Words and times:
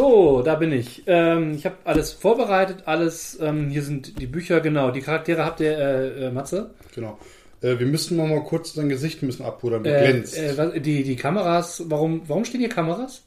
So, 0.00 0.40
da 0.40 0.54
bin 0.54 0.72
ich. 0.72 1.02
Ähm, 1.06 1.52
ich 1.54 1.66
habe 1.66 1.76
alles 1.84 2.10
vorbereitet, 2.12 2.84
alles. 2.86 3.38
Ähm, 3.38 3.68
hier 3.68 3.82
sind 3.82 4.18
die 4.18 4.26
Bücher, 4.26 4.60
genau. 4.62 4.90
Die 4.90 5.02
Charaktere 5.02 5.44
habt 5.44 5.60
ihr, 5.60 5.76
äh, 5.76 6.26
äh, 6.28 6.30
Matze? 6.30 6.70
Genau. 6.94 7.18
Äh, 7.60 7.78
wir 7.78 7.86
müssen 7.86 8.16
noch 8.16 8.26
mal 8.26 8.42
kurz 8.42 8.72
dein 8.72 8.88
Gesicht 8.88 9.22
müssen 9.22 9.44
abpudern. 9.44 9.84
Du 9.84 9.94
Äh, 9.94 10.00
glänzt. 10.10 10.38
äh, 10.38 10.80
die, 10.80 11.02
die 11.02 11.16
Kameras, 11.16 11.82
warum, 11.86 12.22
warum 12.26 12.46
stehen 12.46 12.60
hier 12.60 12.70
Kameras? 12.70 13.24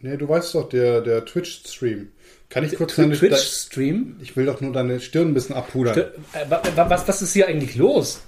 nee, 0.00 0.16
du 0.16 0.28
weißt 0.28 0.56
doch, 0.56 0.68
der, 0.68 1.02
der 1.02 1.24
Twitch-Stream. 1.24 2.08
Kann 2.48 2.64
ich 2.64 2.74
kurz 2.74 2.96
deine 2.96 3.14
Twitch-Stream? 3.16 4.16
Ich 4.20 4.36
will 4.36 4.46
doch 4.46 4.60
nur 4.60 4.72
deine 4.72 4.98
Stirn 4.98 5.28
ein 5.28 5.34
bisschen 5.34 5.54
abpudern. 5.54 5.96
Wa- 6.48 6.62
was, 6.88 7.06
was 7.06 7.22
ist 7.22 7.32
hier 7.32 7.46
eigentlich 7.46 7.76
los? 7.76 8.20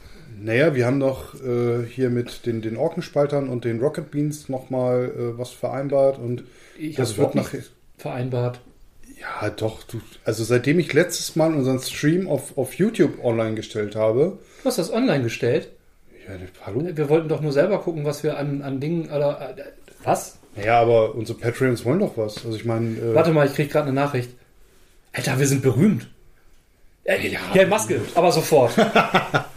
Naja, 0.45 0.75
wir 0.75 0.85
haben 0.85 1.01
doch 1.01 1.35
äh, 1.43 1.87
hier 1.87 2.11
mit 2.11 2.45
den, 2.45 2.61
den 2.61 2.77
Orkenspaltern 2.77 3.49
und 3.49 3.65
den 3.65 3.81
Rocket 3.81 4.11
Beans 4.11 4.51
nochmal 4.51 5.11
äh, 5.17 5.39
was 5.39 5.53
vereinbart 5.53 6.19
und 6.19 6.45
Ich 6.79 6.97
das 6.97 7.17
wird 7.17 7.33
überhaupt 7.33 7.35
nach. 7.35 7.53
nicht 7.55 7.71
vereinbart. 7.97 8.61
Ja, 9.18 9.49
doch. 9.49 9.85
Du, 9.85 10.03
also 10.27 10.45
seitdem 10.45 10.79
ich 10.79 10.93
letztes 10.93 11.35
Mal 11.35 11.54
unseren 11.54 11.79
Stream 11.79 12.29
auf, 12.29 12.59
auf 12.59 12.75
YouTube 12.75 13.25
online 13.25 13.54
gestellt 13.54 13.96
habe. 13.96 14.39
Du 14.63 14.68
hast 14.68 14.77
das 14.77 14.93
online 14.93 15.23
gestellt. 15.23 15.71
Ja, 16.29 16.35
hallo? 16.67 16.90
Wir 16.93 17.09
wollten 17.09 17.31
doch 17.31 17.40
nur 17.40 17.53
selber 17.53 17.79
gucken, 17.79 18.04
was 18.04 18.23
wir 18.23 18.37
an, 18.37 18.61
an 18.61 18.81
Dingen 18.81 19.07
oder. 19.07 19.57
Äh, 19.57 19.63
was? 20.03 20.37
Naja, 20.57 20.79
aber 20.79 21.15
unsere 21.15 21.39
Patreons 21.39 21.87
wollen 21.87 22.01
doch 22.01 22.18
was. 22.18 22.45
Also 22.45 22.59
ich 22.59 22.67
meine. 22.67 22.99
Äh, 22.99 23.15
Warte 23.15 23.32
mal, 23.32 23.46
ich 23.46 23.54
krieg 23.54 23.71
gerade 23.71 23.87
eine 23.87 23.95
Nachricht. 23.95 24.31
Alter, 25.15 25.39
wir 25.39 25.46
sind 25.46 25.63
berühmt. 25.63 26.07
Äh, 27.04 27.29
ja. 27.29 27.40
ja, 27.54 27.67
Maske, 27.67 28.03
aber 28.15 28.31
sofort. 28.31 28.75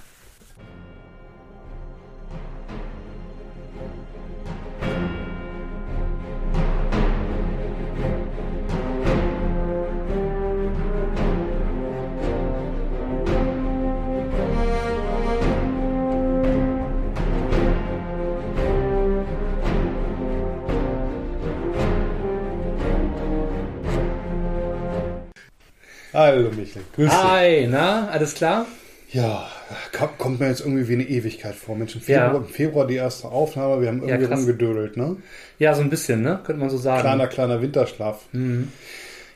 Hi, 27.58 27.66
na, 27.66 28.08
alles 28.10 28.36
klar? 28.36 28.68
Ja, 29.12 29.48
kommt, 29.92 30.18
kommt 30.20 30.40
mir 30.40 30.48
jetzt 30.48 30.60
irgendwie 30.60 30.88
wie 30.90 30.94
eine 30.94 31.06
Ewigkeit 31.10 31.56
vor. 31.56 31.76
Mensch, 31.76 31.96
im 31.96 32.02
Februar, 32.02 32.34
Ja. 32.34 32.38
im 32.38 32.46
Februar 32.46 32.86
die 32.86 32.98
erste 32.98 33.30
Aufnahme, 33.30 33.82
wir 33.82 33.88
haben 33.88 34.04
irgendwie 34.08 34.28
krass. 34.28 34.42
rumgedödelt, 34.42 34.96
ne? 34.96 35.16
Ja, 35.58 35.74
so 35.74 35.82
ein 35.82 35.90
bisschen, 35.90 36.22
ne? 36.22 36.40
Könnte 36.44 36.60
man 36.60 36.70
so 36.70 36.78
sagen. 36.78 37.02
Kleiner, 37.02 37.26
kleiner 37.26 37.60
Winterschlaf. 37.60 38.26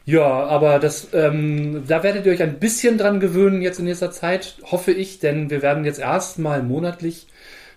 Ja, 0.06 0.24
aber 0.28 0.78
das, 0.78 1.08
ähm, 1.14 1.84
da 1.88 2.04
werdet 2.04 2.28
ihr 2.28 2.34
euch 2.34 2.44
ein 2.44 2.60
bisschen 2.60 3.00
dran 3.00 3.20
gewöhnen 3.20 3.64
jetzt 3.64 3.80
in 3.80 3.86
nächster 3.86 4.12
Zeit, 4.12 4.58
hoffe 4.70 4.92
ich, 4.92 5.18
denn 5.18 5.50
wir 5.50 5.64
werden 5.64 5.84
jetzt 5.84 6.00
erstmal 6.00 6.62
monatlich 6.62 7.26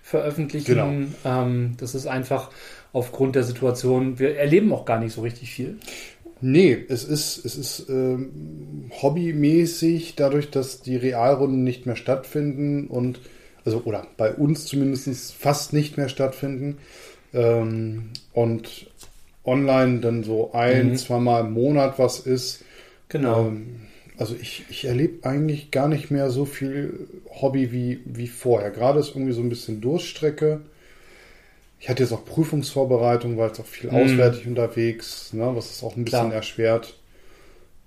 veröffentlichen. 0.03 0.67
Genau. 0.75 0.93
Ähm, 1.25 1.75
das 1.79 1.95
ist 1.95 2.07
einfach 2.07 2.51
aufgrund 2.93 3.35
der 3.35 3.45
Situation. 3.45 4.19
Wir 4.19 4.37
erleben 4.37 4.75
auch 4.75 4.85
gar 4.85 5.01
nicht 5.01 5.15
so 5.15 5.23
richtig 5.23 5.51
viel. 5.55 5.79
Nee, 6.47 6.85
es 6.91 7.05
ist, 7.05 7.43
es 7.47 7.57
ist 7.57 7.89
ähm, 7.89 8.91
hobbymäßig, 9.01 10.15
dadurch, 10.15 10.51
dass 10.51 10.83
die 10.83 10.97
Realrunden 10.97 11.65
nicht 11.65 11.87
mehr 11.87 11.97
stattfinden 11.97 12.87
und, 12.87 13.19
also, 13.65 13.81
oder 13.87 14.07
bei 14.19 14.35
uns 14.35 14.67
zumindest 14.67 15.33
fast 15.33 15.73
nicht 15.73 15.97
mehr 15.97 16.11
stattfinden. 16.11 16.77
Ähm, 17.33 18.11
und 18.35 18.91
online 19.47 20.01
dann 20.01 20.23
so 20.23 20.53
ein, 20.53 20.93
Mhm. 20.93 20.97
zweimal 20.97 21.47
im 21.47 21.53
Monat 21.55 21.99
was 21.99 22.21
ist. 22.21 22.63
Genau. 23.09 23.47
Ähm, 23.47 23.87
also 24.19 24.35
ich, 24.41 24.65
ich 24.69 24.85
erlebe 24.85 25.27
eigentlich 25.27 25.71
gar 25.71 25.89
nicht 25.89 26.11
mehr 26.11 26.29
so 26.31 26.45
viel 26.45 27.09
Hobby 27.41 27.73
wie, 27.73 28.01
wie 28.05 28.29
vorher. 28.29 28.71
Gerade 28.71 29.01
ist 29.01 29.15
irgendwie 29.17 29.33
so 29.33 29.41
ein 29.41 29.49
bisschen 29.49 29.81
Durststrecke. 29.81 30.61
Ich 31.85 31.91
hatte 31.91 32.03
jetzt 32.03 32.13
auch 32.13 32.25
Prüfungsvorbereitung, 32.25 33.37
war 33.37 33.49
jetzt 33.49 33.61
auch 33.61 33.67
viel 33.67 33.91
Mhm. 33.91 33.97
auswärtig 33.97 34.47
unterwegs, 34.47 35.35
ne, 35.35 35.51
was 35.55 35.71
es 35.71 35.83
auch 35.83 35.95
ein 35.99 36.05
bisschen 36.07 36.21
Klar. 36.29 36.33
erschwert. 36.33 36.95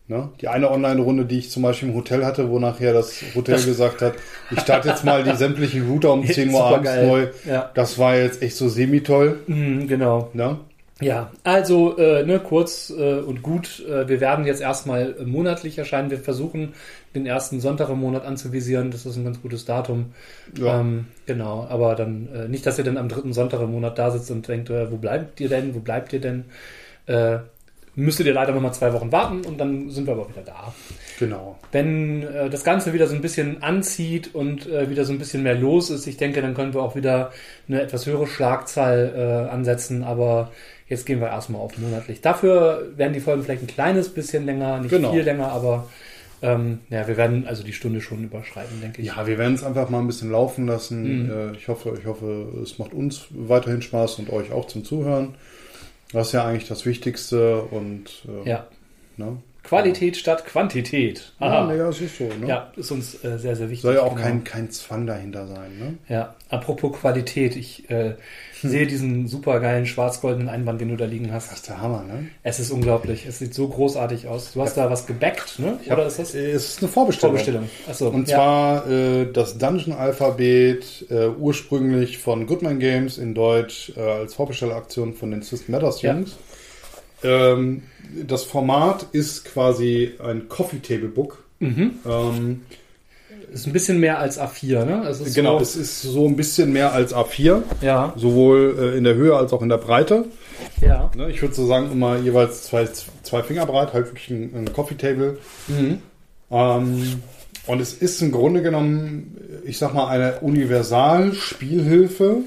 Ne? 0.08 0.30
Die 0.40 0.50
eine 0.50 0.70
Online-Runde, 0.70 1.26
die 1.26 1.40
ich 1.40 1.50
zum 1.50 1.64
Beispiel 1.64 1.90
im 1.90 1.96
Hotel 1.96 2.24
hatte, 2.24 2.48
wo 2.52 2.60
nachher 2.60 2.94
das 2.94 3.24
Hotel 3.34 3.56
gesagt 3.66 4.04
hat, 4.04 4.14
ich 4.52 4.60
starte 4.60 4.90
jetzt 4.90 5.04
mal 5.04 5.24
die 5.24 5.36
sämtlichen 5.36 5.90
Router 5.90 6.14
um 6.14 6.24
10 6.24 6.52
Uhr 6.52 6.64
abends 6.64 6.92
neu. 6.96 7.28
Ja. 7.46 7.72
Das 7.74 7.98
war 7.98 8.16
jetzt 8.16 8.44
echt 8.44 8.56
so 8.56 8.70
semi-toll. 8.70 9.40
Mhm, 9.48 9.88
genau. 9.88 10.30
Ne? 10.34 10.58
Ja, 11.00 11.32
also 11.44 11.96
äh, 11.98 12.24
ne, 12.24 12.40
kurz 12.40 12.90
äh, 12.90 13.20
und 13.20 13.44
gut, 13.44 13.86
äh, 13.88 14.08
wir 14.08 14.20
werden 14.20 14.46
jetzt 14.46 14.62
erstmal 14.62 15.16
monatlich 15.26 15.78
erscheinen. 15.78 16.10
Wir 16.10 16.18
versuchen 16.18 16.74
den 17.14 17.28
ersten 17.28 17.60
Sonntag 17.60 17.90
im 17.90 18.00
Monat 18.00 18.26
anzuvisieren. 18.26 18.90
Das 18.90 19.06
ist 19.06 19.16
ein 19.16 19.24
ganz 19.24 19.42
gutes 19.42 19.66
Datum. 19.66 20.14
Ja. 20.58 20.80
Ähm, 20.80 21.06
genau, 21.28 21.68
aber 21.70 21.94
dann 21.96 22.28
äh, 22.34 22.48
nicht, 22.48 22.66
dass 22.66 22.80
ihr 22.80 22.84
dann 22.84 22.98
am 22.98 23.10
dritten 23.10 23.34
Sonntag 23.34 23.62
im 23.62 23.72
Monat 23.72 24.00
da 24.00 24.10
sitzt 24.10 24.32
und 24.32 24.48
denkt, 24.48 24.72
äh, 24.72 24.92
wo 24.92 24.98
bleibt 24.98 25.40
ihr 25.40 25.50
denn, 25.50 25.76
wo 25.76 25.80
bleibt 25.80 26.14
ihr 26.14 26.22
denn? 26.22 26.46
Äh, 27.06 27.40
müsstet 27.98 28.28
ihr 28.28 28.34
leider 28.34 28.54
nochmal 28.54 28.74
zwei 28.74 28.94
Wochen 28.94 29.12
warten 29.12 29.42
und 29.42 29.60
dann 29.60 29.90
sind 29.90 30.06
wir 30.06 30.14
aber 30.14 30.30
wieder 30.30 30.44
da. 30.44 30.74
Genau. 31.20 31.58
Wenn 31.72 32.24
äh, 32.24 32.50
das 32.50 32.64
Ganze 32.64 32.94
wieder 32.94 33.08
so 33.08 33.16
ein 33.16 33.22
bisschen 33.22 33.64
anzieht 33.64 34.36
und 34.36 34.68
äh, 34.68 34.90
wieder 34.90 35.04
so 35.04 35.14
ein 35.14 35.20
bisschen 35.20 35.42
mehr 35.42 35.56
los 35.56 35.90
ist, 35.90 36.06
ich 36.06 36.18
denke, 36.18 36.42
dann 36.42 36.54
können 36.54 36.76
wir 36.76 36.82
auch 36.84 36.96
wieder 36.96 37.32
eine 37.68 37.82
etwas 37.82 38.06
höhere 38.06 38.28
Schlagzahl 38.28 39.14
äh, 39.16 39.52
ansetzen, 39.52 40.04
aber 40.04 40.52
jetzt 40.88 41.06
gehen 41.06 41.20
wir 41.20 41.28
erstmal 41.28 41.62
auf 41.62 41.78
monatlich. 41.78 42.22
Dafür 42.22 42.88
werden 42.96 43.14
die 43.14 43.20
Folgen 43.20 43.44
vielleicht 43.44 43.64
ein 43.64 43.68
kleines 43.68 44.10
bisschen 44.10 44.46
länger, 44.46 44.80
nicht 44.80 44.90
Genau. 44.92 45.12
viel 45.12 45.24
länger, 45.24 45.52
aber 45.52 45.88
ähm, 46.42 46.80
ja, 46.90 47.08
wir 47.08 47.18
werden 47.18 47.48
also 47.48 47.64
die 47.64 47.74
Stunde 47.74 48.00
schon 48.00 48.24
überschreiten, 48.24 48.80
denke 48.82 49.02
ich. 49.02 49.08
Ja, 49.08 49.26
wir 49.26 49.38
werden 49.38 49.56
es 49.56 49.64
einfach 49.64 49.90
mal 49.90 50.00
ein 50.00 50.08
bisschen 50.08 50.32
laufen 50.32 50.68
lassen. 50.68 51.24
Mhm. 51.26 51.30
Äh, 51.32 51.58
Ich 51.58 51.68
hoffe, 51.68 51.98
ich 52.00 52.06
hoffe, 52.06 52.48
es 52.64 52.78
macht 52.78 52.94
uns 52.94 53.26
weiterhin 53.32 53.82
Spaß 53.82 54.20
und 54.20 54.32
euch 54.32 54.52
auch 54.52 54.68
zum 54.68 54.84
Zuhören. 54.86 55.34
Das 56.14 56.28
ist 56.28 56.34
ja 56.34 56.46
eigentlich 56.46 56.68
das 56.68 56.86
Wichtigste 56.86 57.62
und 57.64 58.26
äh, 58.46 58.50
Ja. 58.50 58.68
ne? 59.18 59.38
Qualität 59.68 60.16
statt 60.16 60.46
Quantität. 60.46 61.34
Ja, 61.42 61.48
Aha. 61.48 61.72
nee, 61.72 61.78
das 61.78 62.00
ist 62.00 62.18
so. 62.18 62.24
Ne? 62.24 62.48
Ja, 62.48 62.72
ist 62.78 62.90
uns 62.92 63.16
äh, 63.24 63.38
sehr, 63.38 63.56
sehr 63.56 63.70
wichtig. 63.70 63.82
Soll 63.82 63.96
ja 63.96 64.02
auch 64.04 64.12
genau. 64.16 64.22
kein, 64.22 64.44
kein 64.46 64.72
Zwang 64.72 65.06
dahinter 65.06 65.46
sein. 65.46 65.78
Ne? 65.78 65.98
Ja, 66.08 66.36
apropos 66.50 66.94
Qualität, 66.98 67.56
ich 67.58 67.90
äh, 67.90 68.16
sehe 68.64 68.88
diesen 68.88 69.28
supergeilen 69.28 69.86
schwarz-goldenen 69.86 70.48
Einband, 70.48 70.80
den 70.80 70.90
du 70.90 70.96
da 70.96 71.04
liegen 71.06 71.32
hast. 71.34 71.52
Das 71.52 71.58
ist 71.60 71.68
der 71.68 71.82
Hammer, 71.82 72.04
ne? 72.04 72.28
Es 72.44 72.60
ist 72.60 72.72
unglaublich. 72.72 73.26
Es 73.28 73.40
sieht 73.40 73.54
so 73.54 73.68
großartig 73.68 74.28
aus. 74.28 74.54
Du 74.54 74.62
hast 74.62 74.78
da 74.78 74.90
was 74.90 75.06
gebackt, 75.06 75.60
ne? 75.60 75.78
Ich 75.84 75.92
hab- 75.92 75.98
Oder 75.98 76.08
ist 76.08 76.18
das 76.18 76.34
äh, 76.34 76.52
Es 76.52 76.70
ist 76.70 76.80
eine 76.82 76.88
Vorbestellung. 76.90 77.36
Vorbestellung? 77.36 77.70
Achso. 77.90 78.08
Und 78.10 78.30
ja. 78.30 78.38
zwar 78.38 78.90
äh, 78.90 79.32
das 79.32 79.58
Dungeon-Alphabet, 79.58 81.06
äh, 81.10 81.28
ursprünglich 81.28 82.18
von 82.18 82.48
Goodman 82.48 82.80
Games 82.80 83.18
in 83.18 83.34
Deutsch 83.34 83.92
äh, 83.96 84.02
als 84.02 84.34
Vorbestelleraktion 84.34 85.14
von 85.14 85.32
den 85.32 85.42
System 85.42 85.74
Matters 85.74 86.02
Ja. 86.02 86.14
Jungs. 86.14 86.36
Ähm, 87.24 87.84
das 88.26 88.44
Format 88.44 89.08
ist 89.12 89.46
quasi 89.46 90.14
ein 90.24 90.48
Coffee 90.50 90.80
Table 90.80 91.10
Book. 91.10 91.44
Mhm. 91.60 91.96
Ähm, 92.06 92.62
ist 93.52 93.66
ein 93.66 93.74
bisschen 93.74 94.00
mehr 94.00 94.20
als 94.20 94.40
A4, 94.40 94.86
ne? 94.86 95.08
Es 95.08 95.34
genau, 95.34 95.58
So, 95.58 95.64
es 95.64 95.76
ist 95.76 96.02
so 96.02 96.28
ein 96.28 96.36
bisschen 96.36 96.72
mehr 96.74 96.94
als 96.94 97.16
A4, 97.16 97.64
ja, 97.82 98.14
sowohl 98.16 98.76
äh, 98.80 98.98
in 98.98 99.04
der 99.04 99.16
Höhe 99.16 99.36
als 99.36 99.54
auch 99.54 99.62
in 99.62 99.70
der 99.70 99.78
Breite. 99.78 100.26
ja. 100.82 101.10
Ne, 101.16 101.30
ich 101.32 101.42
würde 101.42 101.56
so 101.56 101.66
sagen, 101.66 101.92
immer 101.92 102.18
jeweils 102.18 102.64
zwei, 102.64 102.88
zwei 103.24 103.44
Finger 103.44 103.66
breit, 103.66 103.94
halt 103.94 104.08
wirklich 104.08 104.30
ein, 104.30 104.52
ein 104.54 104.74
Coffee 104.74 104.96
Table. 104.96 105.38
Mhm. 105.68 106.00
Ähm, 106.52 107.22
und 107.68 107.82
es 107.82 107.94
ist 107.94 108.22
im 108.22 108.32
Grunde 108.32 108.62
genommen, 108.62 109.38
ich 109.66 109.78
sag 109.78 109.94
mal, 109.94 110.08
eine 110.08 110.40
Universal-Spielhilfe, 110.42 112.38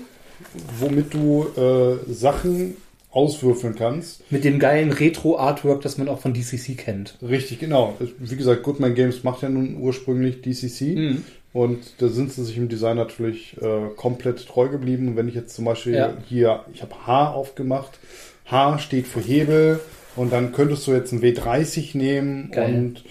womit 0.79 1.15
du 1.15 1.47
äh, 1.57 1.97
Sachen 2.13 2.77
auswürfeln 3.11 3.75
kannst. 3.75 4.31
Mit 4.31 4.45
dem 4.45 4.59
geilen 4.59 4.93
Retro-Artwork, 4.93 5.81
das 5.83 5.99
man 5.99 6.09
auch 6.09 6.21
von 6.21 6.33
DCC 6.33 6.77
kennt. 6.77 7.17
Richtig, 7.23 7.59
genau. 7.59 7.97
Wie 8.19 8.37
gesagt, 8.37 8.63
Goodman 8.63 8.95
Games 8.95 9.25
macht 9.25 9.43
ja 9.43 9.49
nun 9.49 9.77
ursprünglich 9.81 10.43
DCC. 10.43 10.97
Mhm. 10.97 11.25
Und 11.53 11.79
da 11.99 12.09
sind 12.09 12.33
sie 12.33 12.45
sich 12.45 12.57
im 12.57 12.69
Design 12.69 12.97
natürlich 12.97 13.57
äh, 13.61 13.89
komplett 13.97 14.47
treu 14.47 14.69
geblieben. 14.69 15.09
Und 15.09 15.17
wenn 15.17 15.27
ich 15.29 15.35
jetzt 15.35 15.55
zum 15.57 15.65
Beispiel 15.65 15.95
Ja. 15.95 16.13
hier, 16.29 16.65
ich 16.73 16.83
habe 16.83 16.95
H 17.07 17.33
aufgemacht. 17.33 17.99
H 18.47 18.79
steht 18.79 19.09
für 19.09 19.21
Hebel. 19.21 19.81
Und 20.17 20.33
dann 20.33 20.53
könntest 20.53 20.87
du 20.87 20.93
jetzt 20.93 21.13
ein 21.13 21.21
W30 21.23 21.97
nehmen 21.97 22.51
Geil. 22.53 22.75
und 22.75 23.05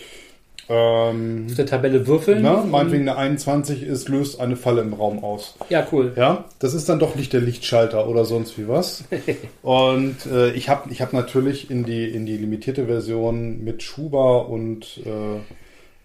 ähm, 0.69 1.47
Auf 1.49 1.55
der 1.55 1.65
Tabelle 1.65 2.05
würfeln. 2.05 2.43
Na, 2.43 2.63
meinetwegen 2.63 3.09
eine 3.09 3.17
21 3.17 3.83
ist, 3.83 4.07
löst 4.07 4.39
eine 4.39 4.55
Falle 4.55 4.81
im 4.81 4.93
Raum 4.93 5.23
aus. 5.23 5.55
Ja, 5.69 5.85
cool. 5.91 6.13
Ja, 6.15 6.45
das 6.59 6.73
ist 6.75 6.87
dann 6.87 6.99
doch 6.99 7.15
nicht 7.15 7.33
der 7.33 7.41
Lichtschalter 7.41 8.07
oder 8.07 8.23
sonst 8.25 8.57
wie 8.59 8.67
was. 8.67 9.03
und 9.63 10.25
äh, 10.31 10.51
ich 10.51 10.69
habe 10.69 10.91
ich 10.91 11.01
hab 11.01 11.11
natürlich 11.13 11.71
in 11.71 11.83
die, 11.85 12.05
in 12.07 12.25
die 12.27 12.37
limitierte 12.37 12.85
Version 12.85 13.63
mit 13.63 13.81
Schuber 13.83 14.47
und 14.47 14.99
äh, 15.05 15.39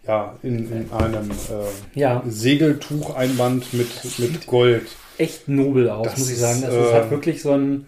ja, 0.09 0.37
in, 0.43 0.71
in 0.71 0.93
einem 0.93 1.31
äh, 1.31 1.99
Ja, 1.99 2.23
Segeltucheinband 2.27 3.73
mit, 3.75 4.19
mit 4.19 4.47
Gold. 4.47 4.87
echt 5.19 5.49
nobel 5.49 5.89
aus, 5.91 6.05
Das 6.09 6.19
muss 6.19 6.29
ich 6.29 6.35
ist, 6.35 6.41
sagen. 6.41 6.63
Das 6.63 6.75
äh, 6.75 6.81
ist 6.83 6.93
halt 6.93 7.11
wirklich 7.11 7.43
so 7.43 7.53
ein, 7.53 7.87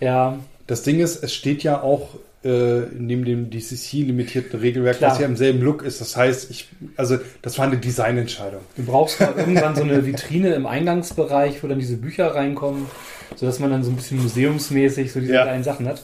ja, 0.00 0.38
Das 0.66 0.82
Ding 0.82 1.00
ist, 1.00 1.22
es 1.22 1.32
steht 1.34 1.62
ja 1.62 1.82
auch 1.82 2.10
äh, 2.44 2.80
neben 2.98 3.24
dem 3.24 3.50
DCC-limitierten 3.50 4.58
Regelwerk, 4.60 4.98
Klar. 4.98 5.12
was 5.12 5.18
ja 5.20 5.26
im 5.26 5.36
selben 5.36 5.60
Look 5.62 5.82
ist. 5.82 6.00
Das 6.00 6.16
heißt, 6.16 6.50
ich, 6.50 6.68
also 6.96 7.18
das 7.40 7.58
war 7.58 7.66
eine 7.66 7.76
Designentscheidung. 7.78 8.60
Du 8.76 8.84
brauchst 8.84 9.20
mal 9.20 9.32
irgendwann 9.36 9.76
so 9.76 9.82
eine 9.82 10.04
Vitrine 10.06 10.54
im 10.54 10.66
Eingangsbereich, 10.66 11.62
wo 11.62 11.68
dann 11.68 11.78
diese 11.78 11.96
Bücher 11.96 12.34
reinkommen, 12.34 12.86
sodass 13.36 13.58
man 13.60 13.70
dann 13.70 13.84
so 13.84 13.90
ein 13.90 13.96
bisschen 13.96 14.20
museumsmäßig 14.22 15.12
so 15.12 15.20
diese 15.20 15.34
Ja. 15.34 15.42
kleinen 15.42 15.64
Sachen 15.64 15.86
hat. 15.86 16.02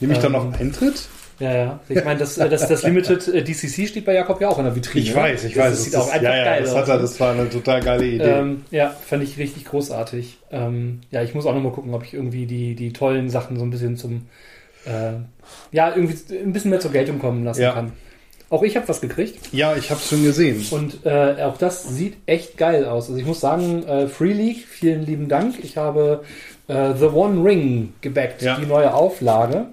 Nehme 0.00 0.12
ich 0.14 0.18
dann 0.18 0.34
Ähm, 0.34 0.50
noch 0.50 0.58
Eintritt? 0.60 1.08
Ja, 1.38 1.54
ja. 1.54 1.80
Ich 1.90 2.02
meine, 2.02 2.18
das, 2.18 2.38
äh, 2.38 2.48
das, 2.48 2.66
das 2.66 2.82
Limited 2.82 3.28
äh, 3.28 3.44
DCC 3.44 3.86
steht 3.86 4.06
bei 4.06 4.14
Jakob 4.14 4.40
ja 4.40 4.48
auch 4.48 4.58
in 4.58 4.64
der 4.64 4.74
Vitrine. 4.74 5.04
Ich 5.04 5.14
weiß, 5.14 5.44
ich 5.44 5.52
das, 5.54 5.64
weiß. 5.64 5.70
Das 5.72 5.84
sieht 5.84 5.96
auch 5.96 6.06
ist- 6.06 6.12
einfach 6.14 6.30
ja, 6.30 6.36
ja, 6.36 6.44
geil 6.44 6.62
das 6.62 6.70
aus. 6.72 6.76
Hat 6.78 6.88
er, 6.88 6.98
das 6.98 7.20
war 7.20 7.32
eine 7.34 7.50
total 7.50 7.82
geile 7.82 8.06
Idee. 8.06 8.24
Ähm, 8.24 8.62
ja, 8.70 8.88
fand 8.90 9.22
ich 9.22 9.36
richtig 9.38 9.66
großartig. 9.66 10.38
Ähm, 10.50 11.00
ja, 11.10 11.22
ich 11.22 11.34
muss 11.34 11.44
auch 11.44 11.54
nochmal 11.54 11.72
gucken, 11.72 11.92
ob 11.92 12.02
ich 12.04 12.14
irgendwie 12.14 12.46
die, 12.46 12.74
die 12.74 12.92
tollen 12.94 13.28
Sachen 13.28 13.58
so 13.58 13.64
ein 13.64 13.70
bisschen 13.70 13.98
zum, 13.98 14.22
äh, 14.86 15.12
ja, 15.72 15.94
irgendwie 15.94 16.16
ein 16.34 16.52
bisschen 16.52 16.70
mehr 16.70 16.80
zur 16.80 16.92
Geltung 16.92 17.18
kommen 17.18 17.44
lassen 17.44 17.62
Ja. 17.62 17.72
kann. 17.72 17.92
Auch 18.48 18.62
ich 18.62 18.76
habe 18.76 18.86
was 18.86 19.00
gekriegt 19.00 19.48
ja, 19.52 19.74
ich 19.76 19.90
habe 19.90 20.00
es 20.00 20.08
schon 20.08 20.22
gesehen. 20.22 20.64
und 20.70 21.04
äh, 21.04 21.42
auch 21.42 21.58
das 21.58 21.82
sieht 21.88 22.16
echt 22.26 22.56
geil 22.56 22.84
aus. 22.84 23.08
Also 23.08 23.18
ich 23.20 23.26
muss 23.26 23.40
sagen, 23.40 23.82
äh, 23.88 24.06
Free 24.06 24.32
League, 24.32 24.66
vielen 24.68 25.04
lieben 25.04 25.28
Dank. 25.28 25.56
Ich 25.64 25.76
habe 25.76 26.22
äh, 26.68 26.94
The 26.96 27.06
One 27.06 27.42
Ring 27.44 27.92
gebackt, 28.02 28.42
Ja. 28.42 28.56
die 28.56 28.66
neue 28.66 28.94
Auflage. 28.94 29.66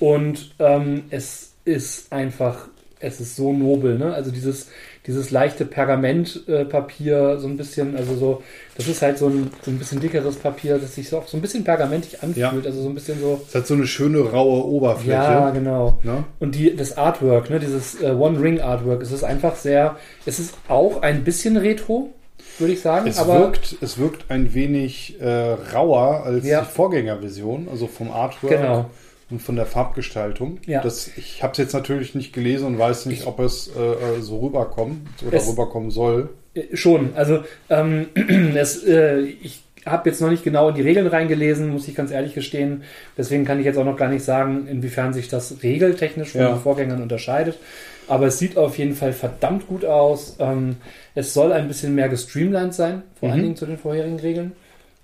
Und 0.00 0.52
ähm, 0.58 1.04
es 1.10 1.52
ist 1.64 2.12
einfach, 2.12 2.66
es 2.98 3.20
ist 3.20 3.36
so 3.36 3.52
nobel, 3.52 3.98
ne? 3.98 4.12
Also 4.14 4.30
dieses, 4.32 4.66
dieses 5.08 5.30
leichte 5.30 5.64
Pergamentpapier, 5.64 7.18
äh, 7.18 7.38
so 7.38 7.48
ein 7.48 7.56
bisschen, 7.56 7.96
also 7.96 8.14
so, 8.14 8.42
das 8.76 8.86
ist 8.86 9.02
halt 9.02 9.18
so 9.18 9.26
ein, 9.28 9.50
so 9.62 9.70
ein 9.70 9.78
bisschen 9.78 10.00
dickeres 10.00 10.36
Papier, 10.36 10.78
das 10.78 10.94
sich 10.94 11.08
so 11.08 11.18
auch 11.18 11.26
so 11.26 11.36
ein 11.36 11.40
bisschen 11.40 11.64
pergamentig 11.64 12.22
anfühlt, 12.22 12.66
also 12.66 12.82
so 12.82 12.88
ein 12.88 12.94
bisschen 12.94 13.18
so. 13.20 13.40
Es 13.48 13.54
hat 13.54 13.66
so 13.66 13.74
eine 13.74 13.86
schöne 13.86 14.20
raue 14.20 14.64
Oberfläche. 14.64 15.12
Ja, 15.12 15.50
genau. 15.50 15.98
Ne? 16.02 16.24
Und 16.38 16.54
die, 16.54 16.76
das 16.76 16.96
Artwork, 16.96 17.48
ne, 17.50 17.58
dieses 17.58 18.00
äh, 18.02 18.10
One 18.10 18.40
Ring 18.40 18.60
Artwork, 18.60 19.02
es 19.02 19.10
ist 19.10 19.24
einfach 19.24 19.56
sehr, 19.56 19.96
es 20.26 20.38
ist 20.38 20.54
auch 20.68 21.02
ein 21.02 21.24
bisschen 21.24 21.56
retro, 21.56 22.12
würde 22.58 22.74
ich 22.74 22.80
sagen, 22.82 23.08
Es, 23.08 23.18
aber 23.18 23.40
wirkt, 23.40 23.76
es 23.80 23.98
wirkt 23.98 24.30
ein 24.30 24.52
wenig 24.52 25.20
äh, 25.20 25.52
rauer 25.74 26.24
als 26.24 26.46
Ja. 26.46 26.60
die 26.60 26.66
Vorgängerversion, 26.66 27.68
also 27.70 27.86
vom 27.86 28.10
Artwork 28.10 28.52
genau. 28.52 28.90
Und 29.30 29.40
von 29.42 29.56
der 29.56 29.66
Farbgestaltung. 29.66 30.58
Ja. 30.66 30.80
Das, 30.82 31.10
ich 31.16 31.42
habe 31.42 31.52
es 31.52 31.58
jetzt 31.58 31.72
natürlich 31.72 32.14
nicht 32.14 32.32
gelesen 32.32 32.66
und 32.66 32.78
weiß 32.78 33.06
nicht, 33.06 33.26
ob 33.26 33.40
es 33.40 33.70
äh, 33.76 33.80
äh, 34.18 34.20
so 34.22 34.38
rüberkommt 34.40 35.06
oder 35.26 35.36
Es- 35.36 35.48
rüberkommen 35.48 35.90
soll. 35.90 36.30
Äh, 36.54 36.74
Schon, 36.76 37.10
also 37.14 37.42
ähm, 37.70 38.06
es, 38.54 38.82
äh, 38.84 39.20
ich 39.20 39.62
habe 39.86 40.08
jetzt 40.10 40.20
noch 40.20 40.30
nicht 40.30 40.44
genau 40.44 40.68
in 40.70 40.74
die 40.74 40.82
Regeln 40.82 41.06
reingelesen, 41.06 41.68
muss 41.70 41.88
ich 41.88 41.94
ganz 41.94 42.10
ehrlich 42.10 42.34
gestehen. 42.34 42.82
Deswegen 43.16 43.44
kann 43.44 43.58
ich 43.58 43.64
jetzt 43.64 43.78
auch 43.78 43.84
noch 43.84 43.96
gar 43.96 44.08
nicht 44.08 44.24
sagen, 44.24 44.66
inwiefern 44.68 45.12
sich 45.14 45.28
das 45.28 45.62
regeltechnisch 45.62 46.30
von 46.32 46.40
Ja. 46.42 46.48
den 46.52 46.60
Vorgängern 46.60 47.00
unterscheidet. 47.02 47.58
Aber 48.06 48.26
es 48.26 48.38
sieht 48.38 48.56
auf 48.56 48.76
jeden 48.78 48.94
Fall 48.94 49.12
verdammt 49.12 49.66
gut 49.68 49.84
aus. 49.84 50.36
Ähm, 50.40 50.76
es 51.14 51.32
soll 51.34 51.52
ein 51.52 51.68
bisschen 51.68 51.94
mehr 51.94 52.08
gestreamlined 52.08 52.72
sein, 52.74 53.02
vor 53.20 53.28
Mhm. 53.28 53.32
allen 53.34 53.42
Dingen 53.44 53.56
zu 53.56 53.66
den 53.66 53.78
vorherigen 53.78 54.18
Regeln. 54.18 54.52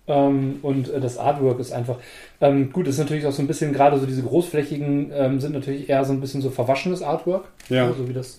Ähm, 0.07 0.57
und 0.63 0.91
äh, 0.93 1.01
das 1.01 1.17
Artwork 1.19 1.59
ist 1.61 1.73
einfach 1.73 1.97
ähm, 2.41 2.71
gut. 2.73 2.87
Ist 2.87 2.99
natürlich 2.99 3.25
auch 3.27 3.33
so 3.33 3.41
ein 3.43 3.47
bisschen 3.47 3.73
gerade 3.73 3.99
so 3.99 4.05
diese 4.07 4.23
großflächigen 4.23 5.11
ähm, 5.15 5.41
sind 5.41 5.53
natürlich 5.55 5.89
eher 5.89 6.05
so 6.05 6.13
ein 6.13 6.21
bisschen 6.21 6.43
so 6.43 6.51
verwaschenes 6.51 7.03
Artwork, 7.03 7.45
Ja. 7.71 7.91
so 7.97 8.07
wie 8.09 8.13
das 8.13 8.39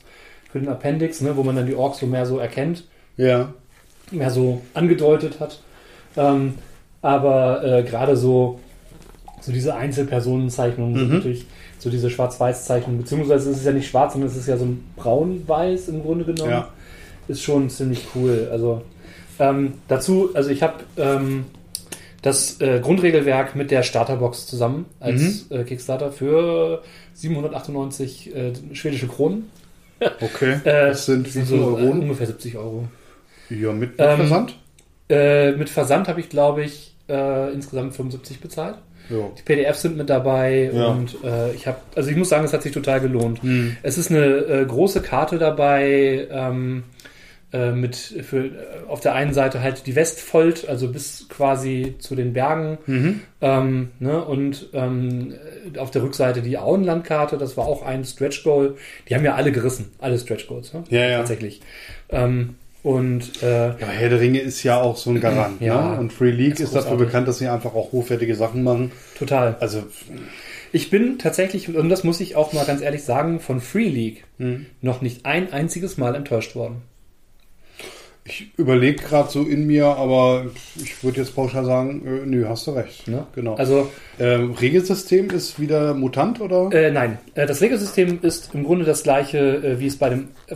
für 0.51 0.59
den 0.59 0.69
Appendix, 0.69 1.21
ne, 1.21 1.35
wo 1.35 1.43
man 1.43 1.55
dann 1.55 1.65
die 1.65 1.75
Orks 1.75 1.99
so 1.99 2.05
mehr 2.05 2.25
so 2.25 2.37
erkennt 2.37 2.83
Ja. 3.17 3.53
mehr 4.11 4.29
so 4.29 4.61
angedeutet 4.75 5.39
hat. 5.39 5.59
Ähm, 6.17 6.53
aber 7.01 7.63
äh, 7.63 7.83
gerade 7.83 8.15
so, 8.15 8.59
so 9.41 9.51
diese 9.51 9.75
Einzelpersonenzeichnungen 9.75 10.95
sind 10.95 11.07
Mhm. 11.09 11.15
natürlich 11.15 11.45
so 11.79 11.89
diese 11.89 12.09
Schwarz-Weiß-Zeichnungen, 12.09 12.99
beziehungsweise 13.01 13.49
es 13.51 13.57
ist 13.57 13.65
ja 13.65 13.71
nicht 13.71 13.87
schwarz, 13.89 14.13
sondern 14.13 14.29
es 14.29 14.37
ist 14.37 14.47
ja 14.47 14.57
so 14.57 14.65
ein 14.65 14.83
braun-weiß 14.95 15.89
im 15.89 16.01
Grunde 16.03 16.25
genommen. 16.25 16.51
Ja. 16.51 16.67
Ist 17.27 17.41
schon 17.43 17.69
ziemlich 17.69 18.05
cool. 18.15 18.47
Also 18.51 18.81
ähm, 19.39 19.73
dazu, 19.87 20.29
also 20.33 20.49
ich 20.51 20.63
habe 20.63 20.75
ähm, 20.97 21.45
das 22.25 22.59
äh, 22.59 22.79
Grundregelwerk 22.81 23.55
mit 23.55 23.69
der 23.71 23.83
Starterbox 23.83 24.47
zusammen 24.47 24.85
als 24.99 25.21
Mhm. 25.49 25.57
äh, 25.57 25.63
Kickstarter 25.63 26.11
für 26.11 26.81
798 27.13 28.35
äh, 28.35 28.53
schwedische 28.73 29.07
Kronen. 29.07 29.49
Okay. 30.19 30.59
Äh, 30.65 30.87
das 30.89 31.05
sind 31.05 31.33
wie 31.33 31.41
so, 31.43 31.55
äh, 31.55 31.59
Euro? 31.83 31.91
ungefähr 31.91 32.27
70 32.27 32.57
Euro. 32.57 32.83
Ja, 33.49 33.71
mit, 33.71 33.91
mit 33.91 33.99
Ähm, 33.99 34.17
Versand? 34.17 34.57
Äh, 35.09 35.51
mit 35.53 35.69
Versand 35.69 36.09
habe 36.09 36.19
ich, 36.19 36.27
glaube 36.29 36.63
ich, 36.65 36.95
äh, 37.07 37.53
insgesamt 37.53 37.95
75 37.95 38.41
bezahlt. 38.41 38.75
Ja. 39.09 39.29
Die 39.37 39.41
PDFs 39.43 39.83
sind 39.83 39.95
mit 39.95 40.09
dabei 40.09 40.69
Ja. 40.73 40.87
und 40.87 41.15
äh, 41.23 41.53
ich 41.53 41.65
habe, 41.67 41.77
also 41.95 42.09
ich 42.09 42.17
muss 42.17 42.27
sagen, 42.29 42.43
es 42.43 42.51
hat 42.51 42.63
sich 42.63 42.73
total 42.73 42.99
gelohnt. 42.99 43.41
Hm. 43.41 43.77
Es 43.83 43.97
ist 43.97 44.09
eine 44.11 44.25
äh, 44.25 44.65
große 44.65 45.01
Karte 45.01 45.37
dabei 45.37 46.27
ähm, 46.29 46.83
äh, 47.55 47.71
mit 47.71 47.95
für 47.95 48.45
äh, 48.47 48.51
auf 48.89 48.99
der 48.99 49.13
einen 49.15 49.33
Seite 49.33 49.61
halt 49.61 49.87
die 49.87 49.95
Westfold, 49.95 50.67
also 50.67 50.89
bis 50.91 51.27
quasi 51.29 51.95
zu 51.99 52.15
den 52.15 52.33
Bergen 52.33 52.77
Mhm. 52.85 53.21
ähm, 53.41 53.91
ne, 53.99 54.23
und 54.25 54.69
ähm, 54.73 55.33
auf 55.77 55.89
der 55.91 56.03
Rückseite 56.03 56.41
die 56.41 56.57
Auenlandkarte, 56.57 57.37
das 57.37 57.55
war 57.55 57.65
auch 57.65 57.81
ein 57.83 58.03
Stretch 58.03 58.43
Goal. 58.43 58.75
Die 59.07 59.15
haben 59.15 59.23
ja 59.23 59.35
alle 59.35 59.51
gerissen, 59.53 59.91
alle 59.99 60.19
Stretch 60.19 60.47
Goals, 60.47 60.73
ne? 60.73 60.83
Ja, 60.89 61.05
ja. 61.07 61.17
tatsächlich. 61.19 61.61
Ähm, 62.09 62.55
und 62.83 63.41
äh, 63.41 63.69
Ja, 63.69 63.87
Herr 63.87 64.09
der 64.09 64.19
Ringe 64.19 64.39
ist 64.41 64.61
ja 64.63 64.79
auch 64.81 64.97
so 64.97 65.09
ein 65.09 65.21
Garant. 65.21 65.61
Ja. 65.61 65.93
ne? 65.93 65.99
Und 65.99 66.13
Free 66.13 66.31
League 66.31 66.53
Ist 66.55 66.59
ist, 66.59 66.75
dafür 66.75 66.97
bekannt, 66.97 67.27
dass 67.27 67.39
sie 67.39 67.47
einfach 67.47 67.73
auch 67.73 67.91
hochwertige 67.93 68.35
Sachen 68.35 68.63
machen. 68.63 68.91
total. 69.17 69.55
Also, 69.59 69.83
Ich 70.71 70.89
bin 70.89 71.17
tatsächlich, 71.19 71.73
und 71.73 71.89
das 71.89 72.03
muss 72.03 72.19
ich 72.19 72.35
auch 72.35 72.51
mal 72.53 72.65
ganz 72.65 72.81
ehrlich 72.81 73.03
sagen, 73.03 73.39
von 73.39 73.61
Free 73.61 73.87
League 73.87 74.25
hm. 74.39 74.65
noch 74.81 75.01
nicht 75.01 75.25
ein 75.25 75.53
einziges 75.53 75.97
Mal 75.97 76.15
enttäuscht 76.15 76.55
worden. 76.55 76.81
Ich 78.27 78.51
überlege 78.57 79.03
gerade 79.03 79.29
so 79.29 79.43
in 79.43 79.67
mir, 79.67 79.85
aber 79.85 80.47
ich 80.77 81.03
würde 81.03 81.19
jetzt 81.21 81.35
pauschal 81.35 81.63
sagen, 81.63 82.01
äh, 82.05 82.25
nö, 82.25 82.47
hast 82.47 82.65
du 82.65 82.71
recht. 82.71 83.07
Ne? 83.07 83.27
Genau. 83.35 83.53
Also, 83.53 83.91
ähm, 84.19 84.53
Regelsystem 84.53 85.29
ist 85.29 85.59
wieder 85.59 85.93
Mutant, 85.93 86.41
oder? 86.41 86.71
äh, 86.71 86.89
nein, 86.89 87.19
äh, 87.35 87.45
das 87.45 87.61
Regelsystem 87.61 88.19
ist 88.23 88.49
im 88.55 88.63
Grunde 88.63 88.83
das 88.83 89.03
gleiche, 89.03 89.37
äh, 89.37 89.79
wie 89.79 89.85
es 89.85 89.97
bei 89.97 90.09
dem, 90.09 90.29
äh, 90.47 90.55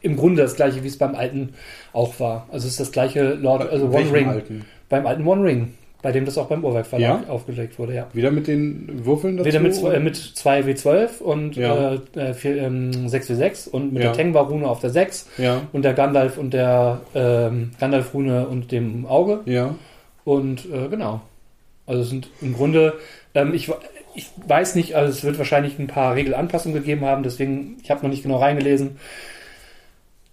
im 0.00 0.16
Grunde 0.16 0.42
das 0.42 0.54
gleiche, 0.54 0.84
wie 0.84 0.88
es 0.88 0.96
beim 0.96 1.16
alten 1.16 1.54
auch 1.92 2.20
war. 2.20 2.46
Also 2.52 2.66
es 2.66 2.72
ist 2.74 2.80
das 2.80 2.92
gleiche 2.92 3.34
Lord, 3.34 3.68
also 3.68 3.86
One 3.86 4.12
Ring. 4.12 4.28
alten? 4.28 4.64
Beim 4.88 5.04
alten 5.04 5.26
One 5.26 5.42
Ring, 5.44 5.74
bei 6.00 6.12
dem 6.12 6.24
das 6.24 6.38
auch 6.38 6.46
beim 6.46 6.64
Uhrwerk 6.64 6.86
Verlag 6.86 7.22
Ja? 7.26 7.32
aufgelegt 7.32 7.78
wurde, 7.78 7.94
ja. 7.94 8.06
Wieder 8.12 8.30
mit 8.30 8.46
den 8.46 9.04
Würfeln 9.04 9.36
dazu? 9.36 9.48
Wieder 9.48 9.58
mit, 9.60 9.74
zwei- 9.74 9.94
äh, 9.94 10.00
mit 10.00 10.14
2W12 10.16 11.20
und 11.20 11.56
Ja. 11.56 11.94
äh, 11.94 11.98
äh, 12.20 12.34
vier, 12.34 12.56
ähm, 12.62 12.90
6W6 13.08 13.68
und 13.68 13.92
mit 13.92 14.02
Ja. 14.04 14.10
der 14.10 14.16
Tengwa-Rune 14.16 14.68
auf 14.68 14.80
der 14.80 14.90
6 14.90 15.28
Ja, 15.38 15.62
und 15.72 15.82
der 15.84 15.94
Gandalf 15.94 16.38
und 16.38 16.54
der 16.54 17.00
ähm, 17.14 17.72
Gandalf-Rune 17.80 18.46
und 18.46 18.70
dem 18.70 19.06
Auge. 19.06 19.40
ja. 19.46 19.74
Und 20.24 20.66
äh, 20.72 20.88
genau. 20.88 21.22
Also 21.86 22.02
es 22.02 22.10
sind 22.10 22.28
im 22.42 22.52
Grunde, 22.54 22.92
ähm, 23.34 23.54
ich, 23.54 23.70
ich 24.14 24.26
weiß 24.46 24.74
nicht, 24.74 24.94
also 24.94 25.10
es 25.10 25.24
wird 25.24 25.38
wahrscheinlich 25.38 25.78
ein 25.78 25.86
paar 25.86 26.14
Regelanpassungen 26.14 26.76
gegeben 26.78 27.04
haben, 27.06 27.22
deswegen, 27.22 27.78
ich 27.82 27.90
habe 27.90 28.02
noch 28.02 28.10
nicht 28.10 28.22
genau 28.22 28.36
reingelesen. 28.36 28.98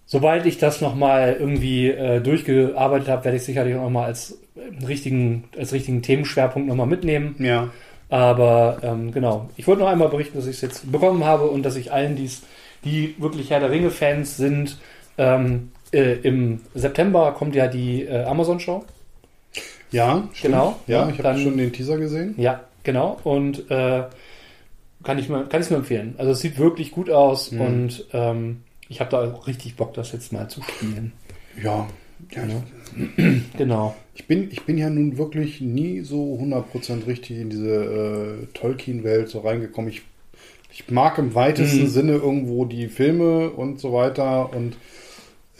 Sobald 0.04 0.46
ich 0.46 0.58
das 0.58 0.80
nochmal 0.80 1.36
irgendwie 1.40 1.88
äh, 1.90 2.20
durchgearbeitet 2.20 3.08
habe, 3.08 3.24
werde 3.24 3.38
ich 3.38 3.42
sicherlich 3.44 3.74
auch 3.74 3.82
nochmal 3.82 4.04
als 4.06 4.32
äh, 4.32 4.36
richtigen, 4.86 5.44
als 5.56 5.72
richtigen 5.72 6.02
Themenschwerpunkt 6.02 6.68
nochmal 6.68 6.86
mitnehmen. 6.86 7.36
Ja. 7.38 7.70
Aber 8.08 8.78
ähm, 8.82 9.12
genau, 9.12 9.48
ich 9.56 9.66
wollte 9.66 9.82
noch 9.82 9.88
einmal 9.88 10.08
berichten, 10.08 10.38
dass 10.38 10.46
ich 10.46 10.56
es 10.56 10.60
jetzt 10.60 10.92
bekommen 10.92 11.24
habe 11.24 11.46
und 11.48 11.62
dass 11.64 11.76
ich 11.76 11.92
allen, 11.92 12.14
die's, 12.16 12.42
die 12.84 13.14
wirklich 13.18 13.50
Herr 13.50 13.60
der 13.60 13.70
Ringe-Fans 13.70 14.36
sind, 14.36 14.78
ähm, 15.18 15.72
äh, 15.92 16.14
im 16.22 16.60
September 16.74 17.32
kommt 17.32 17.54
ja 17.56 17.66
die 17.66 18.02
äh, 18.04 18.22
Amazon-Show. 18.24 18.84
Ja, 19.90 20.28
stimmt. 20.32 20.54
Genau. 20.54 20.76
Ja, 20.86 21.08
ich 21.08 21.18
habe 21.22 21.38
schon 21.38 21.56
den 21.56 21.72
Teaser 21.72 21.96
gesehen. 21.96 22.34
Ja, 22.36 22.60
genau. 22.82 23.18
Und 23.24 23.70
äh, 23.70 24.04
kann 25.02 25.18
ich 25.18 25.28
mir, 25.28 25.44
kann 25.44 25.60
ich 25.62 25.70
nur 25.70 25.78
empfehlen. 25.78 26.14
Also 26.18 26.32
es 26.32 26.40
sieht 26.40 26.58
wirklich 26.58 26.90
gut 26.90 27.10
aus 27.10 27.50
Mhm. 27.52 27.60
und 27.60 28.04
ähm, 28.12 28.62
ich 28.88 29.00
habe 29.00 29.10
da 29.10 29.32
auch 29.32 29.46
richtig 29.46 29.76
Bock, 29.76 29.94
das 29.94 30.12
jetzt 30.12 30.32
mal 30.32 30.48
zu 30.48 30.62
spielen. 30.62 31.12
Ja. 31.62 31.86
ja 32.30 32.44
Ja. 32.44 32.62
Genau. 33.56 33.94
ich, 34.16 34.26
bin, 34.26 34.50
ich 34.50 34.62
bin 34.62 34.78
ja 34.78 34.90
nun 34.90 35.18
wirklich 35.18 35.60
nie 35.60 36.00
so 36.00 36.38
100% 36.40 37.06
richtig 37.06 37.38
in 37.38 37.50
diese 37.50 37.74
äh, 38.42 38.46
Tolkien-Welt 38.54 39.28
so 39.28 39.40
reingekommen. 39.40 39.90
Ich, 39.90 40.02
ich 40.72 40.90
mag 40.90 41.18
im 41.18 41.34
weitesten 41.34 41.82
Mhm. 41.84 41.88
Sinne 41.88 42.12
irgendwo 42.14 42.64
die 42.64 42.88
Filme 42.88 43.50
und 43.50 43.78
so 43.78 43.92
weiter 43.92 44.52
und 44.54 44.76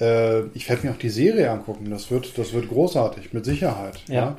äh, 0.00 0.46
ich 0.54 0.68
werde 0.68 0.86
mir 0.86 0.92
auch 0.92 0.98
die 0.98 1.08
Serie 1.10 1.50
angucken. 1.50 1.88
Das 1.90 2.10
wird, 2.10 2.36
das 2.38 2.52
wird 2.52 2.68
großartig, 2.68 3.32
mit 3.32 3.44
Sicherheit. 3.44 4.02
Ja. 4.08 4.36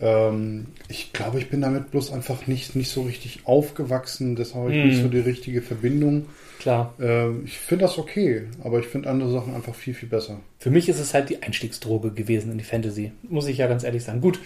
Ähm, 0.00 0.66
ich 0.88 1.12
glaube, 1.12 1.38
ich 1.38 1.50
bin 1.50 1.60
damit 1.60 1.90
bloß 1.90 2.12
einfach 2.12 2.46
nicht, 2.46 2.74
nicht 2.74 2.90
so 2.90 3.02
richtig 3.02 3.40
aufgewachsen. 3.44 4.34
Deshalb 4.36 4.64
habe 4.64 4.72
ich 4.74 4.82
Mhm. 4.82 4.88
nicht 4.90 5.02
so 5.02 5.08
die 5.08 5.18
richtige 5.18 5.60
Verbindung. 5.62 6.26
Klar. 6.60 6.94
Ähm, 7.00 7.44
ich 7.46 7.58
finde 7.58 7.84
das 7.86 7.96
okay, 7.98 8.44
aber 8.62 8.80
ich 8.80 8.86
finde 8.86 9.08
andere 9.08 9.30
Sachen 9.30 9.54
einfach 9.54 9.74
viel, 9.74 9.94
viel 9.94 10.08
besser. 10.10 10.40
Für 10.58 10.70
mich 10.70 10.88
ist 10.90 10.98
es 11.00 11.14
halt 11.14 11.30
die 11.30 11.42
Einstiegsdroge 11.42 12.12
gewesen 12.12 12.52
in 12.52 12.58
die 12.58 12.64
Fantasy. 12.64 13.12
Muss 13.22 13.46
ich 13.46 13.58
ja 13.58 13.66
ganz 13.66 13.82
ehrlich 13.84 14.04
sagen. 14.04 14.20
Gut, 14.20 14.40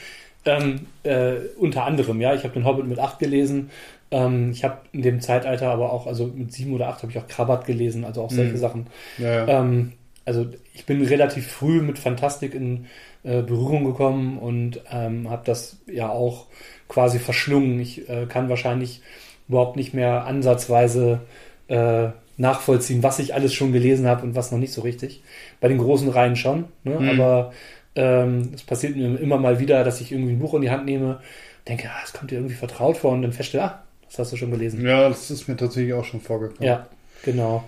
Ähm, 0.46 0.88
äh, 1.04 1.36
unter 1.58 1.84
anderem, 1.86 2.20
ja. 2.20 2.34
Ich 2.34 2.44
habe 2.44 2.54
den 2.54 2.66
Hobbit 2.66 2.86
mit 2.86 2.98
8 2.98 3.18
gelesen. 3.18 3.70
Ähm, 4.10 4.50
ich 4.52 4.62
habe 4.64 4.78
in 4.92 5.02
dem 5.02 5.20
Zeitalter 5.22 5.70
aber 5.70 5.92
auch, 5.92 6.06
also 6.06 6.26
mit 6.26 6.52
7 6.52 6.72
oder 6.74 6.88
8 6.88 7.02
habe 7.02 7.12
ich 7.12 7.18
auch 7.18 7.26
Krabat 7.28 7.64
gelesen, 7.66 8.04
also 8.04 8.22
auch 8.22 8.30
solche 8.30 8.56
Mhm. 8.56 8.58
Sachen. 8.58 8.86
Ja, 9.16 9.46
ja. 9.46 9.60
Ähm, 9.60 9.92
also 10.26 10.46
ich 10.74 10.86
bin 10.86 11.02
relativ 11.02 11.48
früh 11.50 11.80
mit 11.82 11.98
Fantastik 11.98 12.54
in 12.54 12.86
äh, 13.24 13.42
Berührung 13.42 13.84
gekommen 13.86 14.38
und 14.38 14.80
ähm, 14.90 15.30
habe 15.30 15.42
das 15.46 15.78
ja 15.90 16.10
auch 16.10 16.46
quasi 16.88 17.18
verschlungen. 17.18 17.80
Ich 17.80 18.08
äh, 18.08 18.26
kann 18.26 18.48
wahrscheinlich 18.50 19.00
überhaupt 19.48 19.76
nicht 19.76 19.94
mehr 19.94 20.24
ansatzweise 20.26 21.20
äh, 21.68 22.08
nachvollziehen, 22.36 23.02
was 23.02 23.18
ich 23.18 23.34
alles 23.34 23.54
schon 23.54 23.72
gelesen 23.72 24.06
habe 24.06 24.22
und 24.22 24.34
was 24.34 24.50
noch 24.50 24.58
nicht 24.58 24.72
so 24.72 24.82
richtig. 24.82 25.22
Bei 25.60 25.68
den 25.68 25.78
großen 25.78 26.08
Reihen 26.08 26.36
schon, 26.36 26.66
ne? 26.82 26.98
Mhm. 26.98 27.08
aber 27.08 27.52
ähm, 27.96 28.50
es 28.54 28.62
passiert 28.62 28.96
mir 28.96 29.18
immer 29.18 29.38
mal 29.38 29.60
wieder, 29.60 29.84
dass 29.84 30.00
ich 30.00 30.10
irgendwie 30.10 30.32
ein 30.32 30.40
Buch 30.40 30.54
in 30.54 30.62
die 30.62 30.70
Hand 30.70 30.84
nehme, 30.84 31.20
denke, 31.68 31.88
ah, 31.88 32.00
es 32.04 32.12
kommt 32.12 32.30
dir 32.30 32.36
irgendwie 32.36 32.56
vertraut 32.56 32.96
vor 32.96 33.12
und 33.12 33.22
dann 33.22 33.32
feststelle, 33.32 33.64
ah, 33.64 33.82
das 34.06 34.18
hast 34.18 34.32
du 34.32 34.36
schon 34.36 34.50
gelesen. 34.50 34.84
ja, 34.84 35.08
das 35.08 35.30
ist 35.30 35.48
mir 35.48 35.56
tatsächlich 35.56 35.94
auch 35.94 36.04
schon 36.04 36.20
vorgekommen. 36.20 36.62
Ja, 36.62 36.86
genau. 37.24 37.64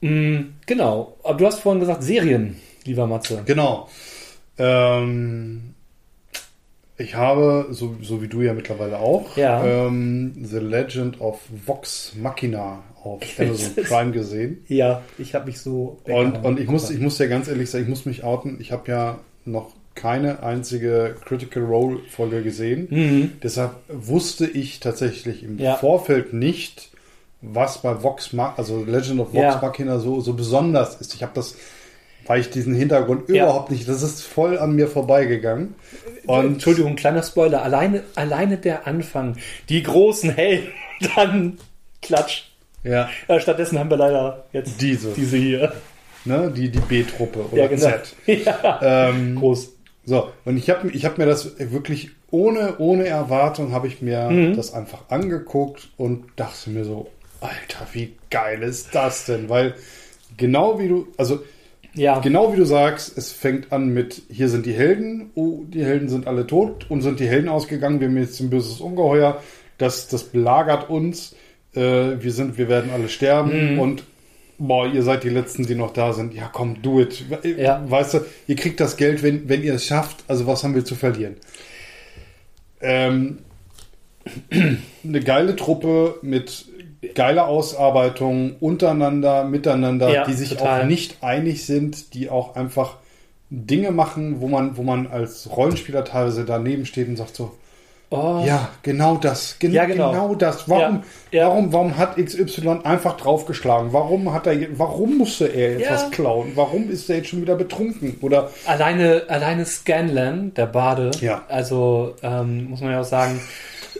Mm, 0.00 0.54
genau. 0.66 1.16
Aber 1.22 1.38
du 1.38 1.46
hast 1.46 1.60
vorhin 1.60 1.80
gesagt 1.80 2.02
Serien, 2.02 2.56
lieber 2.84 3.06
Matze. 3.06 3.42
Genau. 3.46 3.88
Ähm, 4.58 5.74
ich 7.02 7.14
habe, 7.14 7.66
so, 7.70 7.96
so 8.02 8.22
wie 8.22 8.28
du 8.28 8.40
ja 8.42 8.54
mittlerweile 8.54 8.98
auch, 8.98 9.36
Ja. 9.36 9.64
ähm, 9.64 10.32
The 10.42 10.58
Legend 10.58 11.20
of 11.20 11.40
Vox 11.66 12.12
Machina 12.20 12.82
auf 13.04 13.20
Amazon 13.38 13.84
Prime 13.84 14.12
gesehen. 14.12 14.64
Ja, 14.68 15.02
ich 15.18 15.34
habe 15.34 15.46
mich 15.46 15.60
so. 15.60 15.98
Und, 16.04 16.44
und 16.44 16.60
ich, 16.60 16.68
muss, 16.68 16.90
ich 16.90 17.00
muss 17.00 17.18
ja 17.18 17.26
ganz 17.26 17.48
ehrlich 17.48 17.70
sagen, 17.70 17.84
ich 17.84 17.90
muss 17.90 18.06
mich 18.06 18.22
outen. 18.24 18.58
Ich 18.60 18.70
habe 18.72 18.90
ja 18.90 19.18
noch 19.44 19.72
keine 19.94 20.42
einzige 20.42 21.16
Critical 21.24 21.64
Role 21.64 21.98
Folge 22.08 22.42
gesehen. 22.42 22.86
Mhm. 22.90 23.32
Deshalb 23.42 23.72
wusste 23.88 24.46
ich 24.46 24.80
tatsächlich 24.80 25.42
im 25.42 25.58
Ja. 25.58 25.76
Vorfeld 25.76 26.32
nicht, 26.32 26.90
was 27.42 27.82
bei 27.82 28.02
Vox, 28.02 28.32
Ma 28.32 28.54
also 28.56 28.84
Legend 28.84 29.20
of 29.20 29.34
Vox 29.34 29.42
Ja. 29.42 29.58
Machina 29.60 29.98
so, 29.98 30.20
so 30.20 30.32
besonders 30.34 31.00
ist. 31.00 31.14
Ich 31.14 31.22
habe 31.22 31.32
das, 31.34 31.56
weil 32.26 32.40
ich 32.40 32.50
diesen 32.50 32.74
Hintergrund 32.74 33.28
Ja. 33.28 33.44
überhaupt 33.44 33.70
nicht, 33.70 33.88
das 33.88 34.02
ist 34.02 34.22
voll 34.22 34.58
an 34.58 34.72
mir 34.74 34.88
vorbeigegangen. 34.88 35.74
Und 36.26 36.44
Entschuldigung, 36.54 36.94
kleiner 36.96 37.22
Spoiler. 37.22 37.62
Alleine, 37.62 38.02
alleine 38.14 38.56
der 38.58 38.86
Anfang. 38.86 39.36
Die 39.68 39.82
großen 39.82 40.30
Helden, 40.30 40.68
dann 41.16 41.58
Klatsch. 42.00 42.44
ja, 42.84 43.08
Äh, 43.28 43.40
stattdessen 43.40 43.78
haben 43.78 43.90
wir 43.90 43.96
leider 43.96 44.44
jetzt 44.52 44.80
diese, 44.80 45.12
diese 45.14 45.36
hier. 45.36 45.72
ne, 46.24 46.52
die, 46.54 46.68
die 46.68 46.80
B-Truppe 46.80 47.40
oder 47.50 47.62
Ja, 47.62 47.66
genau. 47.68 47.80
Z. 47.82 48.14
Ja, 48.44 48.80
Ähm, 49.10 49.36
groß. 49.36 49.72
So, 50.04 50.30
und 50.44 50.56
ich 50.56 50.68
habe 50.70 50.90
ich 50.90 51.04
hab 51.04 51.18
mir 51.18 51.26
das 51.26 51.52
wirklich 51.58 52.10
ohne, 52.30 52.78
ohne 52.78 53.06
Erwartung 53.06 53.72
habe 53.72 53.86
ich 53.86 54.00
mir 54.02 54.30
Mhm. 54.30 54.56
das 54.56 54.72
einfach 54.74 55.00
angeguckt 55.10 55.90
und 55.96 56.24
dachte 56.36 56.70
mir 56.70 56.84
so, 56.84 57.08
Alter, 57.40 57.86
wie 57.92 58.14
geil 58.30 58.62
ist 58.62 58.94
das 58.94 59.26
denn? 59.26 59.48
Weil 59.48 59.74
genau 60.36 60.78
wie 60.80 60.88
du, 60.88 61.06
also 61.18 61.42
Ja, 61.94 62.20
genau 62.20 62.52
wie 62.52 62.56
du 62.56 62.64
sagst, 62.64 63.16
es 63.18 63.32
fängt 63.32 63.70
an 63.72 63.92
mit, 63.92 64.22
hier 64.30 64.48
sind 64.48 64.64
die 64.64 64.72
Helden, 64.72 65.30
oh, 65.34 65.64
die 65.68 65.84
Helden 65.84 66.08
sind 66.08 66.26
alle 66.26 66.46
tot 66.46 66.86
und 66.88 67.02
sind 67.02 67.20
die 67.20 67.28
Helden 67.28 67.48
ausgegangen, 67.48 68.00
wir 68.00 68.08
haben 68.08 68.16
jetzt 68.16 68.40
ein 68.40 68.48
böses 68.50 68.80
Ungeheuer, 68.80 69.42
das, 69.76 70.08
das 70.08 70.24
belagert 70.24 70.88
uns, 70.88 71.34
äh, 71.74 71.80
wir 71.80 72.32
sind, 72.32 72.56
wir 72.56 72.68
werden 72.68 72.90
alle 72.92 73.08
sterben 73.10 73.74
Mhm. 73.74 73.78
und 73.78 74.04
boah, 74.58 74.86
ihr 74.86 75.02
seid 75.02 75.24
die 75.24 75.28
Letzten, 75.28 75.66
die 75.66 75.74
noch 75.74 75.92
da 75.92 76.12
sind. 76.12 76.34
Ja, 76.34 76.48
komm, 76.52 76.80
do 76.82 77.00
it. 77.00 77.24
Ja. 77.58 77.84
Weißt 77.88 78.14
du, 78.14 78.20
ihr 78.46 78.56
kriegt 78.56 78.78
das 78.80 78.96
Geld, 78.96 79.22
wenn, 79.22 79.48
wenn 79.48 79.62
ihr 79.62 79.74
es 79.74 79.84
schafft, 79.84 80.24
also 80.28 80.46
was 80.46 80.62
haben 80.62 80.74
wir 80.74 80.84
zu 80.84 80.94
verlieren? 80.94 81.36
Ähm, 82.80 83.38
eine 85.04 85.20
geile 85.20 85.56
Truppe 85.56 86.16
mit 86.22 86.66
geiler 87.14 87.46
Ausarbeitung 87.48 88.56
untereinander, 88.60 89.44
miteinander, 89.44 90.10
Ja, 90.12 90.24
die 90.24 90.32
sich 90.34 90.50
total. 90.50 90.82
auch 90.82 90.86
nicht 90.86 91.16
einig 91.22 91.66
sind, 91.66 92.14
die 92.14 92.30
auch 92.30 92.54
einfach 92.56 92.96
Dinge 93.50 93.90
machen, 93.90 94.40
wo 94.40 94.48
man, 94.48 94.76
wo 94.76 94.82
man 94.82 95.06
als 95.08 95.48
Rollenspieler 95.54 96.04
teilweise 96.04 96.44
daneben 96.44 96.86
steht 96.86 97.08
und 97.08 97.16
sagt 97.16 97.36
so, 97.36 97.52
oh, 98.10 98.42
ja, 98.46 98.70
genau 98.82 99.16
das, 99.16 99.58
gen 99.58 99.72
Ja, 99.72 99.84
genau. 99.84 100.10
genau 100.12 100.34
das. 100.34 100.68
Warum, 100.70 101.02
Ja, 101.32 101.48
warum, 101.48 101.72
warum 101.72 101.98
hat 101.98 102.16
XY 102.16 102.80
einfach 102.84 103.16
draufgeschlagen? 103.18 103.92
Warum 103.92 104.32
hat 104.32 104.46
er, 104.46 104.56
warum 104.78 105.18
musste 105.18 105.46
er 105.48 105.78
jetzt 105.78 105.90
was 105.90 106.10
klauen? 106.12 106.52
Warum 106.54 106.88
ist 106.90 107.10
er 107.10 107.16
jetzt 107.16 107.28
schon 107.28 107.42
wieder 107.42 107.56
betrunken? 107.56 108.16
Oder 108.22 108.50
alleine, 108.66 109.24
alleine 109.28 109.66
Scanlan, 109.66 110.54
der 110.54 110.66
Bade, 110.66 111.10
Ja. 111.20 111.42
also 111.48 112.14
ähm, 112.22 112.70
muss 112.70 112.80
man 112.80 112.92
ja 112.92 113.00
auch 113.00 113.04
sagen, 113.04 113.38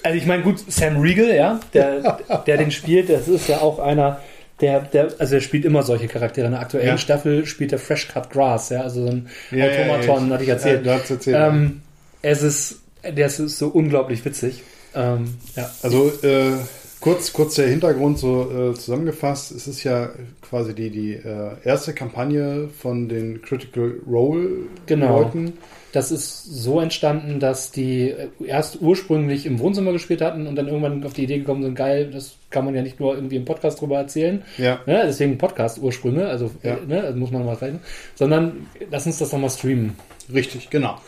also 0.02 0.16
ich 0.18 0.26
meine, 0.26 0.42
gut, 0.42 0.59
Sam 0.68 0.99
Riegel, 1.00 1.35
ja, 1.35 1.61
der, 1.75 2.18
der 2.47 2.56
den 2.56 2.71
spielt, 2.71 3.09
das 3.09 3.28
ist 3.28 3.49
ja 3.49 3.61
auch 3.61 3.78
einer, 3.78 4.21
der, 4.61 4.80
der, 4.80 5.09
also 5.18 5.35
er 5.35 5.40
spielt 5.40 5.64
immer 5.64 5.82
solche 5.82 6.09
Charaktere. 6.09 6.47
In 6.47 6.52
der 6.52 6.61
aktuellen 6.61 6.87
Ja. 6.88 6.99
Staffel 6.99 7.47
spielt 7.47 7.73
er 7.73 7.78
Fresh 7.78 8.09
Cut 8.09 8.30
Grass, 8.30 8.71
ja, 8.71 8.82
also 8.82 9.04
so 9.06 9.11
ein 9.12 9.28
Ja, 9.50 9.66
Automaton, 9.66 10.28
ja, 10.28 10.35
hatte 10.35 10.44
ich 10.44 10.50
erzählt. 10.50 10.87
Ja, 10.87 10.99
du 10.99 11.14
erzählt. 11.14 11.37
ähm, 11.38 11.82
es 12.23 12.42
ist, 12.42 12.76
der 13.04 13.26
ist 13.26 13.37
so 13.38 13.68
unglaublich 13.68 14.25
witzig. 14.25 14.62
Ähm, 14.94 15.35
ja. 15.56 15.71
Also 15.82 16.12
äh, 16.23 16.52
kurz, 17.00 17.32
kurz 17.32 17.54
der 17.56 17.68
Hintergrund 17.68 18.18
so 18.18 18.71
äh, 18.73 18.75
zusammengefasst. 18.75 19.50
Es 19.52 19.66
ist 19.66 19.82
ja 19.85 20.11
quasi 20.52 20.75
die, 20.75 20.90
die 20.90 21.12
äh, 21.14 21.52
erste 21.64 21.94
Kampagne 21.94 22.68
von 22.68 23.09
den 23.09 23.40
Critical 23.40 23.94
Role 24.06 24.50
Genau. 24.85 25.23
Leuten. 25.23 25.54
Das 25.92 26.11
ist 26.11 26.44
so 26.44 26.78
entstanden, 26.78 27.40
dass 27.40 27.71
die 27.71 28.11
äh, 28.11 28.28
erst 28.44 28.82
ursprünglich 28.82 29.47
im 29.47 29.59
Wohnzimmer 29.61 29.92
gespielt 29.92 30.21
hatten 30.21 30.47
und 30.47 30.54
dann 30.56 30.68
irgendwann 30.68 31.02
auf 31.04 31.14
die 31.14 31.25
Idee 31.25 31.38
gekommen 31.38 31.62
sind, 31.62 31.75
geil, 31.75 32.11
das 32.12 32.37
kann 32.50 32.66
man 32.66 32.75
ja 32.75 32.82
nicht 32.82 33.00
nur 33.00 33.14
irgendwie 33.14 33.37
im 33.37 33.47
Podcast 33.47 33.80
drüber 33.80 33.97
erzählen. 33.97 34.42
Ja. 34.59 34.78
Ne? 34.85 35.04
Deswegen 35.06 35.38
Podcast-Ursprünge, 35.38 36.26
also 36.28 36.50
Ja. 36.62 36.75
äh, 36.75 36.87
ne? 36.87 37.02
also 37.02 37.18
muss 37.18 37.30
man 37.30 37.47
mal 37.47 37.54
rechnen. 37.54 37.80
Sondern 38.14 38.66
lass 38.90 39.06
uns 39.06 39.18
das 39.21 39.32
nochmal 39.32 39.49
streamen. 39.49 39.94
Richtig, 40.32 40.68
genau. 40.68 40.99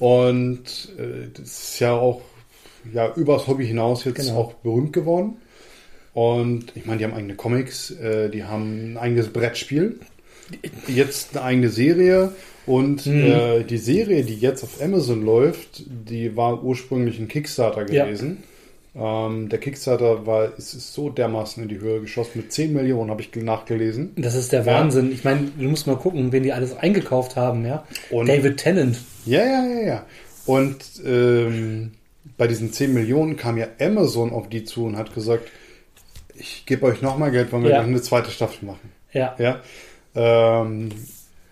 Und 0.00 0.88
äh, 0.98 1.28
das 1.34 1.44
ist 1.70 1.78
ja 1.80 1.92
auch 1.92 2.20
ja, 2.92 3.12
übers 3.14 3.46
Hobby 3.46 3.64
hinaus 3.66 4.04
jetzt 4.04 4.16
Genau. 4.26 4.38
auch 4.40 4.52
berühmt 4.54 4.92
geworden. 4.92 5.36
Und 6.14 6.72
ich 6.74 6.86
meine, 6.86 6.98
die 6.98 7.04
haben 7.04 7.14
eigene 7.14 7.34
Comics, 7.34 7.90
äh, 7.90 8.28
die 8.30 8.44
haben 8.44 8.92
ein 8.92 8.96
eigenes 8.96 9.28
Brettspiel, 9.28 10.00
jetzt 10.86 11.36
eine 11.36 11.44
eigene 11.44 11.68
Serie. 11.68 12.32
Und 12.66 13.06
Mhm. 13.06 13.24
äh, 13.24 13.64
die 13.64 13.78
Serie, 13.78 14.24
die 14.24 14.34
jetzt 14.36 14.62
auf 14.62 14.82
Amazon 14.82 15.24
läuft, 15.24 15.84
die 15.86 16.36
war 16.36 16.62
ursprünglich 16.62 17.18
ein 17.18 17.28
Kickstarter 17.28 17.90
Ja. 17.90 18.04
gewesen. 18.04 18.38
Ähm, 18.94 19.48
der 19.48 19.58
Kickstarter 19.60 20.26
war, 20.26 20.52
ist, 20.58 20.74
ist 20.74 20.92
so 20.92 21.08
dermaßen 21.08 21.62
in 21.62 21.68
die 21.68 21.78
Höhe 21.78 22.00
geschossen. 22.00 22.32
Mit 22.34 22.52
10 22.52 22.72
Millionen 22.72 23.10
habe 23.10 23.22
ich 23.22 23.34
nachgelesen. 23.36 24.10
Das 24.16 24.34
ist 24.34 24.52
der 24.52 24.66
Wahnsinn. 24.66 25.12
Ich 25.12 25.24
meine, 25.24 25.48
du 25.56 25.64
musst 25.64 25.86
mal 25.86 25.96
gucken, 25.96 26.32
wen 26.32 26.42
die 26.42 26.52
alles 26.52 26.76
eingekauft 26.76 27.36
haben, 27.36 27.64
ja. 27.64 27.86
Und- 28.10 28.28
David 28.28 28.56
Tennant. 28.58 28.98
Ja, 29.24 29.44
ja, 29.44 29.66
ja, 29.66 29.86
ja. 29.86 30.06
Und 30.46 30.76
ähm, 31.06 31.92
bei 32.36 32.48
diesen 32.48 32.72
10 32.72 32.92
Millionen 32.92 33.36
kam 33.36 33.56
ja 33.56 33.68
Amazon 33.80 34.30
auf 34.32 34.48
die 34.48 34.64
zu 34.64 34.84
und 34.84 34.96
hat 34.96 35.14
gesagt, 35.14 35.48
ich 36.38 36.64
gebe 36.66 36.86
euch 36.86 37.02
nochmal 37.02 37.30
Geld, 37.30 37.52
wollen 37.52 37.64
wir 37.64 37.70
Ja. 37.70 37.80
noch 37.82 37.88
eine 37.88 38.00
zweite 38.02 38.30
Staffel 38.30 38.66
machen. 38.66 38.92
Ja. 39.12 39.34
Ja. 39.38 39.60
Ähm, 40.14 40.90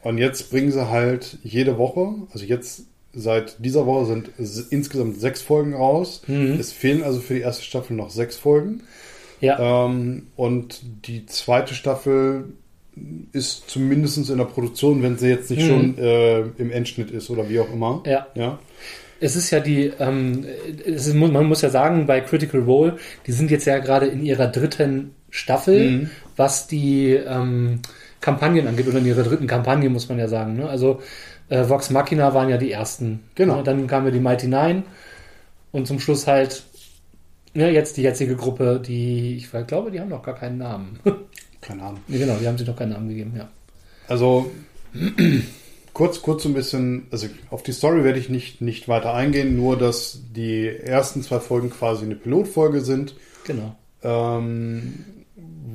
und 0.02 0.18
jetzt 0.18 0.50
bringen 0.50 0.70
sie 0.72 0.88
halt 0.90 1.38
jede 1.42 1.78
Woche, 1.78 2.14
also 2.32 2.44
jetzt 2.44 2.82
seit 3.12 3.56
dieser 3.64 3.86
Woche 3.86 4.04
sind 4.06 4.30
insgesamt 4.70 5.18
sechs 5.20 5.40
Folgen 5.42 5.74
raus. 5.74 6.22
Mhm. 6.26 6.58
Es 6.60 6.72
fehlen 6.72 7.02
also 7.02 7.20
für 7.20 7.34
die 7.34 7.40
erste 7.40 7.64
Staffel 7.64 7.96
noch 7.96 8.10
sechs 8.10 8.36
Folgen. 8.36 8.82
Ja. 9.40 9.86
Ähm, 9.86 10.28
und 10.36 10.80
die 11.06 11.24
zweite 11.26 11.74
Staffel 11.74 12.44
ist 13.32 13.68
zumindest 13.68 14.30
in 14.30 14.38
der 14.38 14.44
Produktion, 14.46 15.02
wenn 15.02 15.18
sie 15.18 15.28
jetzt 15.28 15.50
nicht 15.50 15.62
Mhm. 15.64 15.68
schon 15.68 15.98
äh, 15.98 16.40
im 16.58 16.70
Endschnitt 16.70 17.10
ist 17.10 17.28
oder 17.30 17.48
wie 17.48 17.58
auch 17.60 17.70
immer. 17.72 18.02
Ja. 18.06 18.26
Ja. 18.34 18.58
Es 19.20 19.36
ist 19.36 19.50
ja 19.50 19.60
die, 19.60 19.92
ähm, 19.98 20.44
ist, 20.84 21.12
man 21.14 21.46
muss 21.46 21.62
ja 21.62 21.70
sagen, 21.70 22.06
bei 22.06 22.20
Critical 22.20 22.60
Role, 22.60 22.96
die 23.26 23.32
sind 23.32 23.50
jetzt 23.50 23.64
ja 23.64 23.78
gerade 23.78 24.06
in 24.06 24.24
ihrer 24.24 24.48
dritten 24.48 25.14
Staffel, 25.30 25.90
Mhm. 25.90 26.10
was 26.36 26.66
die 26.66 27.12
ähm, 27.12 27.80
Kampagnen 28.20 28.66
angeht, 28.66 28.86
oder 28.88 28.98
in 28.98 29.06
ihrer 29.06 29.22
dritten 29.22 29.46
Kampagne, 29.46 29.88
muss 29.88 30.08
man 30.08 30.18
ja 30.18 30.28
sagen. 30.28 30.56
Ne? 30.56 30.68
Also 30.68 31.00
äh, 31.48 31.68
Vox 31.68 31.90
Machina 31.90 32.34
waren 32.34 32.48
ja 32.48 32.56
die 32.58 32.72
ersten. 32.72 33.20
Genau. 33.34 33.56
Ne? 33.56 33.62
Dann 33.62 33.86
kamen 33.86 34.06
ja 34.06 34.12
die 34.12 34.20
Mighty 34.20 34.48
Nine 34.48 34.82
und 35.72 35.86
zum 35.86 36.00
Schluss 36.00 36.26
halt 36.26 36.64
ne, 37.54 37.70
jetzt 37.70 37.96
die 37.96 38.02
jetzige 38.02 38.36
Gruppe, 38.36 38.80
die, 38.84 39.36
ich 39.36 39.50
glaube, 39.66 39.90
die 39.90 40.00
haben 40.00 40.08
noch 40.10 40.22
gar 40.22 40.34
keinen 40.34 40.58
Namen. 40.58 40.98
Keine 41.60 41.82
Ahnung. 41.82 42.00
genau, 42.08 42.36
die 42.36 42.46
haben 42.46 42.58
sich 42.58 42.66
noch 42.66 42.76
keinen 42.76 42.92
Namen 42.92 43.08
gegeben, 43.08 43.32
ja. 43.36 43.48
Also 44.08 44.50
kurz, 45.96 46.20
kurz 46.20 46.42
so 46.42 46.50
ein 46.50 46.54
bisschen, 46.54 47.06
also 47.10 47.26
auf 47.50 47.62
die 47.62 47.72
Story 47.72 48.04
werde 48.04 48.18
ich 48.18 48.28
nicht, 48.28 48.60
nicht 48.60 48.86
weiter 48.86 49.14
eingehen, 49.14 49.56
nur 49.56 49.78
dass 49.78 50.20
die 50.34 50.66
ersten 50.68 51.22
zwei 51.22 51.40
Folgen 51.40 51.70
quasi 51.70 52.04
eine 52.04 52.16
Pilotfolge 52.16 52.82
sind, 52.82 53.14
Genau. 53.46 53.74
ähm, 54.02 54.92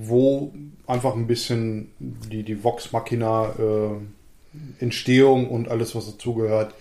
wo 0.03 0.53
einfach 0.85 1.15
ein 1.15 1.25
bisschen 1.25 1.89
die, 1.99 2.43
die 2.43 2.63
Vox 2.63 2.91
Machina 2.91 3.49
äh, 3.57 4.83
Entstehung 4.83 5.49
und 5.49 5.69
alles, 5.69 5.95
was 5.95 6.05
dazugehört, 6.11 6.75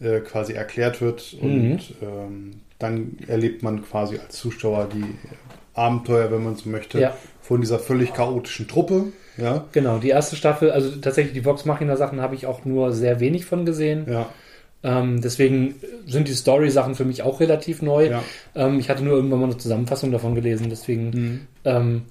äh, 0.00 0.20
quasi 0.20 0.54
erklärt 0.54 1.02
wird 1.02 1.36
Mhm. 1.42 1.72
und 1.72 1.94
ähm, 2.00 2.50
dann 2.78 3.18
erlebt 3.26 3.62
man 3.62 3.82
quasi 3.84 4.16
als 4.16 4.36
Zuschauer 4.36 4.88
die 4.94 5.04
Abenteuer, 5.74 6.30
wenn 6.30 6.44
man 6.44 6.56
so 6.56 6.70
möchte, 6.70 6.98
Ja. 6.98 7.14
von 7.42 7.60
dieser 7.60 7.78
völlig 7.78 8.14
chaotischen 8.14 8.68
Truppe. 8.68 9.12
Ja, 9.38 9.64
Genau, 9.72 9.98
die 9.98 10.08
erste 10.08 10.36
Staffel, 10.36 10.70
also 10.70 10.90
tatsächlich 10.96 11.34
die 11.34 11.44
Vox 11.44 11.64
Machina 11.64 11.96
Sachen 11.96 12.20
habe 12.20 12.34
ich 12.34 12.46
auch 12.46 12.64
nur 12.64 12.92
sehr 12.92 13.20
wenig 13.20 13.44
von 13.46 13.64
gesehen. 13.66 14.06
ja, 14.10 14.28
Ähm, 14.82 15.20
deswegen 15.20 15.74
sind 16.06 16.28
die 16.28 16.34
Story-Sachen 16.34 16.94
für 16.94 17.04
mich 17.04 17.22
auch 17.22 17.40
relativ 17.40 17.82
neu. 17.82 18.06
ja. 18.08 18.22
Ähm, 18.54 18.78
ich 18.78 18.88
hatte 18.90 19.02
nur 19.02 19.14
irgendwann 19.14 19.40
mal 19.40 19.46
eine 19.46 19.58
Zusammenfassung 19.58 20.12
davon 20.12 20.34
gelesen, 20.34 20.68
deswegen 20.70 21.48
ähm, 21.64 22.02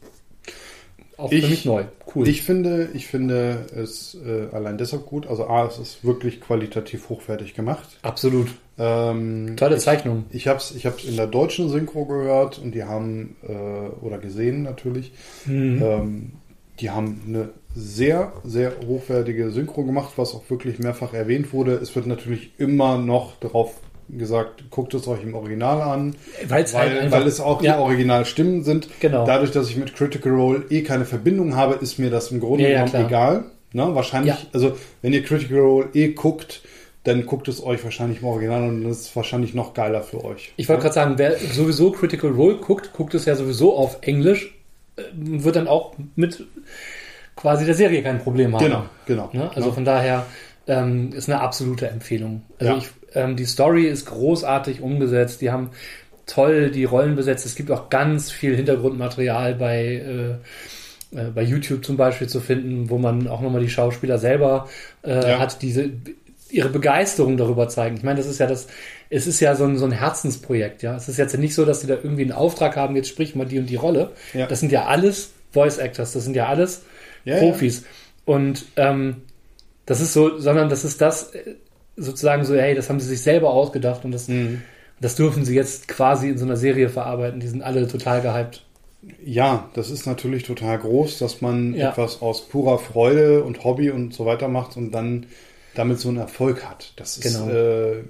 auch 1.17 1.31
Ich- 1.31 1.43
für 1.43 1.49
mich 1.49 1.65
neu. 1.65 1.83
Cool. 2.13 2.27
Ich 2.27 2.43
finde, 2.43 2.89
ich 2.93 3.07
finde 3.07 3.65
es 3.75 4.15
äh, 4.25 4.53
allein 4.55 4.77
deshalb 4.77 5.05
gut. 5.05 5.27
Also 5.27 5.47
A, 5.47 5.65
es 5.65 5.79
ist 5.79 6.03
wirklich 6.05 6.39
qualitativ 6.41 7.09
hochwertig 7.09 7.53
gemacht. 7.53 7.97
Absolut. 8.03 8.47
Ähm, 8.77 9.55
Tolle 9.57 9.77
Zeichnung. 9.77 10.25
Ich 10.31 10.47
habe 10.47 10.59
es 10.59 10.71
ich 10.75 10.85
hab's 10.85 11.03
in 11.05 11.15
der 11.17 11.27
deutschen 11.27 11.69
Synchro 11.69 12.05
gehört 12.05 12.59
und 12.59 12.73
die 12.73 12.83
haben, 12.83 13.35
äh, 13.47 13.51
oder 14.05 14.17
gesehen 14.17 14.63
natürlich, 14.63 15.11
Mhm. 15.45 15.81
ähm, 15.83 16.31
die 16.79 16.89
haben 16.91 17.21
eine 17.27 17.49
sehr, 17.75 18.33
sehr 18.43 18.73
hochwertige 18.87 19.49
Synchro 19.51 19.83
gemacht, 19.83 20.13
was 20.17 20.33
auch 20.33 20.49
wirklich 20.49 20.79
mehrfach 20.79 21.13
erwähnt 21.13 21.51
wurde. 21.53 21.73
Es 21.73 21.95
wird 21.95 22.07
natürlich 22.07 22.51
immer 22.57 22.97
noch 22.97 23.33
darauf 23.39 23.75
gesagt, 24.07 24.69
guckt 24.69 24.93
es 24.93 25.07
euch 25.07 25.23
im 25.23 25.33
Original 25.33 25.81
an, 25.81 26.15
Weil's 26.47 26.75
halt 26.75 26.91
weil, 26.91 26.99
einfach- 26.99 27.19
weil 27.19 27.27
es 27.27 27.39
auch 27.39 27.61
Ja. 27.63 27.75
die 27.77 27.81
Originalstimmen 27.81 28.63
sind. 28.63 28.87
Genau. 28.99 29.25
Dadurch, 29.25 29.51
dass 29.51 29.67
ich 29.69 29.77
mit 29.77 29.95
Critical 29.95 30.31
Role 30.31 30.63
eh 30.69 30.83
keine 30.83 31.05
Verbindung 31.05 31.55
habe, 31.55 31.75
ist 31.75 31.97
mir 31.97 32.09
das 32.11 32.31
im 32.31 32.39
Grunde 32.39 32.63
Ja, 32.65 32.69
ja, 32.69 32.75
genommen 32.85 33.07
klar. 33.07 33.31
egal. 33.31 33.43
Ne? 33.73 33.95
Wahrscheinlich, 33.95 34.33
Ja. 34.35 34.39
also 34.53 34.73
wenn 35.01 35.11
ihr 35.11 35.23
Critical 35.23 35.57
Role 35.59 35.89
eh 35.93 36.09
guckt, 36.09 36.61
dann 37.03 37.25
guckt 37.25 37.47
es 37.47 37.63
euch 37.63 37.83
wahrscheinlich 37.83 38.21
im 38.21 38.27
Original 38.27 38.63
und 38.69 38.83
das 38.83 39.01
ist 39.01 39.15
wahrscheinlich 39.15 39.53
noch 39.53 39.73
geiler 39.73 40.01
für 40.01 40.23
euch. 40.23 40.53
Ich 40.57 40.69
wollte 40.69 40.83
gerade 40.83 40.95
sagen, 40.95 41.13
wer 41.17 41.35
sowieso 41.37 41.91
Critical 41.91 42.31
Role 42.31 42.55
guckt, 42.57 42.93
guckt 42.93 43.13
es 43.15 43.25
ja 43.25 43.35
sowieso 43.35 43.75
auf 43.75 43.97
Englisch, 44.01 44.54
wird 45.13 45.55
dann 45.55 45.67
auch 45.67 45.93
mit 46.15 46.43
quasi 47.35 47.65
der 47.65 47.75
Serie 47.75 48.01
kein 48.01 48.19
Problem 48.19 48.55
haben. 48.55 48.63
Genau, 48.63 48.85
genau. 49.05 49.29
Ne? 49.33 49.49
Also 49.55 49.69
Ja. 49.69 49.73
von 49.75 49.85
daher 49.85 50.25
ähm, 50.67 51.11
ist 51.13 51.29
eine 51.29 51.41
absolute 51.41 51.87
Empfehlung. 51.89 52.41
Also 52.59 52.71
Ja. 52.73 52.77
ich, 52.79 52.87
ähm, 53.13 53.35
die 53.35 53.45
Story 53.45 53.85
ist 53.87 54.05
großartig 54.05 54.81
umgesetzt. 54.81 55.41
Die 55.41 55.51
haben 55.51 55.69
toll 56.25 56.71
die 56.71 56.85
Rollen 56.85 57.15
besetzt. 57.15 57.45
Es 57.45 57.55
gibt 57.55 57.69
auch 57.71 57.89
ganz 57.89 58.31
viel 58.31 58.55
Hintergrundmaterial 58.55 59.55
bei 59.55 59.83
äh, 59.85 60.29
äh, 61.15 61.29
bei 61.33 61.43
YouTube 61.43 61.85
zum 61.85 61.97
Beispiel 61.97 62.27
zu 62.27 62.39
finden, 62.39 62.89
wo 62.89 62.97
man 62.97 63.27
auch 63.27 63.41
nochmal 63.41 63.61
die 63.61 63.69
Schauspieler 63.69 64.17
selber 64.17 64.67
äh, 65.03 65.31
Ja. 65.31 65.39
hat, 65.39 65.61
diese 65.61 65.91
ihre 66.49 66.69
Begeisterung 66.69 67.37
darüber 67.37 67.67
zeigen. 67.69 67.97
Ich 67.97 68.03
meine, 68.03 68.17
das 68.17 68.27
ist 68.27 68.39
ja 68.39 68.47
das, 68.47 68.67
es 69.09 69.27
ist 69.27 69.39
ja 69.39 69.55
so 69.55 69.65
ein, 69.65 69.77
so 69.77 69.85
ein 69.85 69.91
Herzensprojekt, 69.91 70.81
ja. 70.83 70.95
Es 70.95 71.07
ist 71.09 71.17
jetzt 71.17 71.37
nicht 71.37 71.53
so, 71.55 71.65
dass 71.65 71.81
sie 71.81 71.87
da 71.87 71.95
irgendwie 71.95 72.23
einen 72.23 72.31
Auftrag 72.31 72.75
haben, 72.75 72.95
jetzt 72.95 73.09
sprich 73.09 73.35
mal 73.35 73.45
die 73.45 73.59
und 73.59 73.69
die 73.69 73.75
Rolle. 73.75 74.11
Ja. 74.33 74.47
Das 74.47 74.59
sind 74.59 74.71
ja 74.71 74.85
alles 74.85 75.31
Voice 75.51 75.77
Actors, 75.77 76.11
das 76.13 76.23
sind 76.23 76.35
ja 76.35 76.47
alles 76.47 76.81
Ja, 77.23 77.37
Profis. 77.39 77.83
Und 78.25 78.65
ähm, 78.75 79.17
das 79.85 80.01
ist 80.01 80.13
so, 80.13 80.39
sondern 80.39 80.69
das 80.69 80.83
ist 80.83 80.99
das 81.01 81.33
äh, 81.35 81.55
sozusagen 81.95 82.43
so, 82.43 82.55
hey, 82.55 82.75
das 82.75 82.89
haben 82.89 82.99
sie 82.99 83.07
sich 83.07 83.21
selber 83.21 83.51
ausgedacht 83.51 84.03
und 84.03 84.11
das, 84.11 84.27
Mhm. 84.27 84.61
das 84.99 85.15
dürfen 85.15 85.45
sie 85.45 85.55
jetzt 85.55 85.87
quasi 85.87 86.29
in 86.29 86.37
so 86.37 86.45
einer 86.45 86.57
Serie 86.57 86.89
verarbeiten. 86.89 87.39
Die 87.39 87.47
sind 87.47 87.61
alle 87.61 87.87
total 87.87 88.21
gehypt. 88.21 88.63
Ja, 89.23 89.69
das 89.75 89.91
ist 89.91 90.07
natürlich 90.07 90.43
total 90.43 90.79
groß, 90.79 91.19
dass 91.19 91.39
man 91.41 91.75
Ja. 91.75 91.91
etwas 91.91 92.21
aus 92.23 92.47
purer 92.47 92.79
Freude 92.79 93.43
und 93.43 93.63
Hobby 93.63 93.91
und 93.91 94.13
so 94.13 94.25
weiter 94.25 94.47
macht 94.47 94.75
und 94.77 94.91
dann 94.91 95.27
damit 95.75 95.99
so 95.99 96.09
einen 96.09 96.17
Erfolg 96.17 96.65
hat. 96.65 96.93
Das 96.95 97.17
ist, 97.17 97.23
Genau. 97.35 97.49
äh, 97.49 98.03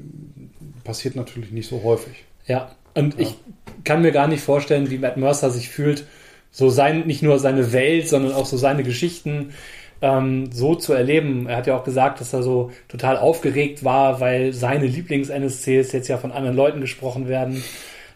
passiert 0.83 1.15
natürlich 1.15 1.51
nicht 1.51 1.67
so 1.69 1.83
häufig. 1.83 2.23
Ja, 2.47 2.71
und 2.93 3.19
ich 3.19 3.35
kann 3.83 4.01
mir 4.01 4.11
gar 4.11 4.27
nicht 4.27 4.41
vorstellen, 4.43 4.89
wie 4.89 4.97
Matt 4.97 5.17
Mercer 5.17 5.49
sich 5.49 5.69
fühlt, 5.69 6.05
so 6.51 6.69
sein, 6.69 7.05
nicht 7.07 7.21
nur 7.21 7.39
seine 7.39 7.73
Welt, 7.73 8.07
sondern 8.07 8.31
auch 8.33 8.45
so 8.45 8.55
seine 8.55 8.83
Geschichten 8.83 9.53
ähm, 10.01 10.51
so 10.51 10.75
zu 10.75 10.93
erleben. 10.93 11.47
Er 11.47 11.57
hat 11.57 11.67
ja 11.67 11.77
auch 11.77 11.83
gesagt, 11.83 12.21
dass 12.21 12.33
er 12.33 12.43
so 12.43 12.71
total 12.87 13.17
aufgeregt 13.17 13.83
war, 13.83 14.19
weil 14.21 14.53
seine 14.53 14.85
Lieblings-NSCs 14.87 15.91
jetzt 15.91 16.07
ja 16.07 16.17
von 16.17 16.31
anderen 16.31 16.55
Leuten 16.55 16.79
gesprochen 16.81 17.27
werden. 17.27 17.63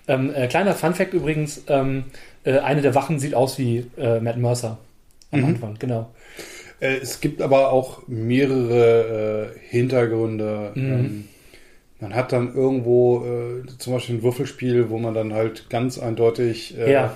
Ähm, 0.07 0.33
äh, 0.33 0.47
kleiner 0.47 0.73
Fun-Fact 0.73 1.13
übrigens, 1.13 1.63
ähm, 1.67 2.05
äh, 2.43 2.59
eine 2.59 2.81
der 2.81 2.95
Wachen 2.95 3.19
sieht 3.19 3.33
aus 3.35 3.57
wie 3.57 3.85
äh, 3.97 4.19
Matt 4.19 4.37
Mercer 4.37 4.77
am 5.31 5.39
Mhm. 5.41 5.45
Anfang, 5.45 5.75
genau. 5.79 6.09
Äh, 6.79 6.97
es 7.01 7.19
gibt 7.21 7.41
aber 7.41 7.71
auch 7.71 8.03
mehrere 8.07 9.53
äh, 9.55 9.59
Hintergründe. 9.69 10.71
Mhm. 10.75 10.91
Ähm, 10.91 11.27
man 11.99 12.15
hat 12.15 12.31
dann 12.31 12.53
irgendwo 12.55 13.25
äh, 13.25 13.67
zum 13.77 13.93
Beispiel 13.93 14.15
ein 14.15 14.23
Würfelspiel, 14.23 14.89
wo 14.89 14.97
man 14.99 15.13
dann 15.13 15.33
halt 15.33 15.69
ganz 15.69 15.99
eindeutig 15.99 16.77
äh, 16.77 16.91
Ja. 16.93 17.15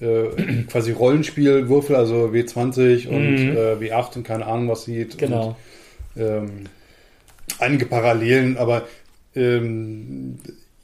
äh, 0.00 0.62
quasi 0.68 0.92
Rollenspielwürfel, 0.92 1.94
also 1.96 2.30
W20 2.32 3.08
und 3.08 3.34
Mhm. 3.34 3.56
äh, 3.56 3.74
W8 3.90 4.16
und 4.16 4.22
keine 4.24 4.46
Ahnung 4.46 4.68
was 4.68 4.84
sieht. 4.84 5.18
Genau. 5.18 5.56
Und, 6.14 6.22
ähm, 6.22 6.50
einige 7.58 7.86
Parallelen, 7.86 8.56
aber 8.56 8.86
ähm, 9.36 10.38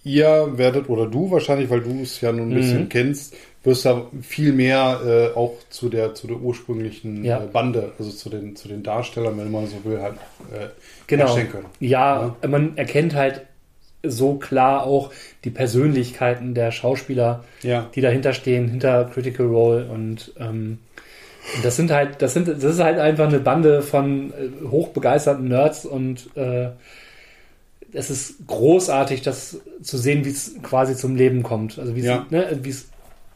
ihr 0.04 0.52
werdet, 0.56 0.88
oder 0.88 1.06
du 1.06 1.30
wahrscheinlich, 1.30 1.68
weil 1.70 1.80
du 1.80 2.00
es 2.02 2.20
ja 2.20 2.32
nun 2.32 2.50
ein 2.50 2.54
bisschen 2.54 2.82
Mhm. 2.84 2.88
kennst, 2.88 3.34
wirst 3.64 3.84
da 3.84 4.06
viel 4.22 4.52
mehr 4.52 5.00
äh, 5.34 5.36
auch 5.36 5.54
zu 5.70 5.88
der, 5.88 6.14
zu 6.14 6.26
der 6.26 6.36
ursprünglichen 6.36 7.24
Ja. 7.24 7.42
äh, 7.42 7.46
Bande, 7.46 7.92
also 7.98 8.10
zu 8.10 8.30
den, 8.30 8.56
zu 8.56 8.68
den 8.68 8.82
Darstellern, 8.82 9.36
wenn 9.38 9.50
man 9.50 9.66
so 9.66 9.84
will, 9.84 10.00
halt 10.00 10.14
äh, 10.52 10.68
Genau. 11.06 11.34
können. 11.34 11.66
Ja, 11.80 12.36
man 12.46 12.76
erkennt 12.76 13.14
halt 13.14 13.42
so 14.04 14.34
klar 14.34 14.84
auch 14.84 15.10
die 15.44 15.50
Persönlichkeiten 15.50 16.54
der 16.54 16.70
Schauspieler, 16.70 17.44
Ja. 17.62 17.90
die 17.94 18.00
dahinter 18.00 18.32
stehen, 18.32 18.68
hinter 18.68 19.06
Critical 19.06 19.46
Role 19.46 19.86
und 19.86 20.32
ähm, 20.38 20.78
das 21.64 21.76
sind 21.76 21.90
halt, 21.90 22.22
das 22.22 22.34
sind, 22.34 22.46
das 22.46 22.62
ist 22.62 22.78
halt 22.78 22.98
einfach 22.98 23.26
eine 23.26 23.40
Bande 23.40 23.82
von 23.82 24.30
äh, 24.32 24.68
hochbegeisterten 24.70 25.48
Nerds 25.48 25.84
und 25.84 26.28
äh, 26.36 26.68
es 27.92 28.10
ist 28.10 28.46
großartig, 28.46 29.22
das 29.22 29.58
zu 29.82 29.96
sehen, 29.96 30.24
wie 30.24 30.30
es 30.30 30.54
quasi 30.62 30.94
zum 30.94 31.16
Leben 31.16 31.42
kommt, 31.42 31.78
also 31.78 31.96
wie 31.96 32.02
Ja. 32.02 32.26
ne, 32.30 32.44
es 32.62 32.88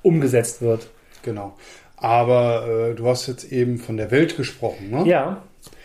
umgesetzt 0.02 0.62
wird. 0.62 0.88
Genau. 1.22 1.54
Aber 1.96 2.66
äh, 2.66 2.94
du 2.94 3.06
hast 3.06 3.28
jetzt 3.28 3.52
eben 3.52 3.78
von 3.78 3.96
der 3.96 4.10
Welt 4.10 4.36
gesprochen, 4.36 4.90
ne? 4.90 5.04
Ja, 5.06 5.42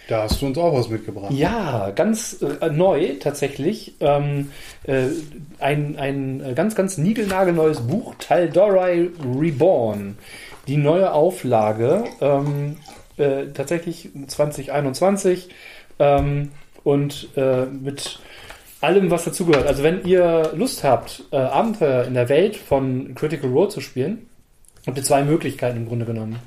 Da 0.07 0.23
hast 0.23 0.41
du 0.41 0.47
uns 0.47 0.57
auch 0.57 0.73
was 0.73 0.89
mitgebracht. 0.89 1.31
Ja, 1.31 1.91
ganz 1.91 2.41
äh, 2.41 2.69
neu 2.69 3.15
tatsächlich. 3.19 3.95
Ähm, 3.99 4.51
äh, 4.83 5.07
ein, 5.59 5.97
ein 5.97 6.43
äh, 6.43 6.53
ganz, 6.53 6.75
ganz 6.75 6.97
niegelnagelneues 6.97 7.81
Buch, 7.81 8.15
Tal'Dorai 8.15 9.09
Reborn. 9.39 10.17
Die 10.67 10.77
neue 10.77 11.11
Auflage, 11.13 12.05
ähm, 12.19 12.77
äh, 13.17 13.47
tatsächlich 13.53 14.09
2021 14.27 15.49
ähm, 15.99 16.51
und 16.83 17.29
äh, 17.35 17.65
mit 17.65 18.19
allem, 18.81 19.09
was 19.11 19.25
dazugehört. 19.25 19.67
Also 19.67 19.83
wenn 19.83 20.05
ihr 20.05 20.51
Lust 20.55 20.83
habt, 20.83 21.23
äh, 21.31 21.37
Abenteuer 21.37 22.03
in 22.05 22.13
der 22.13 22.29
Welt 22.29 22.55
von 22.55 23.15
Critical 23.15 23.49
Role 23.49 23.69
zu 23.69 23.81
spielen, 23.81 24.27
habt 24.85 24.97
ihr 24.97 25.03
zwei 25.03 25.23
Möglichkeiten 25.23 25.77
im 25.77 25.87
Grunde 25.87 26.05
genommen. 26.05 26.37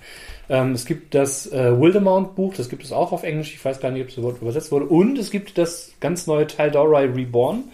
Ähm, 0.48 0.72
es 0.72 0.84
gibt 0.84 1.14
das 1.14 1.50
äh, 1.52 1.80
Wildemount-Buch, 1.80 2.54
das 2.54 2.68
gibt 2.68 2.82
es 2.82 2.90
auch 2.90 3.12
auf 3.12 3.22
Englisch, 3.22 3.54
ich 3.54 3.64
weiß 3.64 3.80
gar 3.80 3.92
nicht, 3.92 4.02
ob 4.02 4.08
es 4.08 4.16
überhaupt 4.16 4.42
übersetzt 4.42 4.72
wurde. 4.72 4.86
Und 4.86 5.16
es 5.18 5.30
gibt 5.30 5.58
das 5.58 5.92
ganz 6.00 6.26
neue 6.26 6.44
Tal'Dorai 6.44 7.14
Reborn, 7.14 7.64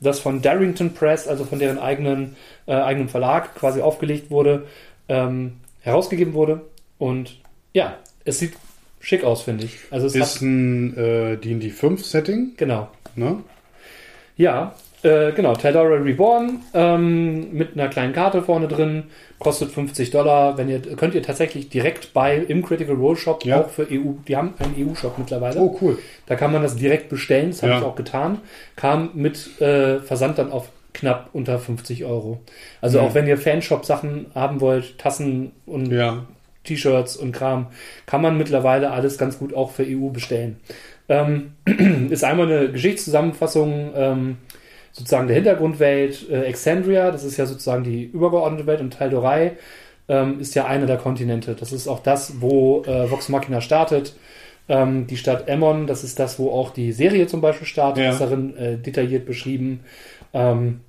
das 0.00 0.18
von 0.18 0.42
Darrington 0.42 0.94
Press, 0.94 1.28
also 1.28 1.44
von 1.44 1.60
deren 1.60 1.78
eigenen, 1.78 2.36
äh, 2.66 2.72
eigenen 2.74 3.08
Verlag 3.08 3.54
quasi 3.54 3.80
aufgelegt 3.82 4.30
wurde, 4.30 4.66
ähm, 5.08 5.54
herausgegeben 5.80 6.34
wurde. 6.34 6.62
Und 6.98 7.38
ja, 7.72 7.98
es 8.24 8.40
sieht 8.40 8.54
schick 9.00 9.22
aus, 9.22 9.42
finde 9.42 9.66
ich. 9.66 9.78
Also 9.90 10.06
es 10.06 10.14
Ist 10.14 10.40
ein 10.40 10.96
äh, 10.96 11.36
D&D 11.36 11.70
5 11.70 12.04
Setting, 12.04 12.54
genau. 12.56 12.88
ne? 13.14 13.38
Ja, 14.36 14.74
äh, 15.02 15.32
genau, 15.32 15.52
Tal'Dorei 15.52 16.02
Reborn 16.02 16.60
ähm, 16.72 17.52
mit 17.52 17.74
einer 17.74 17.88
kleinen 17.88 18.12
Karte 18.12 18.42
vorne 18.42 18.68
drin, 18.68 19.04
kostet 19.38 19.70
50 19.70 20.10
Dollar. 20.10 20.56
Wenn 20.58 20.68
ihr 20.68 20.80
könnt 20.80 21.14
ihr 21.14 21.22
tatsächlich 21.22 21.68
direkt 21.68 22.12
bei 22.14 22.36
im 22.38 22.62
Critical 22.64 22.96
Role 22.96 23.16
Shop 23.16 23.44
Ja. 23.44 23.60
auch 23.60 23.68
für 23.68 23.82
EU, 23.90 24.12
die 24.26 24.36
haben 24.36 24.54
einen 24.58 24.74
EU-Shop 24.90 25.18
mittlerweile. 25.18 25.60
Oh, 25.60 25.76
cool. 25.80 25.98
Da 26.26 26.36
kann 26.36 26.52
man 26.52 26.62
das 26.62 26.74
direkt 26.76 27.08
bestellen, 27.10 27.50
das 27.50 27.62
habe 27.62 27.72
Ja. 27.72 27.78
ich 27.78 27.84
auch 27.84 27.96
getan. 27.96 28.38
Kam 28.76 29.10
mit 29.14 29.60
äh, 29.60 30.00
Versand 30.00 30.38
dann 30.38 30.50
auf 30.50 30.70
knapp 30.94 31.28
unter 31.32 31.58
50 31.58 32.04
Euro. 32.04 32.40
Also 32.80 32.98
Ja. 32.98 33.04
auch 33.04 33.14
wenn 33.14 33.26
ihr 33.26 33.36
Fanshop-Sachen 33.36 34.26
haben 34.34 34.60
wollt, 34.60 34.98
Tassen 34.98 35.52
und. 35.66 35.92
T-Shirts 36.66 37.18
und 37.18 37.32
Kram, 37.32 37.66
kann 38.06 38.22
man 38.22 38.38
mittlerweile 38.38 38.90
alles 38.90 39.18
ganz 39.18 39.38
gut 39.38 39.52
auch 39.52 39.70
für 39.70 39.82
EU 39.86 40.08
bestellen. 40.08 40.60
Ähm, 41.08 41.52
ist 42.10 42.24
einmal 42.24 42.50
eine 42.50 42.72
Geschichtszusammenfassung 42.72 43.90
ähm, 43.94 44.36
sozusagen 44.92 45.26
der 45.26 45.36
Hintergrundwelt 45.36 46.30
äh, 46.30 46.42
Exandria, 46.44 47.10
das 47.10 47.24
ist 47.24 47.36
ja 47.36 47.46
sozusagen 47.46 47.84
die 47.84 48.04
übergeordnete 48.04 48.66
Welt 48.66 48.80
und 48.80 48.96
Tal'Dorai 48.96 49.52
ähm, 50.08 50.40
ist 50.40 50.54
ja 50.54 50.66
einer 50.66 50.86
der 50.86 50.98
Kontinente. 50.98 51.54
Das 51.54 51.72
ist 51.72 51.88
auch 51.88 52.00
das, 52.00 52.40
wo 52.40 52.82
äh, 52.84 53.10
Vox 53.10 53.28
Machina 53.28 53.60
startet. 53.60 54.14
Ähm, 54.68 55.06
die 55.06 55.16
Stadt 55.16 55.48
Emmon, 55.48 55.86
das 55.86 56.04
ist 56.04 56.18
das, 56.18 56.38
wo 56.38 56.50
auch 56.50 56.70
die 56.70 56.92
Serie 56.92 57.26
zum 57.26 57.40
Beispiel 57.40 57.66
startet, 57.66 58.04
Ja. 58.04 58.10
ist 58.12 58.20
darin 58.20 58.56
äh, 58.56 58.76
detailliert 58.78 59.26
beschrieben. 59.26 59.80
Ähm, 60.32 60.80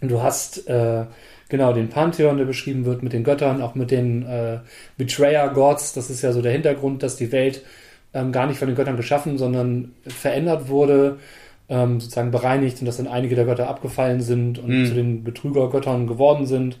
du 0.00 0.22
hast 0.22 0.68
äh, 0.68 1.04
genau 1.48 1.72
den 1.72 1.88
Pantheon, 1.88 2.36
der 2.38 2.44
beschrieben 2.44 2.84
wird 2.84 3.02
mit 3.02 3.12
den 3.12 3.24
Göttern, 3.24 3.62
auch 3.62 3.74
mit 3.74 3.90
den 3.90 4.26
äh, 4.26 4.58
Betrayer 4.98 5.48
Gods. 5.50 5.92
Das 5.94 6.10
ist 6.10 6.22
ja 6.22 6.32
so 6.32 6.42
der 6.42 6.52
Hintergrund, 6.52 7.02
dass 7.02 7.16
die 7.16 7.32
Welt 7.32 7.62
ähm, 8.16 8.32
gar 8.32 8.46
nicht 8.46 8.58
von 8.58 8.66
den 8.68 8.76
Göttern 8.76 8.96
geschaffen, 8.96 9.36
sondern 9.38 9.92
verändert 10.06 10.68
wurde, 10.68 11.18
ähm, 11.68 12.00
sozusagen 12.00 12.30
bereinigt 12.30 12.80
und 12.80 12.86
dass 12.86 12.96
dann 12.96 13.08
einige 13.08 13.34
der 13.34 13.44
Götter 13.44 13.68
abgefallen 13.68 14.20
sind 14.22 14.58
und 14.58 14.70
Mhm. 14.70 14.86
zu 14.86 14.94
den 14.94 15.22
Betrügergöttern 15.24 16.06
geworden 16.06 16.46
sind. 16.46 16.78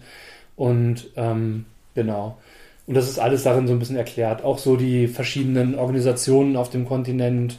Und 0.56 1.10
ähm, 1.16 1.66
genau. 1.94 2.38
Und 2.86 2.94
das 2.96 3.08
ist 3.08 3.18
alles 3.18 3.42
darin 3.42 3.66
so 3.66 3.72
ein 3.74 3.78
bisschen 3.80 3.96
erklärt. 3.96 4.44
Auch 4.44 4.58
so 4.58 4.76
die 4.76 5.08
verschiedenen 5.08 5.74
Organisationen 5.74 6.56
auf 6.56 6.70
dem 6.70 6.86
Kontinent 6.86 7.58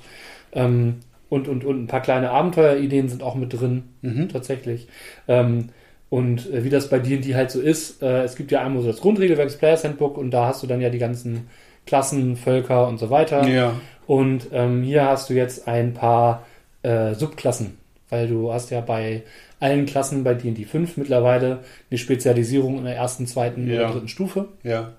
ähm, 0.54 0.96
und, 1.30 1.48
und, 1.50 1.66
und 1.66 1.84
ein 1.84 1.88
paar 1.88 2.02
kleine 2.02 2.32
Abenteuerideen 2.32 3.10
sind 3.10 3.22
auch 3.24 3.36
mit 3.36 3.54
drin, 3.54 3.84
Mhm. 4.02 4.30
tatsächlich. 4.30 4.88
Ähm, 5.28 5.70
und 6.10 6.50
äh, 6.54 6.64
wie 6.64 6.70
das 6.70 6.90
bei 6.90 7.00
D&D 7.00 7.36
halt 7.36 7.52
so 7.52 7.60
ist, 7.60 8.02
äh, 8.02 8.24
es 8.24 8.36
gibt 8.38 8.52
ja 8.52 8.62
einmal 8.66 8.82
so 8.82 8.88
das 8.88 9.02
Grundregelwerk, 9.02 9.50
das 9.50 9.58
Players 9.58 9.84
Handbook 9.84 10.18
und 10.18 10.32
da 10.32 10.48
hast 10.48 10.64
du 10.64 10.68
dann 10.68 10.80
ja 10.80 10.90
die 10.90 11.00
ganzen 11.00 11.48
Klassen, 11.88 12.38
Völker 12.38 12.88
und 12.88 13.00
so 13.00 13.10
weiter. 13.10 13.48
Ja. 13.48 13.74
Und 14.06 14.50
ähm, 14.52 14.84
hier 14.84 15.06
hast 15.06 15.30
du 15.30 15.34
jetzt 15.34 15.68
ein 15.68 15.94
paar 15.96 16.46
äh, 16.84 17.16
Subklassen, 17.16 17.78
weil 18.10 18.28
du 18.28 18.54
hast 18.54 18.70
ja 18.70 18.82
bei 18.82 19.24
allen 19.60 19.88
Klassen 19.88 20.24
bei 20.24 20.36
D&D 20.36 20.66
5 20.66 20.98
mittlerweile 20.98 21.60
eine 21.90 21.98
Spezialisierung 21.98 22.78
in 22.78 22.84
der 22.86 22.96
ersten, 22.96 23.26
zweiten 23.26 23.68
Ja. 23.68 23.82
oder 23.86 23.94
dritten 23.94 24.08
Stufe. 24.08 24.50
Ja. 24.64 24.94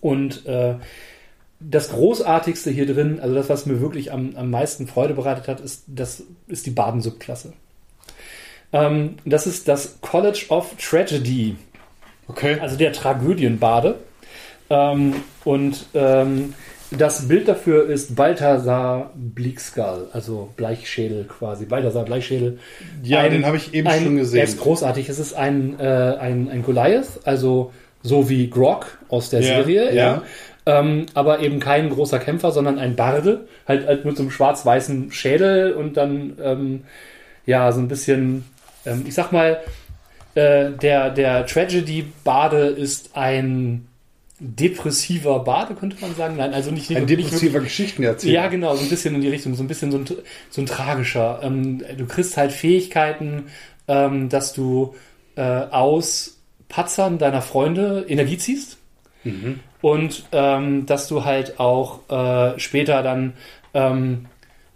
Und 0.00 0.46
äh, 0.46 0.74
das 1.60 1.90
Großartigste 1.90 2.70
hier 2.70 2.86
drin, 2.86 3.18
also 3.20 3.34
das, 3.34 3.48
was 3.48 3.66
mir 3.66 3.80
wirklich 3.80 4.12
am, 4.12 4.34
am 4.36 4.48
meisten 4.50 4.86
Freude 4.86 5.14
bereitet 5.14 5.46
hat, 5.48 5.60
ist, 5.60 5.84
das 5.88 6.22
ist 6.46 6.66
die 6.66 6.70
Baden-Subklasse. 6.70 7.52
Ähm, 8.72 9.16
das 9.24 9.46
ist 9.46 9.68
das 9.68 10.00
College 10.00 10.46
of 10.48 10.74
Tragedy 10.78 11.56
Okay. 12.28 12.58
also 12.60 12.76
der 12.76 12.92
Tragödienbade. 12.92 13.96
Ähm, 14.70 15.14
und 15.44 15.86
ähm, 15.94 16.54
das 16.90 17.28
Bild 17.28 17.48
dafür 17.48 17.88
ist 17.88 18.16
Balthasar 18.16 19.10
Bleakskull, 19.14 20.08
also 20.12 20.48
Bleichschädel 20.56 21.24
quasi. 21.24 21.66
Balthasar 21.66 22.04
Bleichschädel. 22.04 22.58
Ja, 23.02 23.20
Ein- 23.20 23.32
den 23.32 23.46
habe 23.46 23.56
ich 23.58 23.74
eben 23.74 23.88
ein, 23.88 24.02
schon 24.04 24.16
Er 24.16 24.20
gesehen. 24.20 24.44
ist 24.44 24.58
großartig. 24.60 25.08
Es 25.08 25.18
ist 25.18 25.34
ein, 25.34 25.78
äh, 25.78 25.84
ein, 26.18 26.48
ein 26.50 26.62
Goliath, 26.62 27.20
also 27.24 27.72
so 28.02 28.28
wie 28.30 28.48
Grog 28.48 28.98
aus 29.08 29.28
der 29.30 29.40
Ja, 29.40 29.46
Serie, 29.56 29.94
ja. 29.94 30.22
Ähm, 30.64 31.06
aber 31.14 31.40
eben 31.40 31.60
kein 31.60 31.88
großer 31.90 32.18
Kämpfer, 32.18 32.52
sondern 32.52 32.78
ein 32.78 32.94
Barde, 32.94 33.46
halt, 33.66 33.86
halt 33.86 34.04
mit 34.04 34.16
so 34.16 34.22
einem 34.22 34.30
schwarz-weißen 34.30 35.10
Schädel 35.12 35.72
und 35.72 35.96
dann 35.96 36.36
ähm, 36.42 36.84
ja 37.46 37.72
so 37.72 37.80
ein 37.80 37.88
bisschen, 37.88 38.44
ähm, 38.84 39.04
ich 39.06 39.14
sag 39.14 39.32
mal, 39.32 39.58
äh, 40.34 40.70
der, 40.70 41.08
der 41.10 41.46
Tragedy-Bade 41.46 42.66
ist 42.66 43.10
ein 43.16 43.87
depressiver 44.40 45.40
Bade, 45.40 45.74
könnte 45.74 45.96
man 46.00 46.14
sagen. 46.14 46.36
Nein, 46.36 46.54
also 46.54 46.70
nicht, 46.70 46.90
Ein 46.90 47.04
nicht 47.04 47.10
depressiver 47.18 47.60
Geschichtenerzähler. 47.60 48.32
ja, 48.34 48.48
genau, 48.48 48.74
so 48.76 48.82
ein 48.84 48.88
bisschen 48.88 49.14
in 49.14 49.20
die 49.20 49.28
Richtung, 49.28 49.54
so 49.54 49.62
ein 49.62 49.68
bisschen 49.68 49.90
so 49.90 49.98
ein, 49.98 50.04
so 50.50 50.60
ein 50.60 50.66
tragischer. 50.66 51.40
Ähm, 51.42 51.82
du 51.96 52.06
kriegst 52.06 52.36
halt 52.36 52.52
Fähigkeiten, 52.52 53.44
ähm, 53.88 54.28
dass 54.28 54.52
du 54.52 54.94
äh, 55.36 55.42
aus 55.42 56.38
Patzern 56.68 57.18
deiner 57.18 57.42
Freunde 57.42 58.04
Energie 58.08 58.38
ziehst 58.38 58.76
Mhm. 59.24 59.58
und 59.82 60.24
ähm, 60.30 60.86
dass 60.86 61.08
du 61.08 61.24
halt 61.24 61.58
auch 61.58 62.08
äh, 62.08 62.56
später 62.60 63.02
dann, 63.02 63.32
ähm, 63.74 64.26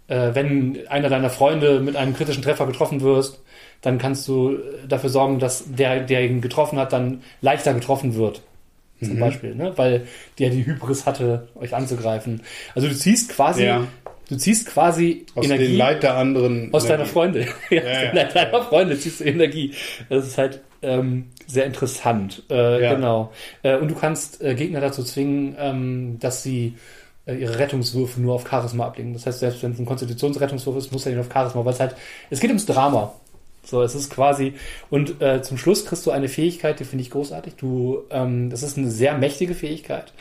äh, 0.09 0.31
wenn 0.33 0.85
einer 0.89 1.07
deiner 1.07 1.29
Freunde 1.29 1.79
mit 1.79 1.95
einem 1.95 2.13
kritischen 2.13 2.43
Treffer 2.43 2.65
getroffen 2.67 2.99
wirst, 2.99 3.39
dann 3.81 3.97
kannst 3.99 4.27
du 4.27 4.57
dafür 4.87 5.09
sorgen, 5.09 5.39
dass 5.39 5.63
der, 5.73 6.01
der 6.01 6.25
ihn 6.25 6.41
getroffen 6.41 6.77
hat, 6.77 6.91
dann 6.91 7.21
leichter 7.39 7.73
getroffen 7.73 8.15
wird. 8.15 8.41
Zum 9.03 9.15
Mhm. 9.15 9.19
Beispiel, 9.19 9.55
ne? 9.55 9.73
weil 9.75 10.07
der 10.39 10.49
die 10.49 10.65
Hybris 10.65 11.05
hatte, 11.05 11.47
euch 11.55 11.73
anzugreifen. 11.75 12.41
Also 12.75 12.87
du 12.87 12.95
ziehst 12.95 13.29
quasi, 13.29 13.65
Ja. 13.65 13.85
du 14.29 14.35
ziehst 14.37 14.67
quasi 14.67 15.25
Aus 15.35 15.45
Energie 15.45 15.67
den 15.67 15.77
Leid 15.77 16.03
der 16.03 16.15
anderen. 16.15 16.73
aus 16.73 16.83
deiner 16.83 16.95
Energie. 16.95 17.11
Freunde. 17.11 17.39
ja, 17.45 17.45
aus 17.45 17.57
Ja, 17.69 17.83
ja, 17.83 18.01
den 18.07 18.15
Leid 18.15 18.35
deiner. 18.35 18.61
Freunde 18.63 18.97
ziehst 18.99 19.19
du 19.19 19.23
Energie. 19.25 19.73
Das 20.09 20.25
ist 20.27 20.37
halt 20.37 20.61
ähm, 20.81 21.27
sehr 21.47 21.65
interessant. 21.65 22.43
Äh, 22.49 22.81
Ja. 22.83 22.93
Genau. 22.95 23.31
Äh, 23.63 23.77
und 23.77 23.89
du 23.89 23.95
kannst 23.95 24.41
äh, 24.41 24.53
Gegner 24.55 24.81
dazu 24.81 25.03
zwingen, 25.03 25.55
ähm, 25.57 26.17
dass 26.19 26.43
sie 26.43 26.75
äh, 27.25 27.35
ihre 27.35 27.57
Rettungswürfe 27.57 28.19
nur 28.19 28.33
auf 28.35 28.45
Charisma 28.49 28.87
ablegen. 28.87 29.13
Das 29.13 29.25
heißt, 29.25 29.39
selbst 29.39 29.63
wenn 29.63 29.71
es 29.71 29.79
ein 29.79 29.85
Konstitutionsrettungswurf 29.85 30.75
ist, 30.77 30.91
muss 30.91 31.05
er 31.05 31.13
ihn 31.13 31.19
auf 31.19 31.29
Charisma, 31.31 31.63
weil 31.63 31.71
es 31.73 31.79
halt, 31.79 31.95
es 32.29 32.41
geht 32.41 32.49
ums 32.49 32.65
Drama. 32.65 33.13
So, 33.65 33.81
es 33.81 33.95
ist 33.95 34.09
quasi, 34.11 34.53
und 34.89 35.21
äh, 35.21 35.41
zum 35.41 35.57
Schluss 35.57 35.85
kriegst 35.85 36.05
du 36.05 36.11
eine 36.11 36.27
Fähigkeit, 36.27 36.79
die 36.79 36.83
finde 36.83 37.03
ich 37.03 37.09
großartig. 37.11 37.55
Du, 37.55 38.03
ähm, 38.09 38.49
das 38.49 38.61
ist 38.61 38.77
eine 38.77 38.91
sehr 38.91 39.17
mächtige 39.17 39.53
Fähigkeit. 39.53 40.11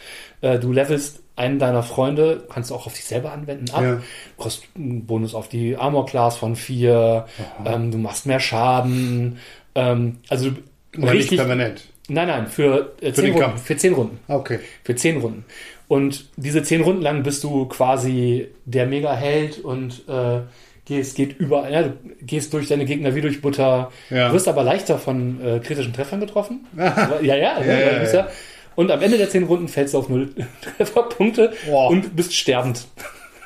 Äh, 0.42 0.58
du 0.60 0.70
levelst 0.72 1.20
einen 1.34 1.58
deiner 1.58 1.82
Freunde, 1.82 2.44
kannst 2.52 2.70
du 2.70 2.74
auch 2.74 2.86
auf 2.86 2.92
dich 2.94 3.04
selber 3.04 3.32
anwenden, 3.32 3.70
ab. 3.72 3.82
Ja. 3.82 3.94
Du 4.36 4.42
kriegst 4.42 4.62
einen 4.76 5.06
Bonus 5.06 5.34
auf 5.34 5.48
die 5.48 5.76
Armor 5.76 6.06
Class 6.06 6.36
von 6.36 6.54
vier. 6.56 7.26
Ähm, 7.64 7.90
du 7.90 7.98
machst 7.98 8.26
mehr 8.26 8.38
Schaden. 8.40 9.38
Ähm, 9.74 10.18
also 10.28 10.50
du- 10.50 10.60
Aber 10.98 11.12
nicht 11.12 11.22
richtig. 11.22 11.38
permanent. 11.38 11.84
Nein, 12.08 12.28
nein, 12.28 12.46
für, 12.46 12.92
äh, 13.00 13.12
zehn 13.12 13.24
den 13.24 13.32
Runden. 13.34 13.46
Kampf. 13.48 13.62
Für 13.64 13.76
zehn 13.76 13.92
Runden. 13.94 14.18
Okay. 14.28 14.58
Für 14.84 14.94
zehn 14.94 15.16
Runden. 15.20 15.44
Und 15.88 16.26
diese 16.36 16.62
zehn 16.62 16.82
Runden 16.82 17.02
lang 17.02 17.22
bist 17.22 17.42
du 17.44 17.66
quasi 17.66 18.48
der 18.66 18.86
Mega-Held 18.86 19.58
und 19.60 20.06
äh, 20.08 20.40
gehst, 20.84 21.16
geht 21.16 21.38
über, 21.38 21.68
ja, 21.70 21.82
du 21.82 21.92
gehst 22.22 22.52
durch 22.52 22.68
deine 22.68 22.84
Gegner 22.84 23.14
wie 23.14 23.20
durch 23.20 23.40
Butter, 23.40 23.92
Ja. 24.10 24.32
wirst 24.32 24.48
aber 24.48 24.62
leichter 24.64 24.98
von 24.98 25.40
äh, 25.44 25.58
kritischen 25.60 25.92
Treffern 25.92 26.20
getroffen. 26.20 26.66
ja, 26.76 27.20
ja, 27.20 27.60
ja. 27.62 28.28
Und 28.74 28.90
am 28.90 29.00
Ende 29.02 29.18
der 29.18 29.28
zehn 29.30 29.44
Runden 29.44 29.68
fällst 29.68 29.94
du 29.94 29.98
auf 29.98 30.08
null 30.08 30.30
Trefferpunkte 30.78 31.52
Boah. 31.66 31.90
und 31.90 32.16
bist 32.16 32.34
sterbend. 32.34 32.86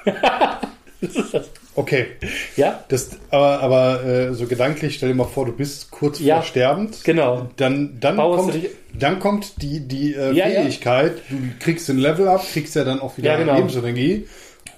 Okay. 1.75 2.07
Ja, 2.57 2.83
Das, 2.88 3.11
aber 3.31 3.61
aber 3.61 4.03
äh, 4.05 4.33
so 4.35 4.46
gedanklich, 4.46 4.94
stell 4.94 5.11
dir 5.11 5.14
mal 5.14 5.25
vor, 5.25 5.44
du 5.44 5.53
bist 5.53 5.90
kurz 5.90 6.18
vor 6.18 6.42
sterbend. 6.42 7.05
genau. 7.05 7.51
Dann, 7.57 7.99
dann, 8.01 8.16
kommt, 8.16 8.55
dich- 8.55 8.70
dann 8.99 9.18
kommt 9.20 9.61
die, 9.61 9.81
die 9.87 10.14
äh. 10.14 10.33
Fähigkeit, 10.35 11.18
du 11.29 11.37
kriegst 11.61 11.87
den 11.90 11.99
Level 11.99 12.29
up, 12.29 12.42
kriegst 12.51 12.75
ja 12.77 12.85
dann 12.85 13.01
auch 13.01 13.18
wieder 13.18 13.37
genau. 13.37 13.57
Lebensenergie 13.57 14.27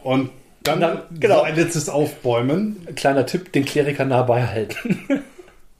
und 0.03 0.31
dann, 0.69 0.81
Dann- 0.81 1.03
genau. 1.21 1.37
so 1.39 1.43
ein 1.43 1.57
letztes 1.57 1.89
Aufbäumen. 1.89 2.87
Kleiner 2.97 3.27
Tipp, 3.27 3.53
den 3.53 3.65
Kleriker 3.65 4.05
nah 4.05 4.23
beihalten. 4.23 5.07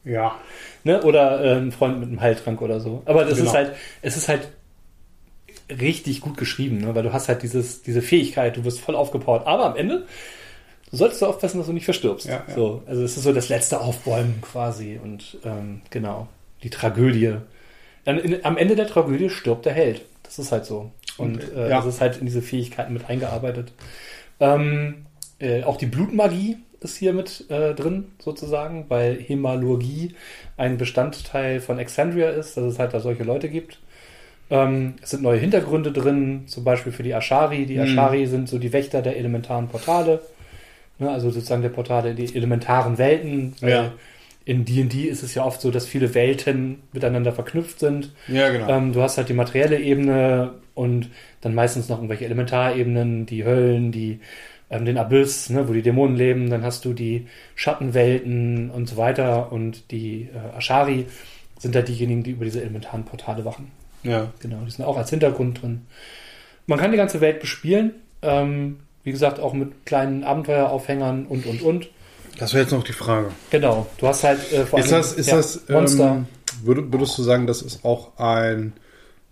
Ja. 0.05 0.37
ne? 0.85 1.03
Oder 1.03 1.45
äh, 1.45 1.57
ein 1.57 1.71
Freund 1.71 2.01
mit 2.01 2.09
einem 2.09 2.21
Heiltrank 2.23 2.63
oder 2.63 2.81
so. 2.81 3.03
Aber 3.05 3.25
das 3.27 3.37
Genau. 3.37 3.51
ist 3.51 3.55
halt, 3.57 3.73
es 4.01 4.17
ist 4.17 4.29
halt 4.29 4.49
richtig 5.71 6.21
gut 6.23 6.37
geschrieben, 6.39 6.79
ne? 6.79 6.95
weil 6.95 7.03
du 7.03 7.13
hast 7.13 7.29
halt 7.29 7.43
dieses, 7.43 7.83
diese 7.83 8.01
Fähigkeit, 8.01 8.57
du 8.57 8.65
wirst 8.65 8.81
voll 8.81 8.95
aufgepowert. 8.97 9.47
Aber 9.47 9.67
am 9.67 9.77
Ende 9.77 10.07
solltest 10.91 11.21
du 11.21 11.27
aufpassen, 11.27 11.59
dass 11.59 11.67
du 11.67 11.73
nicht 11.75 11.85
verstirbst. 11.85 12.27
Ja, 12.27 12.43
ja. 12.49 12.55
So, 12.55 12.83
also 12.87 13.03
es 13.03 13.17
ist 13.19 13.25
so 13.25 13.33
das 13.35 13.51
letzte 13.51 13.81
Aufbäumen 13.81 14.41
quasi 14.41 14.99
und 15.03 15.37
ähm, 15.45 15.83
genau, 15.91 16.29
die 16.63 16.71
Tragödie. 16.71 17.35
Dann 18.05 18.19
in, 18.19 18.43
am 18.45 18.57
Ende 18.57 18.75
der 18.77 18.87
Tragödie 18.87 19.29
stirbt 19.29 19.67
der 19.67 19.75
Held. 19.75 20.03
Das 20.23 20.39
ist 20.39 20.53
halt 20.53 20.65
so. 20.65 20.91
Und 21.19 21.53
äh, 21.55 21.69
ja. 21.69 21.77
das 21.77 21.87
ist 21.87 22.01
halt 22.01 22.17
in 22.19 22.27
diese 22.27 22.41
Fähigkeiten 22.41 22.95
mit 22.95 23.11
eingearbeitet. 23.11 23.73
Ähm, 24.41 25.07
äh, 25.39 25.63
auch 25.65 25.77
die 25.77 25.87
Blutmagie 25.87 26.57
ist 26.81 26.97
hier 26.97 27.13
mit 27.13 27.51
äh, 27.51 27.75
drin, 27.75 28.13
sozusagen, 28.19 28.87
weil 28.89 29.17
Hemalurgie 29.21 30.15
ein 30.57 30.79
Bestandteil 30.79 31.61
von 31.61 31.79
Exandria 31.79 32.31
ist, 32.31 32.57
dass 32.57 32.65
es 32.65 32.79
halt 32.79 32.95
da 32.95 33.01
solche 33.01 33.25
Leute 33.25 33.49
gibt. 33.49 33.81
Ähm, 34.51 34.95
es 35.03 35.11
sind 35.11 35.23
neue 35.23 35.39
Hintergründe 35.39 35.93
drin, 35.93 36.45
zum 36.47 36.65
Beispiel 36.65 36.93
für 36.93 37.03
die 37.03 37.13
Ashari. 37.13 37.67
Die 37.67 37.75
Mhm. 37.77 37.83
Ashari 37.83 38.27
sind 38.27 38.49
so 38.49 38.59
die 38.59 38.73
Wächter 38.73 39.03
der 39.03 39.17
elementaren 39.17 39.69
Portale. 39.69 40.21
Ne, 41.01 41.11
also 41.11 41.31
sozusagen 41.31 41.63
der 41.63 41.69
Portale, 41.69 42.15
die 42.15 42.35
elementaren 42.35 42.99
Welten. 42.99 43.55
Ja. 43.61 43.93
In 44.45 44.65
D&D 44.65 45.03
ist 45.03 45.23
es 45.23 45.35
ja 45.35 45.45
oft 45.45 45.61
so, 45.61 45.71
dass 45.71 45.87
viele 45.87 46.15
Welten 46.15 46.81
miteinander 46.93 47.33
verknüpft 47.33 47.81
sind. 47.81 48.13
Ja, 48.29 48.49
genau. 48.49 48.69
Ähm, 48.69 48.93
du 48.95 49.03
hast 49.03 49.19
halt 49.19 49.29
die 49.29 49.35
materielle 49.35 49.79
Ebene 49.79 50.53
und 50.79 51.11
dann 51.41 51.55
meistens 51.55 51.89
noch 51.89 51.97
irgendwelche 51.99 52.25
Elementarebenen, 52.25 53.27
die 53.27 53.45
Höllen, 53.45 53.91
die 53.91 54.21
ähm, 54.71 54.85
den 54.85 54.97
Abyss, 54.97 55.51
ne, 55.51 55.69
wo 55.69 55.73
die 55.73 55.83
Dämonen 55.83 56.17
leben. 56.17 56.51
Dann 56.51 56.63
hast 56.63 56.85
du 56.85 56.93
die 56.93 57.27
Schattenwelten 57.57 58.71
und 58.71 58.89
so 58.89 58.97
weiter. 58.97 59.51
Und 59.53 59.91
die 59.91 60.29
äh, 60.33 60.57
Ashari 60.57 61.07
sind 61.59 61.75
da 61.75 61.83
diejenigen, 61.83 62.23
die 62.23 62.31
über 62.31 62.45
diese 62.45 62.61
elementaren 62.61 63.05
Portale 63.05 63.45
wachen. 63.45 63.71
ja. 64.05 64.33
Genau, 64.41 64.59
die 64.65 64.71
sind 64.71 64.85
auch 64.85 64.97
als 64.97 65.11
Hintergrund 65.11 65.63
drin. 65.63 65.87
Man 66.67 66.79
kann 66.79 66.93
die 66.93 66.97
ganze 66.97 67.21
Welt 67.21 67.41
bespielen. 67.41 67.95
Ähm, 68.23 68.79
wie 69.03 69.11
gesagt, 69.11 69.41
auch 69.41 69.55
mit 69.55 69.87
kleinen 69.87 70.23
Abenteueraufhängern 70.23 71.27
und, 71.27 71.47
und, 71.47 71.63
und. 71.63 71.89
Das 72.39 72.53
wäre 72.53 72.63
jetzt 72.63 72.73
noch 72.73 72.85
die 72.85 72.93
Frage. 72.93 73.31
Genau, 73.51 73.87
du 73.99 74.07
hast 74.07 74.23
halt 74.23 74.53
äh, 74.53 74.65
vor 74.65 74.79
Ist 74.79 74.93
allem 74.93 75.03
das, 75.03 75.13
ist 75.13 75.27
ja, 75.29 75.37
das 75.37 75.69
Monster. 75.69 76.09
Ähm, 76.09 76.27
würd, 76.63 76.93
würdest 76.93 77.19
du 77.19 77.23
sagen, 77.23 77.47
das 77.47 77.63
ist 77.63 77.85
auch 77.85 78.19
ein 78.19 78.75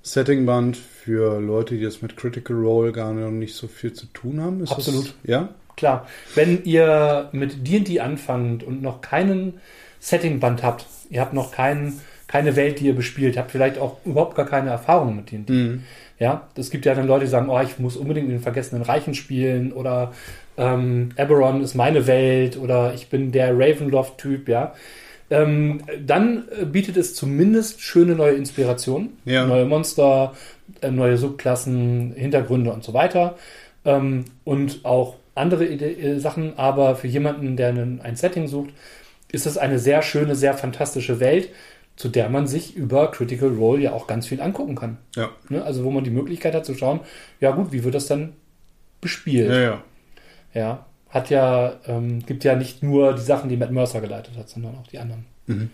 Settingband 0.07 0.77
für 0.77 1.41
Leute, 1.41 1.75
die 1.75 1.81
jetzt 1.81 2.01
mit 2.01 2.17
Critical 2.17 2.57
Role 2.57 2.93
gar 2.93 3.13
nicht 3.13 3.57
so 3.57 3.67
viel 3.67 3.93
zu 3.93 4.07
tun 4.07 4.41
haben. 4.41 4.63
Ist 4.63 4.71
Absolut. 4.71 5.07
Das, 5.07 5.15
ja? 5.25 5.49
Klar, 5.77 6.07
wenn 6.37 6.63
ihr 6.63 7.29
mit 7.33 7.67
D&D 7.67 7.99
anfangt 7.99 8.63
und 8.63 8.83
noch 8.83 9.01
keinen 9.01 9.55
Settingband 9.99 10.63
habt, 10.63 10.87
ihr 11.11 11.21
habt 11.21 11.33
noch 11.33 11.51
keinen, 11.51 12.01
keine 12.29 12.55
Welt, 12.55 12.79
die 12.79 12.87
ihr 12.87 12.95
bespielt, 12.95 13.37
habt 13.37 13.51
vielleicht 13.51 13.79
auch 13.79 13.97
überhaupt 14.05 14.37
gar 14.37 14.47
keine 14.47 14.71
Erfahrung 14.71 15.17
mit 15.17 15.33
D&D. 15.33 15.53
Mhm. 15.53 15.83
Ja, 16.21 16.47
es 16.57 16.71
gibt 16.71 16.87
ja 16.87 16.95
dann 16.95 17.09
Leute, 17.09 17.25
die 17.25 17.31
sagen, 17.31 17.49
oh, 17.49 17.61
ich 17.61 17.81
muss 17.81 17.97
unbedingt 17.97 18.29
in 18.29 18.35
den 18.35 18.43
vergessenen 18.43 18.85
Reichen 18.85 19.13
spielen 19.13 19.73
oder 19.73 20.13
ähm, 20.57 21.09
Eberron 21.17 21.63
ist 21.63 21.75
meine 21.75 22.07
Welt 22.07 22.57
oder 22.57 22.95
ich 22.95 23.09
bin 23.09 23.33
der 23.33 23.59
Ravenloft-Typ, 23.59 24.49
ja. 24.49 24.73
Ähm, 25.29 25.81
dann 26.05 26.45
äh, 26.61 26.65
bietet 26.65 26.97
es 26.97 27.15
zumindest 27.15 27.81
schöne 27.81 28.15
neue 28.15 28.35
Inspirationen, 28.35 29.19
Ja. 29.25 29.45
neue 29.47 29.65
Monster, 29.65 30.35
äh, 30.81 30.91
neue 30.91 31.17
Subklassen, 31.19 32.13
Hintergründe 32.15 32.73
und 32.73 32.85
so 32.85 32.95
weiter 32.95 33.37
ähm, 33.85 34.25
und 34.45 34.85
auch 34.85 35.17
andere 35.35 35.67
Ide 35.67 35.91
äh, 35.91 36.19
Sachen. 36.21 36.57
Aber 36.57 36.95
für 36.95 37.09
jemanden, 37.09 37.57
der 37.57 37.71
einen, 37.71 38.01
ein 38.01 38.15
Setting 38.17 38.47
sucht, 38.47 38.71
ist 39.33 39.47
es 39.47 39.59
eine 39.59 39.79
sehr 39.79 40.03
schöne, 40.03 40.37
sehr 40.37 40.55
fantastische 40.55 41.19
Welt, 41.19 41.49
zu 41.97 42.09
der 42.09 42.29
man 42.29 42.47
sich 42.47 42.77
über 42.77 43.11
Critical 43.11 43.49
Role 43.49 43.83
ja 43.83 43.93
auch 43.93 44.07
ganz 44.07 44.27
viel 44.27 44.41
angucken 44.41 44.77
kann. 44.77 44.99
Ja. 45.17 45.31
Ne? 45.49 45.65
Also 45.65 45.83
wo 45.85 45.91
man 45.91 46.05
die 46.05 46.11
Möglichkeit 46.11 46.55
hat 46.55 46.67
zu 46.67 46.75
schauen, 46.75 47.01
ja 47.41 47.51
gut, 47.51 47.73
wie 47.73 47.83
wird 47.83 47.95
das 47.95 48.07
dann 48.07 48.35
bespielt? 49.01 49.51
Ja, 49.51 49.61
ja. 49.61 49.83
Ja, 50.55 50.87
hat 51.11 51.31
ja, 51.31 51.75
ähm, 51.87 52.25
gibt 52.27 52.45
ja 52.45 52.57
nicht 52.57 52.83
nur 52.83 53.15
die 53.15 53.23
Sachen, 53.23 53.49
die 53.49 53.57
Matt 53.57 53.71
Mercer 53.71 54.01
geleitet 54.01 54.37
hat, 54.37 54.49
sondern 54.49 54.75
auch 54.77 54.87
die 54.87 54.99
anderen. 54.99 55.25
Mhm. 55.47 55.71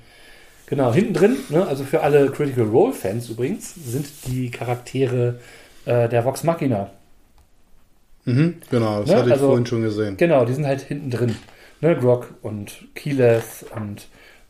Genau, 0.67 0.93
hinten 0.93 1.13
drin, 1.15 1.37
ne, 1.51 1.67
also 1.67 1.85
für 1.85 2.03
alle 2.03 2.31
Critical 2.31 2.65
Role 2.65 2.93
Fans 2.95 3.29
übrigens, 3.29 3.75
sind 3.75 4.07
die 4.27 4.51
Charaktere 4.51 5.39
äh, 5.85 6.09
der 6.09 6.25
Vox 6.25 6.45
Machina. 6.45 6.91
Mhm. 8.25 8.57
Genau, 8.71 9.01
das 9.01 9.11
Ne, 9.11 9.17
hatte 9.17 9.27
ich 9.29 9.33
also- 9.35 9.49
vorhin 9.49 9.67
schon 9.67 9.83
gesehen. 9.83 10.17
Genau, 10.17 10.45
die 10.45 10.55
sind 10.55 10.67
halt 10.67 10.81
hinten 10.81 11.11
drin. 11.11 11.37
Ne, 11.81 11.97
Grog 11.97 12.33
und 12.43 12.85
Keyleth 12.95 13.67
und 13.75 14.07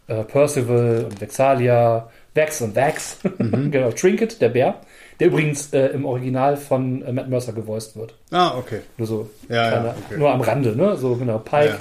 äh, 0.08 0.22
Percival 0.24 1.06
und 1.10 1.20
Vexalia, 1.20 2.10
Vex 2.34 2.60
und 2.62 2.74
Vax. 2.74 3.18
genau, 3.38 3.90
Trinket, 3.90 4.40
der 4.40 4.48
Bär, 4.48 4.80
der 5.20 5.26
übrigens 5.28 5.72
äh, 5.72 5.88
im 5.88 6.04
Original 6.06 6.56
von 6.56 7.02
äh, 7.02 7.12
Matt 7.12 7.28
Mercer 7.28 7.52
gevoiced 7.52 7.96
wird. 7.96 8.14
Ah, 8.30 8.56
okay. 8.56 8.80
Nur 8.96 9.06
so 9.06 9.30
Ja, 9.48 9.54
ja, 9.56 9.68
kleiner- 9.70 9.94
okay. 10.06 10.18
nur 10.18 10.30
am 10.32 10.40
Rande, 10.40 10.74
ne? 10.76 10.96
So 10.96 11.16
genau, 11.16 11.38
Pike, 11.38 11.66
Ja. 11.66 11.78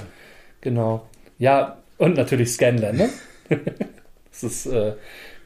genau. 0.60 1.06
Ja, 1.38 1.78
und 1.98 2.16
natürlich 2.16 2.52
Scanlan, 2.52 2.96
ne? 2.96 3.08
das 4.30 4.42
ist, 4.42 4.66
äh, 4.66 4.92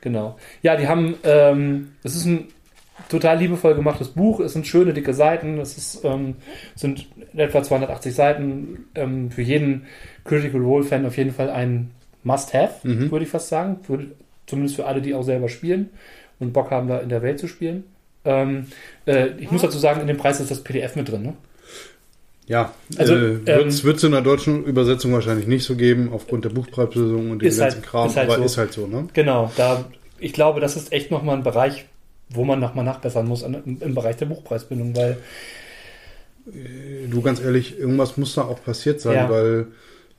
genau. 0.01 0.37
Ja, 0.63 0.77
die 0.77 0.89
haben, 0.89 1.15
ähm, 1.25 1.93
es 2.03 2.17
ist 2.17 2.25
ein 2.27 2.49
total 3.09 3.39
liebevoll 3.39 3.75
gemachtes 3.75 4.09
Buch, 4.09 4.41
es 4.41 4.55
sind 4.55 4.67
schöne, 4.67 4.93
dicke 4.93 5.15
Seiten, 5.15 5.59
es 5.61 5.77
ist, 5.77 6.05
ähm, 6.05 6.37
sind 6.75 7.07
etwa 7.37 7.63
280 7.63 8.15
Seiten, 8.15 8.87
ähm, 8.95 9.31
für 9.31 9.43
jeden 9.43 9.87
Critical 10.25 10.61
Role-Fan 10.61 11.07
auf 11.07 11.17
jeden 11.17 11.33
Fall 11.33 11.51
ein 11.51 11.91
Must-Have, 12.25 12.87
Mhm. 12.89 13.11
würde 13.11 13.25
ich 13.25 13.31
fast 13.31 13.49
sagen. 13.49 13.79
Für, 13.85 14.01
zumindest 14.47 14.77
für 14.77 14.87
alle, 14.87 15.01
die 15.03 15.15
auch 15.15 15.23
selber 15.23 15.49
spielen 15.49 15.91
und 16.39 16.53
Bock 16.53 16.71
haben, 16.71 16.89
da 16.89 16.99
in 16.99 17.09
der 17.09 17.23
Welt 17.23 17.39
zu 17.39 17.49
spielen. 17.49 17.85
Ähm, 18.25 18.67
äh, 19.07 19.29
ich 19.39 19.51
muss 19.51 19.63
dazu 19.63 19.79
sagen, 19.79 20.01
in 20.01 20.07
dem 20.07 20.17
Preis 20.17 20.41
ist 20.41 20.51
das 20.51 20.63
PDF 20.63 20.97
mit 20.97 21.11
drin, 21.11 21.23
ne? 21.23 21.33
Ja, 22.49 22.73
Also, 22.97 23.15
äh, 23.15 23.45
wird 23.47 23.97
es 23.97 24.05
in 24.05 24.13
der 24.13 24.21
deutschen 24.21 24.65
Übersetzung 24.65 25.13
wahrscheinlich 25.13 25.49
nicht 25.49 25.65
so 25.65 25.75
geben, 25.75 26.11
aufgrund 26.13 26.45
der 26.45 26.51
Buchpreislösung 26.51 27.31
und 27.33 27.43
dem 27.43 27.51
halt- 27.51 27.59
ganzen 27.59 27.83
Kram, 27.83 28.07
ist 28.09 28.17
halt 28.17 28.29
aber 28.29 28.39
so. 28.39 28.45
ist 28.45 28.57
halt 28.57 28.73
so, 28.73 28.87
ne? 28.87 29.09
Genau, 29.15 29.51
da, 29.57 29.85
ich 30.21 30.33
glaube, 30.33 30.61
das 30.61 30.77
ist 30.77 30.93
echt 30.93 31.11
nochmal 31.11 31.37
ein 31.37 31.43
Bereich, 31.43 31.87
wo 32.29 32.45
man 32.45 32.61
nochmal 32.61 32.85
nachbessern 32.85 33.27
muss 33.27 33.43
an, 33.43 33.55
im, 33.65 33.79
im 33.81 33.95
Bereich 33.95 34.17
der 34.17 34.27
Buchpreisbindung, 34.27 34.95
weil, 34.97 35.17
Du, 37.11 37.21
ganz 37.23 37.41
ehrlich, 37.41 37.77
irgendwas 37.79 38.17
muss 38.17 38.35
da 38.37 38.43
auch 38.43 38.63
passiert 38.63 39.01
sein, 39.01 39.15
Ja. 39.17 39.29
weil, 39.31 39.67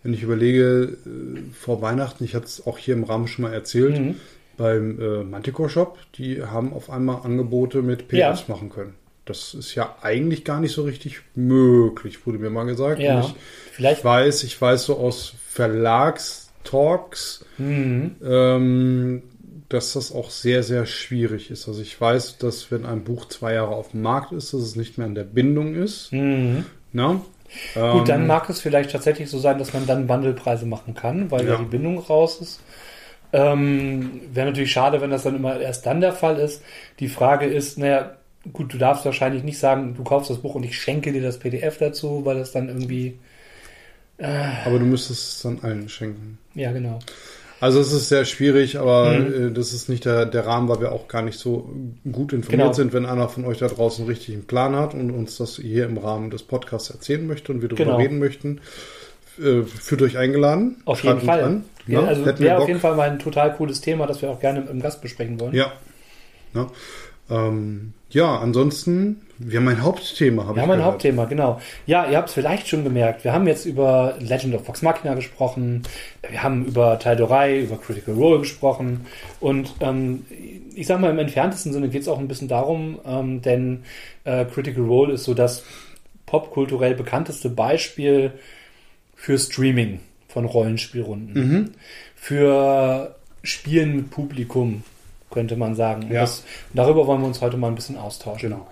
wenn 0.07 0.13
ich 0.13 0.23
überlege, 0.23 0.97
äh, 1.05 1.39
vor 1.51 1.81
Weihnachten, 1.81 2.23
ich 2.23 2.33
hatte 2.33 2.45
es 2.45 2.65
auch 2.65 2.77
hier 2.77 2.93
im 2.93 3.03
Rahmen 3.03 3.27
schon 3.27 3.43
mal 3.43 3.53
erzählt, 3.53 3.99
Mhm. 3.99 4.15
beim 4.55 5.01
äh, 5.01 5.23
Manticore 5.25 5.67
Shop, 5.69 5.97
die 6.15 6.41
haben 6.41 6.71
auf 6.71 6.89
einmal 6.89 7.23
Angebote 7.25 7.81
mit 7.81 8.07
PDFs 8.07 8.47
machen 8.47 8.69
können. 8.69 8.93
Das 9.25 9.53
ist 9.53 9.75
ja 9.75 9.97
eigentlich 10.01 10.45
gar 10.45 10.61
nicht 10.61 10.71
so 10.71 10.83
richtig 10.83 11.19
möglich, 11.35 12.25
wurde 12.25 12.37
mir 12.39 12.49
mal 12.49 12.63
gesagt. 12.63 13.01
ja, 13.01 13.19
ich, 13.19 13.35
vielleicht, 13.73 13.99
ich 13.99 14.05
weiß, 14.05 14.43
ich 14.45 14.61
weiß 14.61 14.85
so 14.85 14.95
aus 14.95 15.33
Verlagstalks, 15.49 17.43
mhm. 17.57 18.15
ähm, 18.23 19.23
dass 19.67 19.91
das 19.91 20.13
auch 20.13 20.29
sehr, 20.29 20.63
sehr 20.63 20.85
schwierig 20.85 21.51
ist. 21.51 21.67
Also 21.67 21.81
ich 21.81 21.99
weiß, 21.99 22.37
dass 22.37 22.71
wenn 22.71 22.85
ein 22.85 23.03
Buch 23.03 23.27
zwei 23.27 23.55
Jahre 23.55 23.75
auf 23.75 23.91
dem 23.91 24.03
Markt 24.03 24.31
ist, 24.31 24.53
dass 24.53 24.61
es 24.61 24.77
nicht 24.77 24.97
mehr 24.97 25.07
an 25.07 25.15
der 25.15 25.25
Bindung 25.25 25.75
ist. 25.75 26.13
Mhm. 26.13 26.65
Na? 26.93 27.19
Gut, 27.89 28.09
dann 28.09 28.21
Ähm, 28.21 28.27
mag 28.27 28.49
es 28.49 28.61
vielleicht 28.61 28.91
tatsächlich 28.91 29.29
so 29.29 29.39
sein, 29.39 29.57
dass 29.59 29.73
man 29.73 29.85
dann 29.87 30.07
Bundlepreise 30.07 30.65
machen 30.65 30.93
kann, 30.93 31.31
weil 31.31 31.47
ja, 31.47 31.53
Ja. 31.53 31.57
die 31.57 31.65
Bindung 31.65 31.99
raus 31.99 32.41
ist. 32.41 32.61
Ähm, 33.33 34.21
Wäre 34.33 34.47
natürlich 34.47 34.71
schade, 34.71 35.01
wenn 35.01 35.11
das 35.11 35.23
dann 35.23 35.35
immer 35.35 35.59
erst 35.59 35.85
dann 35.85 36.01
der 36.01 36.13
Fall 36.13 36.37
ist. 36.39 36.63
Die 36.99 37.09
Frage 37.09 37.45
ist, 37.45 37.77
naja, 37.77 38.17
gut, 38.53 38.73
du 38.73 38.77
darfst 38.77 39.05
wahrscheinlich 39.05 39.43
nicht 39.43 39.59
sagen, 39.59 39.95
du 39.95 40.03
kaufst 40.03 40.29
das 40.29 40.39
Buch 40.39 40.55
und 40.55 40.63
ich 40.63 40.79
schenke 40.79 41.11
dir 41.13 41.21
das 41.21 41.39
PDF 41.39 41.77
dazu, 41.77 42.25
weil 42.25 42.37
das 42.39 42.51
dann 42.53 42.69
irgendwie, 42.69 43.19
aber 44.63 44.79
du 44.79 44.85
müsstest 44.85 45.35
es 45.35 45.41
dann 45.41 45.59
allen 45.61 45.89
schenken. 45.89 46.37
ja 46.53 46.71
genau. 46.71 46.99
Also 47.59 47.79
es 47.79 47.91
ist 47.91 48.09
sehr 48.09 48.25
schwierig, 48.25 48.77
aber 48.77 49.11
Mhm. 49.11 49.47
äh, 49.47 49.51
das 49.51 49.73
ist 49.73 49.89
nicht 49.89 50.05
der, 50.05 50.25
der 50.25 50.45
Rahmen, 50.45 50.69
weil 50.69 50.79
wir 50.81 50.91
auch 50.91 51.07
gar 51.07 51.21
nicht 51.23 51.39
so 51.39 51.69
gut 52.11 52.33
informiert 52.33 52.61
Genau. 52.67 52.73
sind. 52.73 52.93
Wenn 52.93 53.05
einer 53.05 53.29
von 53.29 53.45
euch 53.45 53.57
da 53.57 53.67
draußen 53.67 54.03
einen 54.03 54.09
richtigen 54.13 54.45
Plan 54.45 54.75
hat 54.75 54.93
und 54.93 55.09
uns 55.11 55.37
das 55.37 55.55
hier 55.57 55.85
im 55.85 55.97
Rahmen 55.97 56.29
des 56.29 56.43
Podcasts 56.43 56.89
erzählen 56.91 57.25
möchte 57.25 57.51
und 57.51 57.61
wir 57.61 57.69
darüber 57.69 57.85
Genau. 57.85 57.97
reden 57.97 58.19
möchten, 58.19 58.61
äh, 59.39 59.63
fühlt 59.63 60.01
euch 60.03 60.17
eingeladen. 60.17 60.81
Auf 60.85 61.03
jeden 61.03 61.21
Fall. 61.21 61.43
An, 61.43 61.63
Ja, 61.87 62.01
ne? 62.01 62.07
also 62.09 62.25
wäre 62.39 62.57
auf 62.59 62.67
jeden 62.67 62.79
Fall 62.79 62.95
mal 62.95 63.09
ein 63.09 63.17
total 63.19 63.53
cooles 63.55 63.81
Thema, 63.81 64.05
das 64.07 64.21
wir 64.21 64.29
auch 64.29 64.39
gerne 64.39 64.67
im 64.69 64.79
Gast 64.81 65.01
besprechen 65.01 65.39
wollen. 65.39 65.55
Ja. 65.55 65.71
Ja. 66.53 66.67
Ähm, 67.29 67.93
ja, 68.09 68.37
ansonsten, 68.37 69.21
wir 69.37 69.59
haben 69.59 69.67
ein 69.67 69.81
Hauptthema, 69.81 70.45
habe 70.45 70.55
Wir 70.55 70.61
haben 70.61 70.71
ein 70.71 70.77
gehört. 70.77 70.93
Hauptthema, 70.93 71.25
genau. 71.25 71.59
Ja, 71.85 72.09
ihr 72.09 72.17
habt 72.17 72.29
es 72.29 72.33
vielleicht 72.33 72.67
schon 72.67 72.83
gemerkt. 72.83 73.23
Wir 73.25 73.33
haben 73.33 73.47
jetzt 73.47 73.65
über 73.65 74.15
Legend 74.19 74.55
of 74.55 74.67
Vox 74.67 74.81
Machina 74.81 75.13
gesprochen. 75.13 75.83
Wir 76.29 76.41
haben 76.41 76.65
über 76.65 76.99
Teildorei, 76.99 77.59
über 77.59 77.77
Critical 77.77 78.15
Role 78.15 78.39
gesprochen. 78.39 79.05
Und 79.41 79.75
ähm, 79.81 80.25
ich 80.73 80.87
sag 80.87 81.01
mal, 81.01 81.11
im 81.11 81.19
entferntesten 81.19 81.73
Sinne 81.73 81.89
geht 81.89 82.03
es 82.03 82.07
auch 82.07 82.19
ein 82.19 82.29
bisschen 82.29 82.47
darum, 82.47 82.99
ähm, 83.05 83.41
denn 83.41 83.83
äh, 84.23 84.45
Critical 84.45 84.85
Role 84.85 85.13
ist 85.13 85.25
so 85.25 85.33
das 85.33 85.63
popkulturell 86.25 86.95
bekannteste 86.95 87.49
Beispiel 87.49 88.31
für 89.15 89.37
Streaming 89.37 89.99
von 90.29 90.45
Rollenspielrunden. 90.45 91.33
Mhm. 91.33 91.71
Für 92.15 93.15
Spielen 93.43 93.95
mit 93.95 94.11
Publikum, 94.11 94.83
könnte 95.37 95.55
man 95.55 95.75
sagen. 95.75 96.07
Ja. 96.11 96.21
Das, 96.21 96.43
darüber 96.73 97.05
wollen 97.05 97.21
wir 97.21 97.27
uns 97.27 97.41
heute 97.41 97.57
mal 97.57 97.67
ein 97.67 97.75
bisschen 97.75 97.95
austauschen. 97.97 98.49
Genau. 98.49 98.67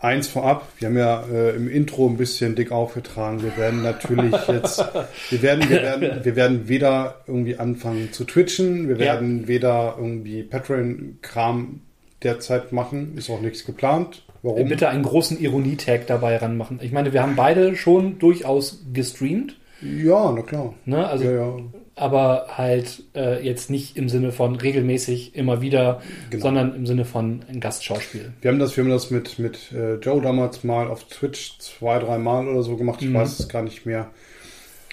Eins 0.00 0.26
vorab, 0.26 0.66
wir 0.80 0.88
haben 0.88 0.98
ja 0.98 1.22
äh, 1.32 1.54
im 1.54 1.70
Intro 1.70 2.08
ein 2.08 2.16
bisschen 2.16 2.56
dick 2.56 2.72
aufgetragen. 2.72 3.40
Wir 3.40 3.56
werden 3.56 3.82
natürlich 3.84 4.32
jetzt, 4.48 4.84
wir 5.30 5.42
werden, 5.42 5.68
wir 5.70 5.80
werden, 5.80 6.24
wir 6.24 6.34
werden 6.34 6.68
weder 6.68 7.20
irgendwie 7.28 7.56
anfangen 7.56 8.12
zu 8.12 8.24
twitchen, 8.24 8.88
wir 8.88 8.96
Ja. 8.96 9.12
werden 9.12 9.46
weder 9.46 9.94
irgendwie 9.98 10.42
Patreon-Kram 10.42 11.82
derzeit 12.24 12.72
machen, 12.72 13.14
ist 13.16 13.30
auch 13.30 13.40
nichts 13.40 13.64
geplant. 13.64 14.24
Warum? 14.42 14.68
Bitte 14.68 14.88
einen 14.88 15.04
großen 15.04 15.38
Ironie-Tag 15.40 16.08
dabei 16.08 16.36
ranmachen. 16.36 16.80
Ich 16.82 16.90
meine, 16.90 17.12
wir 17.12 17.22
haben 17.22 17.36
beide 17.36 17.76
schon 17.76 18.18
durchaus 18.18 18.82
gestreamt, 18.92 19.56
Ja, 19.80 20.32
na 20.34 20.42
klar. 20.42 20.74
ne? 20.84 21.06
Also, 21.06 21.24
ja, 21.26 21.30
ja. 21.30 21.56
Aber 21.94 22.46
halt 22.56 23.02
äh, 23.14 23.44
jetzt 23.44 23.68
nicht 23.70 23.96
im 23.96 24.08
Sinne 24.08 24.32
von 24.32 24.56
regelmäßig 24.56 25.34
immer 25.34 25.60
wieder, 25.60 26.00
Genau. 26.30 26.42
sondern 26.42 26.74
im 26.74 26.86
Sinne 26.86 27.04
von 27.04 27.44
ein 27.48 27.60
Gastschauspiel. 27.60 28.32
Wir 28.40 28.50
haben 28.50 28.58
das, 28.58 28.76
wir 28.76 28.84
haben 28.84 28.90
das 28.90 29.10
mit, 29.10 29.38
mit 29.38 29.72
äh, 29.72 29.96
Joe 29.96 30.20
damals 30.22 30.64
mal 30.64 30.88
auf 30.88 31.04
Twitch 31.04 31.58
zwei, 31.58 31.98
drei 31.98 32.18
Mal 32.18 32.48
oder 32.48 32.62
so 32.62 32.76
gemacht. 32.76 33.02
Ich 33.02 33.08
Mhm. 33.08 33.14
weiß 33.14 33.38
es 33.40 33.48
gar 33.48 33.62
nicht 33.62 33.84
mehr. 33.86 34.10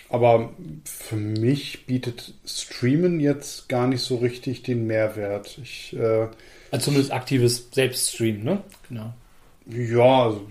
Aber 0.10 0.50
für 0.86 1.16
mich 1.16 1.86
bietet 1.86 2.34
Streamen 2.46 3.20
jetzt 3.20 3.70
gar 3.70 3.88
nicht 3.88 4.02
so 4.02 4.16
richtig 4.18 4.64
den 4.64 4.88
Mehrwert. 4.88 5.60
Ich, 5.64 5.96
äh, 5.96 6.28
Also 6.72 6.86
zumindest 6.86 7.12
aktives 7.14 7.70
Selbststream, 7.72 8.44
ne? 8.44 8.62
Genau. 8.90 9.14
ja, 9.68 10.24
also 10.26 10.48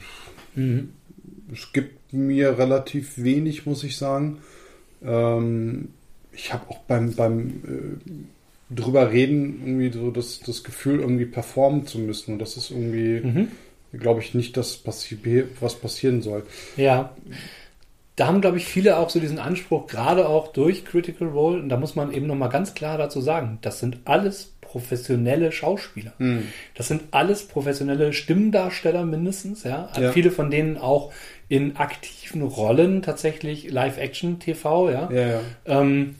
Mhm. 0.54 0.90
es 1.52 1.72
gibt 1.72 2.12
mir 2.12 2.56
relativ 2.56 3.18
wenig, 3.18 3.66
muss 3.66 3.82
ich 3.84 3.96
sagen. 3.96 4.38
Ähm, 5.04 5.88
ich 6.38 6.52
habe 6.52 6.70
auch 6.70 6.78
beim, 6.80 7.14
beim 7.14 7.98
äh, 8.70 8.74
drüber 8.74 9.10
reden 9.10 9.60
irgendwie 9.64 9.90
so 9.90 10.10
das, 10.10 10.40
das 10.40 10.62
Gefühl, 10.62 11.00
irgendwie 11.00 11.26
performen 11.26 11.86
zu 11.86 11.98
müssen. 11.98 12.34
Und 12.34 12.38
das 12.38 12.56
ist 12.56 12.70
irgendwie, 12.70 13.20
Mhm. 13.20 13.48
glaube 13.98 14.20
ich, 14.20 14.34
nicht 14.34 14.56
das, 14.56 14.82
was 14.84 15.74
passieren 15.74 16.22
soll. 16.22 16.46
Ja. 16.76 17.10
Da 18.16 18.26
haben, 18.26 18.40
glaube 18.40 18.56
ich, 18.58 18.66
viele 18.66 18.98
auch 18.98 19.10
so 19.10 19.20
diesen 19.20 19.38
Anspruch, 19.38 19.86
gerade 19.86 20.28
auch 20.28 20.48
durch 20.52 20.84
Critical 20.84 21.28
Role. 21.28 21.60
Und 21.60 21.68
da 21.68 21.76
muss 21.76 21.96
man 21.96 22.12
eben 22.12 22.26
nochmal 22.26 22.48
ganz 22.50 22.74
klar 22.74 22.98
dazu 22.98 23.20
sagen, 23.20 23.58
das 23.62 23.80
sind 23.80 23.98
alles 24.04 24.52
professionelle 24.60 25.50
Schauspieler. 25.50 26.12
Hm. 26.18 26.42
Das 26.74 26.88
sind 26.88 27.02
alles 27.12 27.44
professionelle 27.48 28.12
Stimmdarsteller 28.12 29.04
mindestens, 29.04 29.64
ja. 29.64 29.88
Ja. 29.98 30.12
Viele 30.12 30.30
von 30.30 30.50
denen 30.50 30.76
auch 30.76 31.12
in 31.48 31.76
aktiven 31.76 32.42
Rollen 32.42 33.02
tatsächlich 33.02 33.70
Live-Action-TV, 33.70 34.90
ja. 34.90 35.10
Ja, 35.10 35.26
ja. 35.28 35.40
Ähm, 35.64 36.16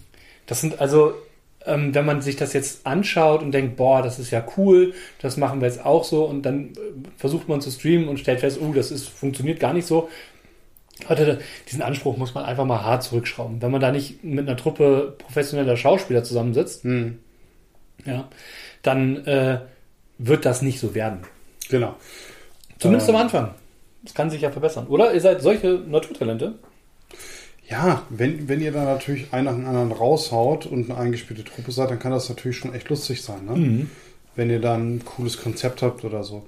das 0.49 0.61
sind 0.61 0.81
also, 0.81 1.15
ähm, 1.65 1.95
wenn 1.95 2.05
man 2.05 2.21
sich 2.21 2.35
das 2.35 2.53
jetzt 2.53 2.85
anschaut 2.87 3.43
und 3.43 3.53
denkt, 3.53 3.77
boah, 3.77 4.03
das 4.03 4.19
ist 4.19 4.33
ja 4.33 4.45
cool, 4.57 4.95
das 5.23 5.37
machen 5.37 5.61
wir 5.61 5.69
jetzt 5.69 5.85
auch 5.87 6.03
so 6.03 6.25
und 6.25 6.43
dann 6.43 6.71
äh, 6.71 6.75
versucht 7.17 7.49
man 7.49 7.61
zu 7.61 7.71
streamen 7.71 8.09
und 8.09 8.19
stellt 8.19 8.41
fest, 8.41 8.59
oh, 8.61 8.73
das 8.73 8.91
ist, 8.91 9.09
funktioniert 9.09 9.61
gar 9.61 9.73
nicht 9.73 9.87
so. 9.87 10.09
Leute, 11.09 11.39
diesen 11.69 11.83
Anspruch 11.83 12.17
muss 12.17 12.35
man 12.35 12.45
einfach 12.45 12.65
mal 12.65 12.83
hart 12.83 13.05
zurückschrauben. 13.05 13.63
Wenn 13.63 13.71
man 13.71 13.81
da 13.81 13.93
nicht 13.93 14.25
mit 14.25 14.49
einer 14.49 14.57
Truppe 14.57 15.15
professioneller 15.19 15.77
Schauspieler 15.77 16.25
zusammensitzt, 16.25 16.83
Hm. 16.83 17.21
ja, 18.05 18.29
dann 18.83 19.25
äh, 19.27 19.61
wird 20.19 20.45
das 20.45 20.63
nicht 20.63 20.81
so 20.81 20.95
werden. 20.97 21.21
Genau. 21.69 21.95
Zumindest 22.79 23.09
Ähm. 23.09 23.15
am 23.15 23.21
Anfang. 23.23 23.55
Das 24.03 24.15
kann 24.15 24.31
sich 24.31 24.41
ja 24.41 24.51
verbessern. 24.51 24.87
Oder 24.89 25.13
ihr 25.13 25.21
seid 25.21 25.41
solche 25.43 25.69
Naturtalente. 25.87 26.55
Ja, 27.71 28.03
wenn, 28.09 28.49
wenn 28.49 28.61
ihr 28.61 28.73
da 28.73 28.85
natürlich 28.85 29.33
einen 29.33 29.45
nach 29.45 29.55
dem 29.55 29.67
anderen 29.67 29.93
raushaut 29.93 30.65
und 30.67 30.91
eine 30.91 30.99
eingespielte 30.99 31.45
Truppe 31.45 31.71
seid, 31.71 31.91
dann 31.91 31.99
kann 31.99 32.13
das 32.13 32.29
natürlich 32.29 32.57
schon 32.57 32.75
echt 32.75 32.89
lustig 32.89 33.23
sein, 33.23 33.45
ne? 33.45 33.53
Mhm. 33.57 33.91
Wenn 34.37 34.49
ihr 34.51 34.61
dann 34.61 34.97
ein 34.97 35.05
cooles 35.05 35.43
Konzept 35.43 35.83
habt 35.83 36.05
oder 36.05 36.23
so. 36.25 36.47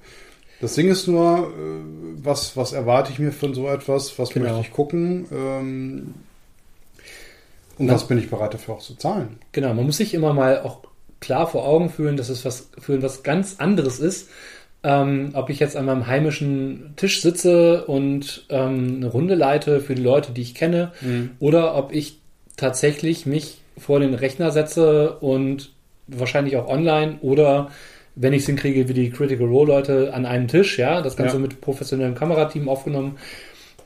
Das 0.61 0.75
Ding 0.75 0.89
ist 0.89 1.07
nur, 1.07 1.47
äh, 1.49 2.23
was, 2.23 2.55
was 2.57 2.71
erwarte 2.73 3.11
ich 3.11 3.19
mir 3.19 3.31
von 3.31 3.53
so 3.53 3.67
etwas? 3.67 4.17
Was 4.17 4.29
Genau. 4.29 4.49
möchte 4.53 4.61
ich 4.67 4.73
gucken? 4.73 5.25
Ähm, 5.31 6.13
und 7.77 7.85
Na. 7.87 7.93
was 7.93 8.07
bin 8.07 8.17
ich 8.17 8.29
bereit 8.29 8.53
dafür 8.53 8.75
auch 8.75 8.81
zu 8.81 8.95
zahlen? 8.95 9.39
Genau, 9.51 9.73
man 9.73 9.85
muss 9.85 9.97
sich 9.97 10.13
immer 10.13 10.33
mal 10.33 10.61
auch 10.61 10.79
klar 11.19 11.47
vor 11.47 11.67
Augen 11.67 11.89
fühlen, 11.89 12.15
dass 12.17 12.29
es 12.29 12.45
was 12.45 12.69
für 12.79 13.01
was 13.01 13.23
ganz 13.23 13.55
anderes 13.59 13.99
ist, 13.99 14.29
ähm, 14.83 15.29
ob 15.33 15.49
ich 15.49 15.59
jetzt 15.59 15.77
an 15.77 15.85
meinem 15.85 16.07
heimischen 16.07 16.93
Tisch 16.95 17.21
sitze 17.21 17.85
und 17.85 18.45
ähm, 18.49 18.95
eine 18.97 19.07
Runde 19.07 19.35
leite 19.35 19.79
für 19.79 19.93
die 19.95 20.01
Leute, 20.01 20.31
die 20.31 20.41
ich 20.41 20.55
kenne, 20.55 20.91
oder 21.39 21.75
ob 21.75 21.93
ich 21.93 22.17
tatsächlich 22.57 23.25
mich 23.25 23.59
vor 23.77 23.99
den 23.99 24.13
Rechner 24.13 24.51
setze 24.51 25.17
und 25.19 25.71
wahrscheinlich 26.07 26.57
auch 26.57 26.67
online 26.67 27.17
oder 27.21 27.69
wenn 28.15 28.33
ich 28.33 28.41
es 28.41 28.45
hinkriege, 28.47 28.89
wie 28.89 28.93
die 28.93 29.09
Critical 29.09 29.47
Role 29.47 29.67
Leute 29.71 30.13
an 30.13 30.25
einem 30.25 30.47
Tisch, 30.47 30.77
ja, 30.77 31.01
das 31.01 31.15
Ganze 31.15 31.35
Ja. 31.37 31.41
mit 31.41 31.61
professionellem 31.61 32.13
Kamerateam 32.15 32.67
aufgenommen, 32.67 33.17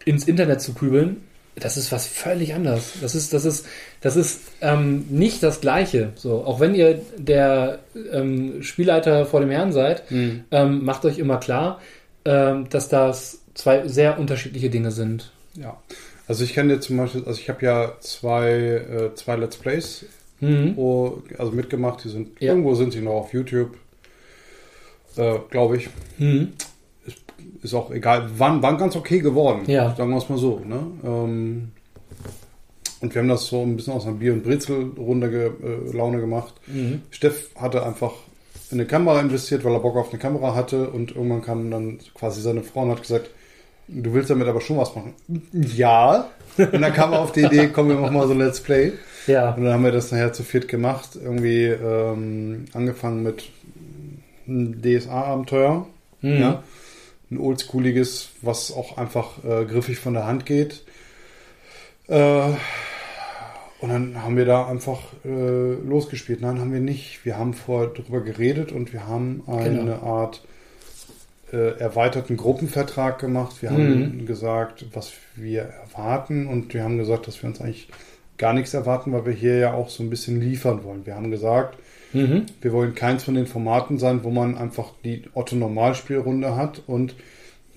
ins 0.05 0.27
Internet 0.27 0.61
zu 0.61 0.73
kübeln, 0.73 1.17
das 1.55 1.77
ist 1.77 1.91
was 1.91 2.05
völlig 2.07 2.53
anderes. 2.53 2.93
Das 3.01 3.15
ist, 3.15 3.33
das 3.33 3.45
ist, 3.45 3.65
das 4.01 4.15
ist 4.15 4.41
ähm, 4.61 5.05
nicht 5.09 5.41
das 5.41 5.61
Gleiche. 5.61 6.11
So, 6.15 6.43
auch 6.43 6.59
wenn 6.59 6.75
ihr 6.75 7.01
der 7.17 7.79
ähm, 8.11 8.61
Spielleiter 8.63 9.25
vor 9.25 9.39
dem 9.39 9.51
Herrn 9.51 9.71
seid, 9.71 10.03
ähm, 10.11 10.83
macht 10.83 11.05
euch 11.05 11.17
immer 11.17 11.37
klar, 11.37 11.79
ähm, 12.25 12.67
dass 12.69 12.89
das 12.89 13.39
zwei 13.53 13.87
sehr 13.87 14.19
unterschiedliche 14.19 14.69
Dinge 14.69 14.91
sind. 14.91 15.31
Ja. 15.55 15.77
Also 16.27 16.43
ich 16.43 16.53
kann 16.53 16.67
dir 16.69 16.79
zum 16.81 16.97
Beispiel, 16.97 17.23
also 17.25 17.39
ich 17.39 17.47
habe 17.49 17.63
ja 17.65 17.93
zwei, 18.01 18.49
äh, 18.49 19.15
zwei 19.15 19.35
Let's 19.37 19.57
Plays 19.57 20.05
Mhm. 20.41 20.73
wo, 20.75 21.23
also 21.37 21.53
mitgemacht, 21.53 22.03
die 22.03 22.09
sind, 22.09 22.41
Ja. 22.41 22.49
irgendwo 22.49 22.75
sind 22.75 22.91
sie 22.91 22.99
noch 22.99 23.13
auf 23.13 23.33
YouTube, 23.33 23.77
äh, 25.15 25.35
glaube 25.49 25.77
ich. 25.77 25.87
Mhm. 26.17 26.51
Ist 27.61 27.73
auch 27.73 27.91
egal, 27.91 28.29
waren, 28.39 28.61
waren 28.61 28.77
ganz 28.77 28.95
okay 28.95 29.19
geworden, 29.19 29.63
Ja. 29.67 29.95
sagen 29.95 30.11
wir 30.11 30.17
es 30.17 30.29
mal 30.29 30.37
so. 30.37 30.61
Ne? 30.65 30.79
Ähm, 31.03 31.71
und 33.01 33.13
wir 33.13 33.21
haben 33.21 33.29
das 33.29 33.47
so 33.47 33.61
ein 33.61 33.75
bisschen 33.75 33.93
aus 33.93 34.05
einer 34.05 34.15
Bier- 34.15 34.33
und 34.33 34.43
Brezel-Runde 34.43 35.29
ge, 35.29 35.45
äh, 35.47 35.95
Laune 35.95 36.19
gemacht. 36.19 36.53
Mhm. 36.67 37.01
Steff 37.11 37.49
hatte 37.55 37.85
einfach 37.85 38.11
in 38.71 38.79
eine 38.79 38.87
Kamera 38.87 39.19
investiert, 39.19 39.63
weil 39.63 39.73
er 39.73 39.79
Bock 39.79 39.95
auf 39.95 40.09
eine 40.09 40.19
Kamera 40.19 40.55
hatte 40.55 40.89
und 40.89 41.15
irgendwann 41.15 41.41
kam 41.41 41.69
dann 41.71 41.99
quasi 42.13 42.41
seine 42.41 42.63
Frau 42.63 42.81
und 42.83 42.91
hat 42.91 43.01
gesagt, 43.01 43.29
du 43.87 44.13
willst 44.13 44.29
damit 44.29 44.47
aber 44.47 44.61
schon 44.61 44.77
was 44.77 44.95
machen. 44.95 45.13
Ja. 45.53 46.29
Und 46.57 46.81
dann 46.81 46.93
kam 46.93 47.13
er 47.13 47.19
auf 47.21 47.31
die 47.31 47.41
Idee, 47.41 47.67
komm, 47.73 47.89
wir 47.89 47.95
machen 47.95 48.15
mal 48.15 48.27
so 48.27 48.33
ein 48.33 48.39
Let's 48.39 48.59
Play. 48.61 48.93
Ja. 49.27 49.51
Und 49.53 49.63
dann 49.63 49.73
haben 49.73 49.83
wir 49.83 49.91
das 49.91 50.11
nachher 50.11 50.33
zu 50.33 50.43
viert 50.43 50.67
gemacht. 50.67 51.09
Irgendwie 51.21 51.65
ähm, 51.65 52.65
angefangen 52.73 53.23
mit 53.23 53.43
einem 54.47 54.81
DSA-Abenteuer. 54.81 55.85
Mhm. 56.21 56.37
Ja. 56.41 56.63
Ein 57.31 57.37
oldschooliges, 57.39 58.29
was 58.41 58.71
auch 58.71 58.97
einfach 58.97 59.43
äh, 59.43 59.65
griffig 59.65 59.97
von 59.99 60.13
der 60.13 60.25
Hand 60.25 60.45
geht. 60.45 60.83
Äh, 62.07 62.49
und 63.81 63.89
dann 63.89 64.23
haben 64.23 64.37
wir 64.37 64.45
da 64.45 64.67
einfach 64.67 64.99
äh, 65.25 65.73
losgespielt. 65.73 66.41
Nein, 66.41 66.59
haben 66.59 66.73
wir 66.73 66.79
nicht. 66.79 67.25
Wir 67.25 67.37
haben 67.37 67.53
vorher 67.53 67.89
drüber 67.89 68.21
geredet 68.21 68.71
und 68.71 68.93
wir 68.93 69.07
haben 69.07 69.43
eine 69.47 69.79
Genau. 69.79 70.01
Art 70.01 70.43
äh, 71.51 71.77
erweiterten 71.79 72.37
Gruppenvertrag 72.37 73.19
gemacht. 73.19 73.61
Wir 73.61 73.71
haben 73.71 74.25
gesagt, 74.25 74.85
was 74.93 75.13
wir 75.35 75.63
erwarten 75.63 76.47
und 76.47 76.73
wir 76.73 76.83
haben 76.83 76.97
gesagt, 76.97 77.27
dass 77.27 77.41
wir 77.43 77.49
uns 77.49 77.61
eigentlich 77.61 77.89
gar 78.37 78.53
nichts 78.53 78.73
erwarten, 78.73 79.13
weil 79.13 79.25
wir 79.25 79.33
hier 79.33 79.57
ja 79.57 79.73
auch 79.73 79.89
so 79.89 80.03
ein 80.03 80.09
bisschen 80.09 80.41
liefern 80.41 80.83
wollen. 80.83 81.05
Wir 81.05 81.15
haben 81.15 81.31
gesagt, 81.31 81.77
Mhm. 82.15 82.45
wir 82.61 82.71
wollen 82.73 82.95
keins 82.95 83.23
von 83.23 83.35
den 83.35 83.45
Formaten 83.47 83.99
sein, 83.99 84.23
wo 84.23 84.29
man 84.31 84.57
einfach 84.57 84.91
die 85.03 85.23
Otto-Normalspielrunde 85.33 86.55
hat 86.55 86.81
und 86.87 87.15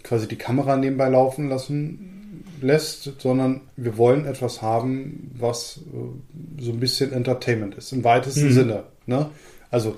quasi 0.02 0.28
die 0.28 0.36
Kamera 0.36 0.76
nebenbei 0.76 1.08
laufen 1.08 1.48
lassen 1.48 2.44
lässt, 2.60 3.20
sondern 3.20 3.60
wir 3.76 3.96
wollen 3.98 4.24
etwas 4.26 4.62
haben, 4.62 5.30
was 5.38 5.80
äh, 5.92 6.62
so 6.62 6.72
ein 6.72 6.80
bisschen 6.80 7.12
Entertainment 7.12 7.74
ist, 7.76 7.92
im 7.92 8.02
weitesten 8.04 8.46
Mhm. 8.46 8.52
Sinne. 8.52 8.82
Ne? 9.06 9.26
Also 9.70 9.96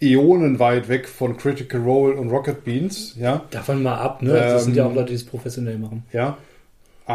ionenweit 0.00 0.88
weg 0.88 1.08
von 1.08 1.36
Critical 1.36 1.80
Role 1.82 2.14
und 2.16 2.30
Rocket 2.30 2.64
Beans, 2.64 3.14
ja. 3.18 3.44
Davon 3.50 3.82
mal 3.82 3.96
ab, 3.98 4.22
ne? 4.22 4.32
das 4.32 4.64
sind 4.64 4.76
ja 4.76 4.84
auch 4.84 4.90
Ähm, 4.90 4.96
Leute, 4.96 5.08
die 5.10 5.14
es 5.14 5.24
professionell 5.24 5.78
machen. 5.78 6.04
Ja, 6.12 6.38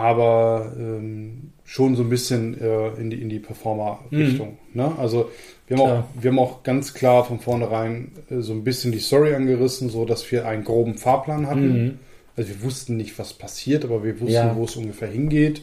aber 0.01 0.73
ähm, 0.77 1.51
schon 1.63 1.95
so 1.95 2.03
ein 2.03 2.09
bisschen 2.09 2.59
äh, 2.61 2.89
in 2.99 3.09
die, 3.09 3.21
in 3.21 3.29
die 3.29 3.39
Performer-Richtung. 3.39 4.57
Ne? 4.73 4.91
Also 4.97 5.29
wir 5.67 5.77
haben, 5.77 5.89
auch, 5.89 6.03
wir 6.19 6.31
haben 6.31 6.39
auch 6.39 6.63
ganz 6.63 6.93
klar 6.93 7.25
von 7.25 7.39
vornherein 7.39 8.11
äh, 8.29 8.41
so 8.41 8.53
ein 8.53 8.63
bisschen 8.63 8.91
die 8.91 8.99
Story 8.99 9.33
angerissen, 9.33 9.89
so 9.89 10.05
dass 10.05 10.31
wir 10.31 10.47
einen 10.47 10.63
groben 10.63 10.95
Fahrplan 10.95 11.47
hatten. 11.47 11.83
Mhm. 11.83 11.99
Also 12.37 12.49
wir 12.49 12.63
wussten 12.63 12.97
nicht, 12.97 13.17
was 13.17 13.33
passiert, 13.33 13.83
aber 13.85 14.03
wir 14.03 14.19
wussten, 14.19 14.33
Ja. 14.33 14.55
wo 14.55 14.65
es 14.65 14.75
ungefähr 14.75 15.07
hingeht. 15.07 15.61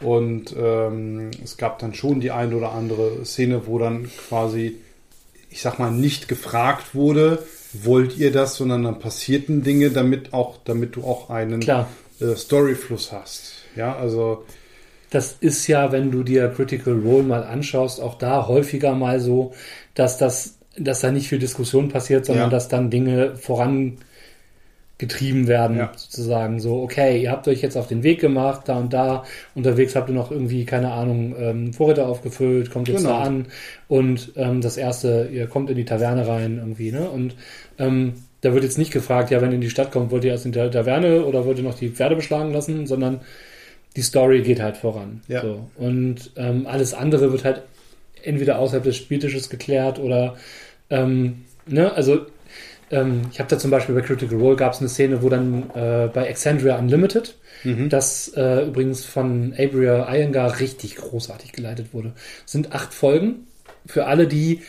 Und 0.00 0.54
ähm, 0.58 1.30
es 1.42 1.56
gab 1.56 1.78
dann 1.78 1.94
schon 1.94 2.20
die 2.20 2.30
ein 2.30 2.54
oder 2.54 2.72
andere 2.72 3.24
Szene, 3.24 3.66
wo 3.66 3.78
dann 3.78 4.10
quasi, 4.28 4.76
ich 5.50 5.60
sag 5.62 5.78
mal, 5.78 5.90
nicht 5.90 6.28
gefragt 6.28 6.94
wurde, 6.94 7.42
wollt 7.72 8.18
ihr 8.18 8.32
das, 8.32 8.56
sondern 8.56 8.82
dann 8.82 8.98
passierten 8.98 9.62
Dinge, 9.62 9.90
damit 9.90 10.32
auch, 10.32 10.58
damit 10.64 10.96
du 10.96 11.04
auch 11.04 11.30
einen 11.30 11.62
äh, 11.62 12.36
Storyfluss 12.36 13.12
hast. 13.12 13.61
Ja, 13.76 13.96
also 13.96 14.44
Das 15.10 15.36
ist 15.40 15.66
ja, 15.66 15.92
wenn 15.92 16.10
du 16.10 16.22
dir 16.22 16.48
Critical 16.48 16.94
Role 16.94 17.22
mal 17.22 17.42
anschaust, 17.44 18.00
auch 18.00 18.14
da 18.16 18.46
häufiger 18.48 18.94
mal 18.94 19.20
so, 19.20 19.52
dass 19.94 20.16
das, 20.16 20.56
dass 20.78 21.00
da 21.02 21.10
nicht 21.12 21.28
viel 21.28 21.38
Diskussion 21.38 21.90
passiert, 21.90 22.24
sondern 22.24 22.46
Ja. 22.46 22.50
dass 22.50 22.68
dann 22.68 22.88
Dinge 22.88 23.36
vorangetrieben 23.36 23.98
werden, 25.48 25.76
Ja. 25.76 25.92
sozusagen. 25.94 26.60
So, 26.60 26.82
okay, 26.82 27.20
ihr 27.22 27.30
habt 27.30 27.46
euch 27.48 27.60
jetzt 27.60 27.76
auf 27.76 27.88
den 27.88 28.02
Weg 28.02 28.20
gemacht, 28.20 28.62
da 28.70 28.78
und 28.78 28.92
da, 28.94 29.24
unterwegs 29.54 29.94
habt 29.96 30.08
ihr 30.08 30.14
noch 30.14 30.30
irgendwie, 30.30 30.64
keine 30.64 30.92
Ahnung, 30.92 31.34
ähm, 31.38 31.72
Vorräte 31.74 32.06
aufgefüllt, 32.06 32.70
kommt 32.70 32.88
jetzt 32.88 33.02
Genau. 33.02 33.18
da 33.18 33.24
an 33.24 33.46
und 33.88 34.32
ähm, 34.36 34.60
das 34.62 34.78
erste, 34.78 35.28
ihr 35.30 35.46
kommt 35.46 35.68
in 35.70 35.76
die 35.76 35.84
Taverne 35.84 36.26
rein 36.26 36.56
irgendwie, 36.58 36.90
ne? 36.90 37.10
Und 37.10 37.34
ähm, 37.78 38.14
da 38.40 38.54
wird 38.54 38.64
jetzt 38.64 38.78
nicht 38.78 38.92
gefragt, 38.92 39.30
ja, 39.30 39.40
wenn 39.42 39.50
ihr 39.50 39.56
in 39.56 39.60
die 39.60 39.70
Stadt 39.70 39.92
kommt, 39.92 40.10
wollt 40.10 40.24
ihr 40.24 40.30
erst 40.32 40.46
in 40.46 40.52
der 40.52 40.70
Taverne 40.70 41.24
oder 41.26 41.44
wollt 41.44 41.58
ihr 41.58 41.64
noch 41.64 41.78
die 41.78 41.90
Pferde 41.90 42.16
beschlagen 42.16 42.52
lassen, 42.52 42.86
sondern 42.86 43.20
die 43.96 44.02
Story 44.02 44.42
geht 44.42 44.60
halt 44.60 44.76
voran. 44.76 45.22
Ja. 45.28 45.42
So. 45.42 45.70
Und 45.76 46.32
ähm, 46.36 46.66
alles 46.66 46.94
andere 46.94 47.32
wird 47.32 47.44
halt 47.44 47.62
entweder 48.22 48.58
außerhalb 48.58 48.84
des 48.84 48.96
Spieltisches 48.96 49.50
geklärt 49.50 49.98
oder 49.98 50.36
ähm, 50.90 51.44
ne, 51.66 51.92
also 51.92 52.26
ähm, 52.90 53.22
ich 53.32 53.38
habe 53.38 53.48
da 53.48 53.58
zum 53.58 53.70
Beispiel 53.70 53.94
bei 53.94 54.02
Critical 54.02 54.38
Role 54.38 54.56
gab 54.56 54.74
es 54.74 54.80
eine 54.80 54.88
Szene, 54.88 55.22
wo 55.22 55.28
dann 55.28 55.70
äh, 55.74 56.08
bei 56.12 56.26
Exandria 56.26 56.78
Unlimited, 56.78 57.36
das 57.88 58.32
äh, 58.36 58.66
übrigens 58.66 59.04
von 59.04 59.54
Abria 59.56 60.12
Iyengar 60.12 60.58
richtig 60.58 60.96
großartig 60.96 61.52
geleitet 61.52 61.94
wurde, 61.94 62.12
sind 62.44 62.72
acht 62.72 62.92
Folgen 62.92 63.46
für 63.86 64.06
alle, 64.06 64.26
die 64.26 64.62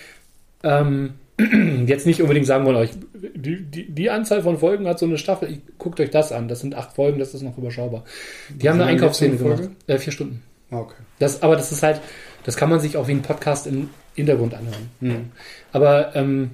ähm, 0.63 1.15
jetzt 1.87 2.05
nicht 2.05 2.21
unbedingt 2.21 2.45
sagen 2.45 2.65
wollen, 2.65 2.77
euch 2.77 2.91
die, 3.13 3.63
die, 3.63 3.89
die 3.89 4.09
Anzahl 4.09 4.41
von 4.43 4.57
Folgen 4.57 4.87
hat 4.87 4.99
so 4.99 5.05
eine 5.05 5.17
Staffel, 5.17 5.49
ich, 5.49 5.59
guckt 5.77 5.99
euch 5.99 6.09
das 6.09 6.31
an, 6.31 6.47
das 6.47 6.59
sind 6.59 6.75
acht 6.75 6.93
Folgen, 6.93 7.19
das 7.19 7.33
ist 7.33 7.41
noch 7.41 7.57
überschaubar. 7.57 8.03
Die 8.49 8.69
haben 8.69 8.79
eine 8.79 8.91
Einkaufsszene 8.91 9.37
gemacht. 9.37 9.69
Äh, 9.87 9.97
vier 9.97 10.13
Stunden. 10.13 10.43
ah, 10.69 10.79
okay. 10.79 10.95
Das, 11.19 11.41
aber 11.41 11.55
das 11.55 11.71
ist 11.71 11.83
halt, 11.83 12.01
das 12.43 12.55
kann 12.55 12.69
man 12.69 12.79
sich 12.79 12.97
auch 12.97 13.07
wie 13.07 13.13
ein 13.13 13.21
Podcast 13.21 13.67
im 13.67 13.89
Hintergrund 14.15 14.53
anhören. 14.53 14.89
Hm. 14.99 15.31
Aber 15.71 16.15
ähm, 16.15 16.51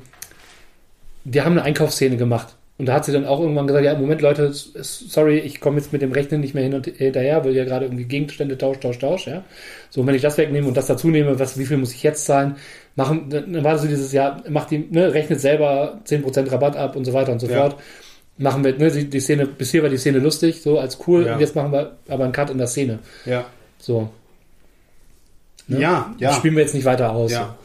die 1.26 1.42
haben 1.42 1.54
eine 1.54 1.64
Einkaufsszene 1.64 2.18
gemacht. 2.18 2.56
Und 2.80 2.86
da 2.86 2.94
hat 2.94 3.04
sie 3.04 3.12
dann 3.12 3.26
auch 3.26 3.42
irgendwann 3.42 3.68
gesagt, 3.68 3.84
ja, 3.84 3.94
Moment, 3.94 4.22
Leute, 4.22 4.52
sorry, 4.54 5.40
ich 5.40 5.60
komme 5.60 5.78
jetzt 5.78 5.92
mit 5.92 6.02
dem 6.02 6.14
Rechnen 6.14 6.40
nicht 6.40 6.54
mehr 6.54 6.64
hin 6.64 6.74
und 6.74 6.86
hinterher, 6.86 7.44
weil 7.44 7.54
ja 7.54 7.66
gerade 7.66 7.86
irgendwie 7.86 8.06
Gegenstände 8.06 8.58
tausch, 8.58 8.80
tausch, 8.80 9.00
tausch, 9.00 9.28
ja. 9.28 9.44
So, 9.90 10.00
und 10.00 10.08
wenn 10.08 10.16
ich 10.16 10.22
das 10.22 10.38
wegnehme 10.38 10.66
und 10.66 10.78
das 10.78 10.88
dazu 10.88 11.10
nehme, 11.10 11.38
was, 11.40 11.60
wie 11.60 11.66
viel 11.66 11.76
muss 11.76 11.94
ich 11.94 12.04
jetzt 12.04 12.24
zahlen? 12.24 12.56
Machen, 13.00 13.30
dann 13.30 13.64
war 13.64 13.78
so 13.80 13.88
dieses 13.88 14.12
Jahr, 14.12 14.44
macht 14.50 14.70
die, 14.72 14.80
ne, 14.90 15.14
rechnet 15.14 15.40
selber 15.42 16.00
10% 16.06 16.52
Rabatt 16.52 16.76
ab 16.76 16.96
und 16.96 17.06
so 17.06 17.14
weiter 17.14 17.32
und 17.32 17.40
so 17.40 17.48
Ja. 17.48 17.62
fort. 17.62 17.76
Machen 18.38 18.64
wir, 18.64 18.78
ne, 18.78 18.90
die, 18.92 19.10
die 19.10 19.20
Szene, 19.20 19.46
bisher 19.46 19.82
war 19.84 19.90
die 19.90 19.98
Szene 19.98 20.20
lustig, 20.20 20.62
so 20.62 20.80
als 20.80 20.98
cool, 21.08 21.26
Ja. 21.26 21.34
und 21.34 21.40
jetzt 21.40 21.56
machen 21.56 21.72
wir 21.72 21.98
aber 22.08 22.24
einen 22.24 22.34
Cut 22.34 22.50
in 22.50 22.58
der 22.58 22.68
Szene. 22.68 23.00
Ja. 23.26 23.46
So. 23.80 24.10
Ne? 25.68 25.80
Ja, 25.82 26.12
Das 26.14 26.22
ja. 26.22 26.34
spielen 26.34 26.56
wir 26.56 26.64
jetzt 26.64 26.74
nicht 26.76 26.86
weiter 26.86 27.12
aus. 27.12 27.32
Ja. 27.32 27.56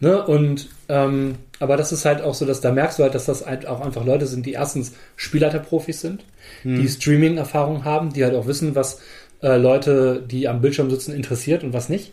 So. 0.00 0.06
Ne? 0.08 0.24
Und 0.26 0.68
ähm, 0.88 1.34
aber 1.60 1.76
das 1.76 1.90
ist 1.92 2.04
halt 2.04 2.22
auch 2.22 2.34
so, 2.34 2.44
dass 2.46 2.60
da 2.60 2.70
merkst 2.70 2.98
du 2.98 3.02
halt, 3.02 3.14
dass 3.16 3.24
das 3.26 3.44
halt 3.44 3.66
auch 3.66 3.80
einfach 3.80 4.04
Leute 4.04 4.26
sind, 4.26 4.46
die 4.46 4.52
erstens 4.52 4.92
Spielleiterprofis 5.16 6.00
sind, 6.00 6.24
Hm. 6.62 6.80
die 6.80 6.88
Streaming-Erfahrung 6.88 7.84
haben, 7.84 8.12
die 8.12 8.22
halt 8.24 8.34
auch 8.34 8.46
wissen, 8.46 8.74
was 8.76 9.00
äh, 9.42 9.56
Leute, 9.56 10.22
die 10.26 10.46
am 10.48 10.60
Bildschirm 10.60 10.88
sitzen, 10.90 11.12
interessiert 11.14 11.64
und 11.64 11.72
was 11.72 11.88
nicht. 11.88 12.12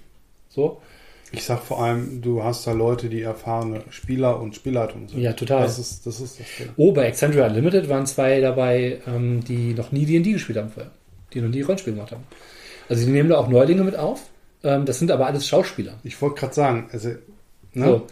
So. 0.50 0.82
Ich 1.36 1.44
sag 1.44 1.62
vor 1.62 1.84
allem, 1.84 2.22
du 2.22 2.44
hast 2.44 2.66
da 2.66 2.72
Leute, 2.72 3.10
die 3.10 3.22
erfahrene 3.22 3.82
Spieler 3.90 4.40
und 4.40 4.56
Spielleitung 4.56 5.10
sind. 5.10 5.20
Ja, 5.20 5.34
total. 5.34 5.64
Das 5.64 5.78
ist 5.78 6.06
das, 6.06 6.22
ist 6.22 6.40
das 6.40 6.48
Ding. 6.58 6.70
Oh, 6.78 6.94
bei 6.94 7.08
Exandria 7.08 7.48
Unlimited 7.48 7.90
waren 7.90 8.06
zwei 8.06 8.40
dabei, 8.40 9.00
ähm, 9.06 9.44
die 9.44 9.74
noch 9.74 9.92
nie 9.92 10.06
D&D 10.06 10.32
gespielt 10.32 10.58
haben 10.58 10.70
vorher. 10.70 10.92
Die 11.34 11.42
noch 11.42 11.50
nie 11.50 11.62
Rollenspiel 11.62 11.94
gemacht 11.94 12.12
haben. 12.12 12.24
Also 12.88 13.06
die 13.06 13.12
nehmen 13.12 13.30
da 13.30 13.38
auch 13.38 13.50
Neulinge 13.50 13.84
mit 13.84 13.98
auf. 13.98 14.22
Ähm, 14.64 14.86
das 14.86 15.00
sind 15.00 15.12
aber 15.12 15.28
alles 15.28 15.46
Schauspieler. 15.46 15.96
Ich 16.04 16.22
wollte 16.22 16.40
gerade 16.40 16.54
sagen, 16.54 16.90
also, 16.94 17.10
ne? 17.74 17.86
So. 17.86 18.08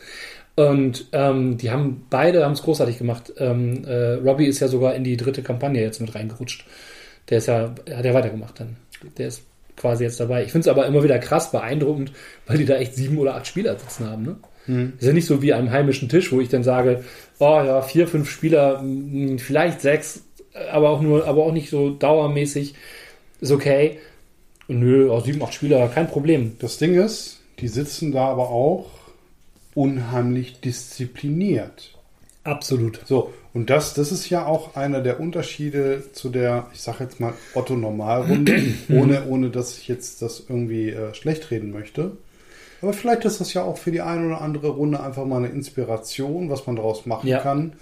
Und 0.55 1.07
ähm, 1.13 1.57
die 1.57 1.71
haben 1.71 2.05
beide 2.09 2.43
haben 2.43 2.51
es 2.51 2.61
großartig 2.61 2.97
gemacht. 2.97 3.33
Ähm, 3.37 3.85
äh, 3.85 4.15
Robbie 4.15 4.45
ist 4.47 4.59
ja 4.59 4.67
sogar 4.67 4.95
in 4.95 5.03
die 5.03 5.17
dritte 5.17 5.41
Kampagne 5.41 5.81
jetzt 5.81 6.01
mit 6.01 6.13
reingerutscht. 6.13 6.65
Der 7.29 7.37
ist 7.37 7.47
ja, 7.47 7.73
hat 7.89 8.05
ja 8.05 8.13
weitergemacht 8.13 8.59
dann. 8.59 8.75
Der 9.17 9.29
ist 9.29 9.43
quasi 9.83 10.05
jetzt 10.05 10.21
dabei. 10.21 10.45
Ich 10.45 10.51
finde 10.53 10.69
es 10.69 10.73
aber 10.73 10.87
immer 10.87 11.03
wieder 11.03 11.19
krass 11.19 11.51
beeindruckend, 11.51 12.13
weil 12.47 12.57
die 12.57 12.63
da 12.65 12.77
echt 12.77 12.95
sieben 12.95 13.17
oder 13.17 13.35
acht 13.35 13.47
Spieler 13.47 13.77
sitzen 13.77 14.09
haben. 14.09 14.23
Ne? 14.23 14.37
Hm. 14.65 14.93
Ist 14.97 15.05
ja 15.05 15.11
nicht 15.11 15.25
so 15.25 15.41
wie 15.41 15.53
am 15.53 15.71
heimischen 15.71 16.07
Tisch, 16.07 16.31
wo 16.31 16.39
ich 16.39 16.47
dann 16.47 16.63
sage, 16.63 17.03
oh 17.39 17.61
ja, 17.61 17.81
vier, 17.81 18.07
fünf 18.07 18.29
Spieler, 18.29 18.81
mh, 18.81 19.39
vielleicht 19.39 19.81
sechs, 19.81 20.23
aber 20.71 20.89
auch 20.89 21.01
nur, 21.01 21.27
aber 21.27 21.43
auch 21.43 21.51
nicht 21.51 21.69
so 21.69 21.89
dauermäßig. 21.89 22.75
Ist 23.41 23.51
okay. 23.51 23.99
Nö, 24.69 25.11
auch 25.11 25.25
sieben, 25.25 25.43
acht 25.43 25.53
Spieler, 25.53 25.89
kein 25.89 26.07
Problem. 26.07 26.55
Das 26.59 26.77
Ding 26.77 26.95
ist, 26.95 27.41
die 27.59 27.67
sitzen 27.67 28.13
da 28.13 28.29
aber 28.29 28.49
auch 28.49 28.89
unheimlich 29.75 30.61
diszipliniert. 30.61 31.93
Absolut. 32.45 33.01
So, 33.05 33.33
und 33.53 33.69
das, 33.69 33.93
das 33.93 34.11
ist 34.11 34.29
ja 34.29 34.45
auch 34.45 34.75
einer 34.75 35.01
der 35.01 35.19
Unterschiede 35.19 36.03
zu 36.13 36.29
der, 36.29 36.67
ich 36.73 36.81
sag 36.81 36.99
jetzt 36.99 37.19
mal, 37.19 37.33
Otto-Normalrunde, 37.53 38.63
ohne, 38.89 39.25
ohne 39.27 39.49
dass 39.49 39.77
ich 39.77 39.87
jetzt 39.87 40.21
das 40.21 40.43
irgendwie 40.47 40.89
äh, 40.89 41.13
schlecht 41.13 41.51
reden 41.51 41.71
möchte. 41.71 42.11
Aber 42.81 42.93
vielleicht 42.93 43.23
ist 43.25 43.39
das 43.39 43.53
ja 43.53 43.63
auch 43.63 43.77
für 43.77 43.91
die 43.91 44.01
eine 44.01 44.25
oder 44.27 44.41
andere 44.41 44.69
Runde 44.69 45.01
einfach 45.01 45.25
mal 45.25 45.37
eine 45.37 45.47
Inspiration, 45.49 46.49
was 46.49 46.65
man 46.67 46.75
daraus 46.75 47.05
machen 47.05 47.29
Ja. 47.29 47.39
kann, 47.39 47.73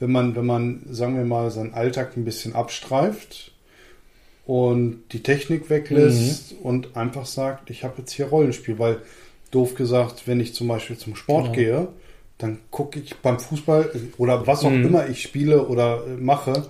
wenn 0.00 0.10
man, 0.10 0.34
wenn 0.34 0.46
man, 0.46 0.82
sagen 0.90 1.16
wir 1.16 1.24
mal, 1.24 1.50
seinen 1.50 1.74
Alltag 1.74 2.16
ein 2.16 2.24
bisschen 2.24 2.54
abstreift 2.54 3.52
und 4.46 5.02
die 5.12 5.22
Technik 5.22 5.70
weglässt 5.70 6.54
und 6.62 6.96
einfach 6.96 7.26
sagt, 7.26 7.70
ich 7.70 7.84
habe 7.84 7.94
jetzt 7.98 8.12
hier 8.12 8.26
Rollenspiel, 8.26 8.78
weil 8.78 9.02
doof 9.50 9.74
gesagt, 9.74 10.26
wenn 10.26 10.40
ich 10.40 10.54
zum 10.54 10.68
Beispiel 10.68 10.96
zum 10.96 11.14
Sport 11.14 11.52
Genau. 11.52 11.54
gehe, 11.54 11.88
dann 12.42 12.58
gucke 12.70 12.98
ich 13.00 13.16
beim 13.18 13.38
Fußball 13.38 13.90
äh, 13.94 13.98
oder 14.18 14.46
was 14.46 14.64
auch 14.64 14.70
Mhm. 14.70 14.86
immer 14.86 15.08
ich 15.08 15.22
spiele 15.22 15.66
oder 15.66 16.02
äh, 16.06 16.16
mache, 16.20 16.64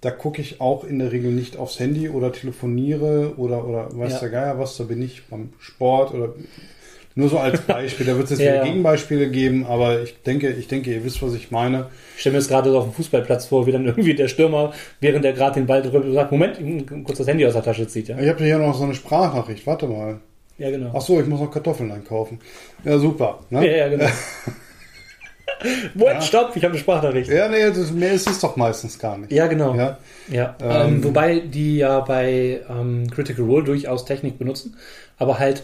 da 0.00 0.10
gucke 0.10 0.42
ich 0.42 0.60
auch 0.60 0.84
in 0.84 0.98
der 0.98 1.12
Regel 1.12 1.30
nicht 1.32 1.56
aufs 1.56 1.78
Handy 1.78 2.08
oder 2.08 2.32
telefoniere 2.32 3.34
oder, 3.36 3.66
oder 3.66 3.88
weiß 3.92 4.14
Ja. 4.14 4.18
der 4.20 4.28
Geier 4.30 4.58
was, 4.58 4.76
da 4.76 4.84
bin 4.84 5.00
ich 5.02 5.22
beim 5.28 5.50
Sport 5.60 6.12
oder 6.14 6.34
nur 7.14 7.28
so 7.28 7.38
als 7.38 7.60
Beispiel. 7.66 8.06
Da 8.06 8.14
wird 8.16 8.24
es 8.24 8.30
jetzt 8.30 8.40
Ja, 8.40 8.54
wieder. 8.54 8.64
Gegenbeispiele 8.64 9.30
geben, 9.30 9.66
aber 9.66 10.02
ich 10.02 10.20
denke, 10.22 10.48
ich 10.50 10.66
denke, 10.66 10.92
ihr 10.92 11.04
wisst, 11.04 11.22
was 11.22 11.34
ich 11.34 11.50
meine. 11.50 11.88
Ich 12.14 12.22
stelle 12.22 12.32
mir 12.32 12.38
jetzt 12.40 12.48
gerade 12.48 12.70
so 12.70 12.78
auf 12.78 12.84
dem 12.84 12.94
Fußballplatz 12.94 13.46
vor, 13.46 13.66
wie 13.66 13.72
dann 13.72 13.84
irgendwie 13.86 14.14
der 14.14 14.28
Stürmer, 14.28 14.72
während 15.00 15.24
er 15.24 15.34
gerade 15.34 15.54
den 15.60 15.66
Ball 15.66 15.82
drückt, 15.82 16.12
sagt, 16.14 16.32
Moment, 16.32 16.58
kurz 17.04 17.18
das 17.18 17.26
Handy 17.28 17.46
aus 17.46 17.52
der 17.52 17.62
Tasche 17.62 17.86
zieht. 17.86 18.08
Ja, 18.08 18.18
Ich 18.18 18.28
habe 18.28 18.42
hier 18.42 18.58
noch 18.58 18.74
so 18.74 18.84
eine 18.84 18.94
Sprachnachricht, 18.94 19.66
warte 19.66 19.86
mal. 19.86 20.20
ja 20.58 20.70
genau. 20.70 20.90
Ach 20.96 21.00
so, 21.02 21.20
ich 21.20 21.26
muss 21.26 21.38
noch 21.40 21.50
Kartoffeln 21.50 21.92
einkaufen. 21.92 22.40
Ja, 22.84 22.98
super. 22.98 23.40
Ne? 23.50 23.66
Ja, 23.70 23.76
ja, 23.76 23.88
genau. 23.88 24.06
Moment, 25.94 26.24
stopp, 26.24 26.52
ich 26.56 26.62
habe 26.64 26.72
eine 26.72 26.80
Sprachnachricht. 26.80 27.30
Ja, 27.30 27.48
nee, 27.48 27.64
das, 27.70 27.90
mehr 27.92 28.12
ist 28.12 28.28
es 28.28 28.40
doch 28.40 28.56
meistens 28.56 28.98
gar 28.98 29.18
nicht. 29.18 29.32
Ja, 29.32 29.46
genau. 29.46 29.74
Ja, 29.74 29.98
Ja, 30.30 30.56
Ähm, 30.60 30.94
ähm, 30.96 31.04
wobei 31.04 31.40
die 31.40 31.78
ja 31.78 32.00
bei 32.00 32.60
ähm, 32.68 33.08
Critical 33.10 33.44
Role 33.44 33.64
durchaus 33.64 34.04
Technik 34.04 34.38
benutzen, 34.38 34.76
aber 35.18 35.38
halt 35.38 35.62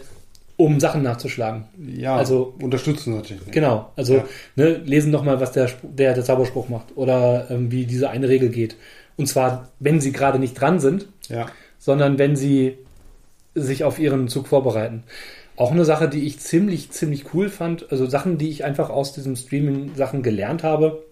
um 0.56 0.80
Sachen 0.80 1.02
nachzuschlagen. 1.02 1.64
ja 1.96 2.16
Also- 2.16 2.54
unterstützen 2.60 3.14
natürlich 3.14 3.42
nicht. 3.42 3.52
Genau, 3.52 3.92
also 3.96 4.16
Ja. 4.16 4.24
ne, 4.56 4.80
lesen 4.84 5.12
nochmal, 5.12 5.40
was 5.40 5.52
der, 5.52 5.70
der, 5.82 6.14
der 6.14 6.24
Zauberspruch 6.24 6.68
macht 6.68 6.86
oder 6.96 7.46
ähm, 7.50 7.70
wie 7.70 7.86
diese 7.86 8.10
eine 8.10 8.28
Regel 8.28 8.48
geht. 8.48 8.74
Und 9.16 9.26
zwar, 9.26 9.68
wenn 9.78 10.00
sie 10.00 10.10
gerade 10.12 10.38
nicht 10.40 10.54
dran 10.60 10.80
sind, 10.80 11.06
Ja, 11.28 11.46
sondern 11.78 12.18
wenn 12.18 12.34
sie 12.34 12.76
sich 13.54 13.84
auf 13.84 13.98
ihren 14.00 14.28
Zug 14.28 14.48
vorbereiten. 14.48 15.04
Auch 15.58 15.72
eine 15.72 15.84
Sache, 15.84 16.08
die 16.08 16.24
ich 16.24 16.38
ziemlich, 16.38 16.92
ziemlich 16.92 17.34
cool 17.34 17.48
fand, 17.48 17.90
also 17.90 18.06
Sachen, 18.06 18.38
die 18.38 18.48
ich 18.48 18.64
einfach 18.64 18.90
aus 18.90 19.12
diesem 19.12 19.34
Streaming-Sachen 19.34 20.22
gelernt 20.22 20.62
habe 20.62 21.02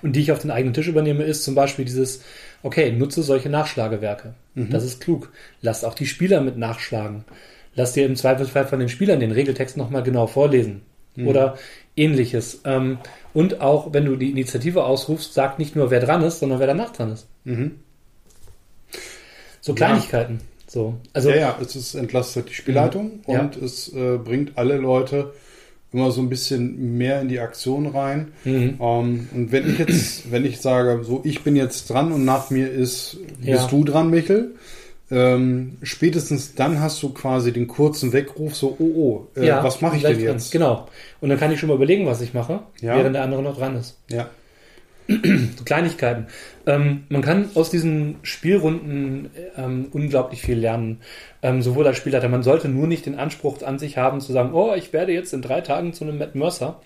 und 0.00 0.14
die 0.14 0.20
ich 0.20 0.30
auf 0.30 0.38
den 0.38 0.52
eigenen 0.52 0.74
Tisch 0.74 0.86
übernehme, 0.86 1.24
ist 1.24 1.42
zum 1.42 1.56
Beispiel 1.56 1.84
dieses, 1.84 2.22
okay, 2.62 2.92
nutze 2.92 3.22
solche 3.22 3.48
Nachschlagewerke. 3.50 4.34
Das 4.70 4.84
ist 4.84 5.00
klug. 5.00 5.32
Lass 5.60 5.82
auch 5.82 5.94
die 5.94 6.06
Spieler 6.06 6.40
mit 6.40 6.56
nachschlagen. 6.56 7.24
Lass 7.74 7.94
dir 7.94 8.06
im 8.06 8.14
Zweifelsfall 8.16 8.66
von 8.66 8.78
den 8.78 8.88
Spielern 8.88 9.18
den 9.18 9.32
Regeltext 9.32 9.76
nochmal 9.76 10.04
genau 10.04 10.28
vorlesen. 10.28 10.82
Oder 11.26 11.58
ähnliches. 11.96 12.60
Ähm, 12.64 12.98
Und 13.34 13.60
auch, 13.60 13.92
wenn 13.92 14.04
du 14.04 14.14
die 14.16 14.30
Initiative 14.30 14.84
ausrufst, 14.84 15.34
sag 15.34 15.58
nicht 15.58 15.74
nur, 15.74 15.90
wer 15.90 15.98
dran 16.00 16.22
ist, 16.22 16.38
sondern 16.38 16.60
wer 16.60 16.68
danach 16.68 16.92
dran 16.92 17.12
ist. 17.12 17.26
Mhm. 17.44 17.80
So 19.60 19.74
Kleinigkeiten. 19.74 20.40
So. 20.68 20.94
Also, 21.14 21.30
ja, 21.30 21.36
ja, 21.36 21.58
es 21.60 21.74
ist 21.74 21.94
entlastet 21.94 22.50
die 22.50 22.54
Spielleitung 22.54 23.20
Mhm. 23.26 23.32
Ja. 23.34 23.40
und 23.40 23.56
es 23.56 23.88
äh, 23.92 24.18
bringt 24.22 24.52
alle 24.56 24.76
Leute 24.76 25.32
immer 25.92 26.10
so 26.10 26.20
ein 26.20 26.28
bisschen 26.28 26.98
mehr 26.98 27.20
in 27.22 27.28
die 27.28 27.40
Aktion 27.40 27.86
rein. 27.86 28.32
Mhm. 28.44 28.76
Ähm, 28.78 29.28
und 29.34 29.50
wenn 29.52 29.70
ich 29.70 29.78
jetzt, 29.78 30.30
wenn 30.30 30.44
ich 30.44 30.60
sage, 30.60 31.02
so 31.04 31.22
ich 31.24 31.42
bin 31.42 31.56
jetzt 31.56 31.88
dran 31.88 32.12
und 32.12 32.24
nach 32.26 32.50
mir 32.50 32.70
ist, 32.70 33.16
Ja. 33.42 33.56
bist 33.56 33.72
du 33.72 33.82
dran, 33.84 34.10
Michel, 34.10 34.54
ähm, 35.10 35.78
spätestens 35.82 36.54
dann 36.54 36.80
hast 36.80 37.02
du 37.02 37.08
quasi 37.14 37.50
den 37.52 37.66
kurzen 37.66 38.12
Weckruf, 38.12 38.54
so, 38.54 38.76
oh, 38.78 38.84
oh, 39.34 39.40
äh, 39.40 39.46
ja, 39.46 39.64
was 39.64 39.80
mache 39.80 39.96
ich 39.96 40.02
denn 40.02 40.12
dran. 40.18 40.22
jetzt? 40.34 40.52
Genau. 40.52 40.86
Und 41.22 41.30
dann 41.30 41.38
kann 41.38 41.50
ich 41.50 41.58
schon 41.58 41.70
mal 41.70 41.76
überlegen, 41.76 42.04
was 42.04 42.20
ich 42.20 42.34
mache, 42.34 42.60
Ja. 42.82 42.94
während 42.96 43.14
der 43.14 43.22
andere 43.22 43.42
noch 43.42 43.56
dran 43.56 43.74
ist. 43.76 43.96
Ja. 44.10 44.28
So 45.08 45.14
Kleinigkeiten. 45.64 46.26
Ähm, 46.66 47.04
man 47.08 47.22
kann 47.22 47.50
aus 47.54 47.70
diesen 47.70 48.16
Spielrunden 48.22 49.30
ähm, 49.56 49.86
unglaublich 49.90 50.42
viel 50.42 50.58
lernen. 50.58 51.00
Ähm, 51.42 51.62
sowohl 51.62 51.86
als 51.86 51.96
Spielleiter. 51.96 52.28
Man 52.28 52.42
sollte 52.42 52.68
nur 52.68 52.86
nicht 52.86 53.06
den 53.06 53.18
Anspruch 53.18 53.62
an 53.62 53.78
sich 53.78 53.96
haben, 53.96 54.20
zu 54.20 54.32
sagen, 54.32 54.52
oh, 54.52 54.74
ich 54.74 54.92
werde 54.92 55.12
jetzt 55.12 55.32
in 55.32 55.40
drei 55.40 55.62
Tagen 55.62 55.94
zu 55.94 56.04
einem 56.04 56.18
Matt 56.18 56.34
Mercer. 56.34 56.80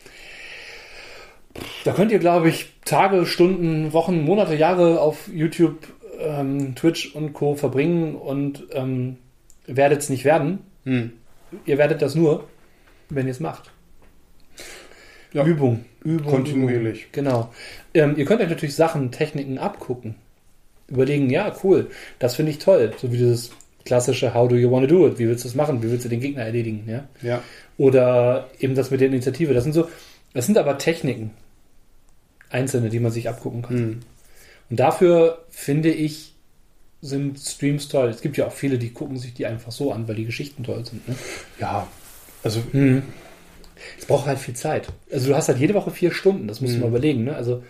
Da 1.85 1.93
könnt 1.93 2.13
ihr, 2.13 2.21
glaube 2.21 2.49
ich, 2.49 2.71
Tage, 2.85 3.27
Stunden, 3.27 3.93
Wochen, 3.93 4.23
Monate, 4.23 4.55
Jahre 4.55 5.01
auf 5.01 5.29
YouTube, 5.29 5.89
ähm, 6.21 6.75
Twitch 6.77 7.15
und 7.15 7.33
Co. 7.33 7.57
verbringen 7.57 8.15
und 8.15 8.65
ähm, 8.73 9.17
werdet 9.67 10.01
es 10.01 10.09
nicht 10.09 10.25
werden. 10.25 10.61
Hm. 10.85 11.13
Ihr 11.67 11.77
werdet 11.77 12.01
das 12.01 12.15
nur, 12.15 12.45
wenn 13.11 13.27
ihr 13.27 13.33
es 13.33 13.41
macht. 13.41 13.71
Ja. 15.33 15.45
Übung. 15.45 15.85
Übung. 16.05 16.31
Kontinuierlich. 16.31 17.01
Übung. 17.01 17.13
Genau. 17.13 17.53
Ähm, 17.95 18.15
ihr 18.17 18.25
könnt 18.25 18.41
euch 18.41 18.49
natürlich 18.49 18.75
Sachen, 18.75 19.11
Techniken 19.11 19.59
abgucken. 19.59 20.15
Überlegen, 20.89 21.31
ja, 21.31 21.55
cool, 21.65 21.91
das 22.19 22.35
finde 22.37 22.53
ich 22.53 22.59
toll. 22.59 22.93
So 22.99 23.13
wie 23.13 23.17
dieses 23.19 23.51
klassische 23.85 24.35
How 24.35 24.49
do 24.49 24.57
you 24.57 24.71
want 24.71 24.89
to 24.89 24.95
do 24.95 25.07
it? 25.09 25.19
Wie 25.19 25.27
willst 25.29 25.45
du 25.45 25.49
es 25.49 25.55
machen? 25.55 25.83
Wie 25.83 25.91
willst 25.91 26.05
du 26.05 26.09
den 26.09 26.21
Gegner 26.21 26.43
erledigen? 26.43 26.85
Ja? 26.87 27.05
Ja. 27.23 27.43
Oder 27.79 28.49
eben 28.61 28.75
das 28.75 28.91
mit 28.91 29.01
der 29.01 29.09
Initiative. 29.09 29.55
Das 29.55 29.65
sind 29.65 29.73
so, 29.73 29.89
das 30.35 30.47
sind 30.47 30.59
aber 30.59 30.79
Techniken. 30.79 31.31
Einzelne, 32.51 32.91
die 32.91 33.01
man 33.01 33.11
sich 33.13 33.29
abgucken 33.29 33.63
kann. 33.63 33.77
Hm. 33.79 34.01
Und 34.71 34.81
dafür 34.81 35.45
finde 35.51 35.91
ich, 35.91 36.35
sind 37.01 37.39
Streams 37.39 37.89
toll. 37.89 38.09
Es 38.11 38.21
gibt 38.21 38.37
ja 38.37 38.47
auch 38.47 38.53
viele, 38.53 38.79
die 38.79 38.91
gucken 38.93 39.17
sich 39.19 39.35
die 39.35 39.47
einfach 39.47 39.73
so 39.73 39.93
an, 39.93 40.07
weil 40.07 40.15
die 40.15 40.25
Geschichten 40.27 40.63
toll 40.65 40.85
sind. 40.85 41.07
Ne? 41.09 41.15
Ja. 41.59 41.87
Also, 42.43 42.63
Mhm. 42.73 43.03
Es 43.99 44.07
braucht 44.07 44.27
halt 44.29 44.39
viel 44.39 44.55
Zeit. 44.55 44.87
Also 45.11 45.29
du 45.31 45.35
hast 45.35 45.49
halt 45.49 45.59
jede 45.59 45.75
Woche 45.75 45.91
vier 45.91 46.13
Stunden, 46.13 46.47
das 46.47 46.61
musst 46.61 46.75
du 46.75 46.77
Mhm. 46.77 46.83
mal 46.83 46.89
überlegen. 46.91 47.25
Ne? 47.25 47.35
Also 47.35 47.65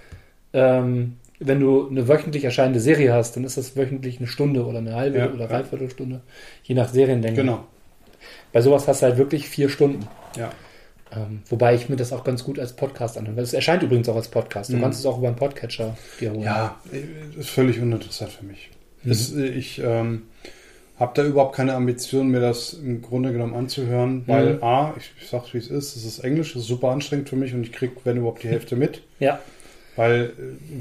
ähm, 0.53 1.17
wenn 1.39 1.59
du 1.61 1.89
eine 1.89 2.07
wöchentlich 2.09 2.45
erscheinende 2.45 2.81
Serie 2.81 3.13
hast, 3.13 3.35
dann 3.37 3.45
ist 3.45 3.57
das 3.57 3.77
wöchentlich 3.77 4.19
eine 4.19 4.29
Stunde 4.29 4.65
oder 4.65 4.79
eine 4.79 4.95
halbe 4.95 5.19
Ja, 5.19 5.31
oder 5.33 5.49
dreiviertel 5.49 5.91
Stunde, 5.91 6.21
je 6.63 6.75
nach 6.75 6.89
Serienlänge. 6.89 7.37
genau. 7.37 7.65
Bei 8.53 8.61
sowas 8.63 8.87
hast 8.87 9.03
du 9.03 9.07
halt 9.07 9.17
wirklich 9.19 9.49
vier 9.49 9.69
Stunden. 9.69 10.07
Ja. 10.37 10.51
Ähm, 11.15 11.43
wobei 11.49 11.75
ich 11.75 11.89
mir 11.89 11.97
das 11.97 12.13
auch 12.13 12.23
ganz 12.25 12.45
gut 12.45 12.59
als 12.59 12.75
Podcast 12.75 13.19
anhöre. 13.19 13.41
Es 13.41 13.53
erscheint 13.53 13.83
übrigens 13.83 14.09
auch 14.09 14.17
als 14.17 14.29
Podcast. 14.29 14.71
Du 14.73 14.77
Mhm. 14.77 14.83
kannst 14.83 15.01
es 15.01 15.07
auch 15.07 15.19
über 15.19 15.27
einen 15.27 15.37
Podcatcher 15.37 15.97
dir 16.21 16.31
holen. 16.31 16.43
Ja, 16.43 16.77
ist 17.39 17.51
völlig 17.51 17.81
uninteressant 17.81 18.31
für 18.31 18.45
mich. 18.45 18.71
Mhm. 19.03 19.11
Es, 19.11 19.33
äh, 19.35 19.47
ich 19.47 19.81
ähm, 19.85 20.23
Habe 21.01 21.13
da 21.15 21.25
überhaupt 21.25 21.57
keine 21.57 21.75
Ambition, 21.75 22.29
mir 22.29 22.41
das 22.41 22.75
im 22.75 23.03
Grunde 23.03 23.33
genommen 23.33 23.55
anzuhören, 23.55 24.23
weil 24.27 24.55
Mhm. 24.55 24.63
A, 24.63 24.95
ich, 24.97 25.11
ich 25.21 25.29
sag's 25.29 25.53
wie 25.53 25.59
es 25.59 25.67
ist, 25.67 25.97
es 25.97 26.05
ist 26.05 26.21
Englisch, 26.21 26.51
es 26.55 26.63
ist 26.63 26.69
super 26.69 26.91
anstrengend 26.91 27.29
für 27.29 27.35
mich 27.37 27.53
und 27.55 27.63
ich 27.65 27.73
krieg, 27.73 27.91
wenn 28.05 28.19
überhaupt, 28.19 28.43
die 28.45 28.49
Hälfte 28.49 28.77
mit. 28.77 29.03
Ja. 29.19 29.41
Weil 29.97 30.25
äh, 30.25 30.31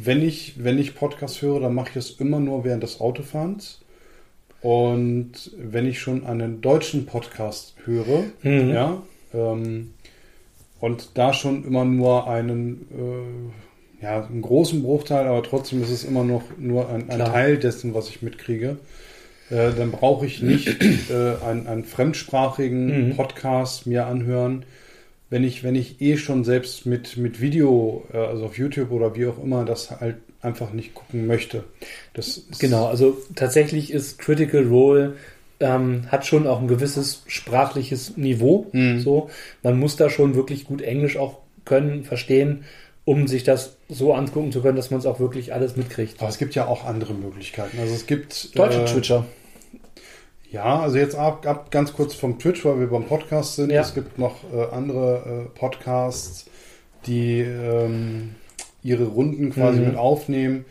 wenn 0.05 0.21
ich, 0.21 0.63
wenn 0.63 0.77
ich 0.79 0.95
Podcast 0.95 1.41
höre, 1.41 1.59
dann 1.59 1.73
mache 1.75 1.89
ich 1.89 1.93
das 1.95 2.11
immer 2.11 2.39
nur 2.39 2.63
während 2.63 2.83
des 2.83 2.99
Autofahrens. 3.01 3.79
Und 4.61 5.51
wenn 5.57 5.87
ich 5.87 5.99
schon 5.99 6.25
einen 6.25 6.61
deutschen 6.61 7.05
Podcast 7.05 7.73
höre, 7.85 8.23
Mhm. 8.43 8.69
ja, 8.69 9.01
ähm, 9.33 9.93
und 10.79 11.09
da 11.15 11.33
schon 11.33 11.63
immer 11.65 11.83
nur 11.85 12.27
einen, 12.27 12.87
äh, 14.01 14.03
ja, 14.03 14.25
einen 14.25 14.41
großen 14.41 14.81
Bruchteil, 14.83 15.27
aber 15.27 15.43
trotzdem 15.43 15.81
ist 15.83 15.89
es 15.91 16.03
immer 16.03 16.23
noch 16.23 16.43
nur 16.57 16.89
ein, 16.89 17.09
ein. 17.09 17.19
Teil 17.19 17.57
dessen, 17.57 17.93
was 17.93 18.09
ich 18.09 18.21
mitkriege, 18.21 18.77
äh, 19.49 19.71
dann 19.75 19.91
brauche 19.91 20.25
ich 20.25 20.41
nicht 20.41 20.67
äh, 21.11 21.35
einen, 21.45 21.67
einen 21.67 21.83
fremdsprachigen 21.83 23.09
Mhm. 23.09 23.15
Podcast 23.15 23.85
mir 23.87 24.05
anhören, 24.07 24.63
wenn 25.31 25.43
ich, 25.45 25.63
wenn 25.63 25.75
ich 25.75 26.01
eh 26.01 26.17
schon 26.17 26.43
selbst 26.43 26.85
mit, 26.85 27.17
mit 27.17 27.41
Video, 27.41 28.05
äh, 28.13 28.17
also 28.17 28.45
auf 28.45 28.57
YouTube 28.57 28.91
oder 28.91 29.15
wie 29.15 29.25
auch 29.25 29.41
immer, 29.41 29.65
das 29.65 29.89
halt 29.89 30.17
einfach 30.41 30.73
nicht 30.73 30.93
gucken 30.93 31.25
möchte. 31.25 31.63
Das 32.13 32.43
Genau, 32.59 32.87
also 32.87 33.17
tatsächlich 33.35 33.91
ist 33.91 34.19
Critical 34.19 34.67
Role 34.67 35.15
ähm, 35.61 36.11
hat 36.11 36.25
schon 36.25 36.47
auch 36.47 36.59
ein 36.59 36.67
gewisses 36.67 37.23
sprachliches 37.27 38.17
Niveau. 38.17 38.67
Mhm. 38.73 38.99
So, 38.99 39.29
man 39.63 39.79
muss 39.79 39.95
da 39.95 40.09
schon 40.09 40.35
wirklich 40.35 40.65
gut 40.65 40.81
Englisch 40.81 41.17
auch 41.17 41.37
können, 41.63 42.03
verstehen, 42.03 42.65
um 43.05 43.27
sich 43.27 43.43
das 43.43 43.77
so 43.87 44.13
angucken 44.13 44.51
zu 44.51 44.61
können, 44.61 44.75
dass 44.75 44.91
man 44.91 44.99
es 44.99 45.05
auch 45.05 45.19
wirklich 45.19 45.53
alles 45.53 45.77
mitkriegt. 45.77 46.19
Aber 46.19 46.29
es 46.29 46.39
gibt 46.39 46.55
ja 46.55 46.67
auch 46.67 46.85
andere 46.85 47.13
Möglichkeiten. 47.13 47.79
Also 47.79 47.93
es 47.93 48.05
gibt 48.05 48.57
Deutsche 48.57 48.81
äh, 48.81 48.85
Twitcher. 48.85 49.25
Ja, 50.51 50.81
also 50.81 50.97
jetzt 50.97 51.15
ab, 51.15 51.45
ab 51.47 51.71
ganz 51.71 51.93
kurz 51.93 52.13
vom 52.13 52.37
Twitch, 52.37 52.65
weil 52.65 52.79
wir 52.79 52.87
beim 52.87 53.05
Podcast 53.05 53.55
sind. 53.55 53.71
Ja. 53.71 53.81
Es 53.81 53.93
gibt 53.93 54.19
noch 54.19 54.35
äh, 54.53 54.63
andere 54.73 55.45
äh, 55.47 55.57
Podcasts, 55.59 56.45
die 57.05 57.39
ähm, 57.39 58.35
ihre 58.83 59.05
Runden 59.05 59.51
quasi 59.53 59.79
Mhm. 59.79 59.85
mit 59.87 59.95
aufnehmen. 59.95 60.65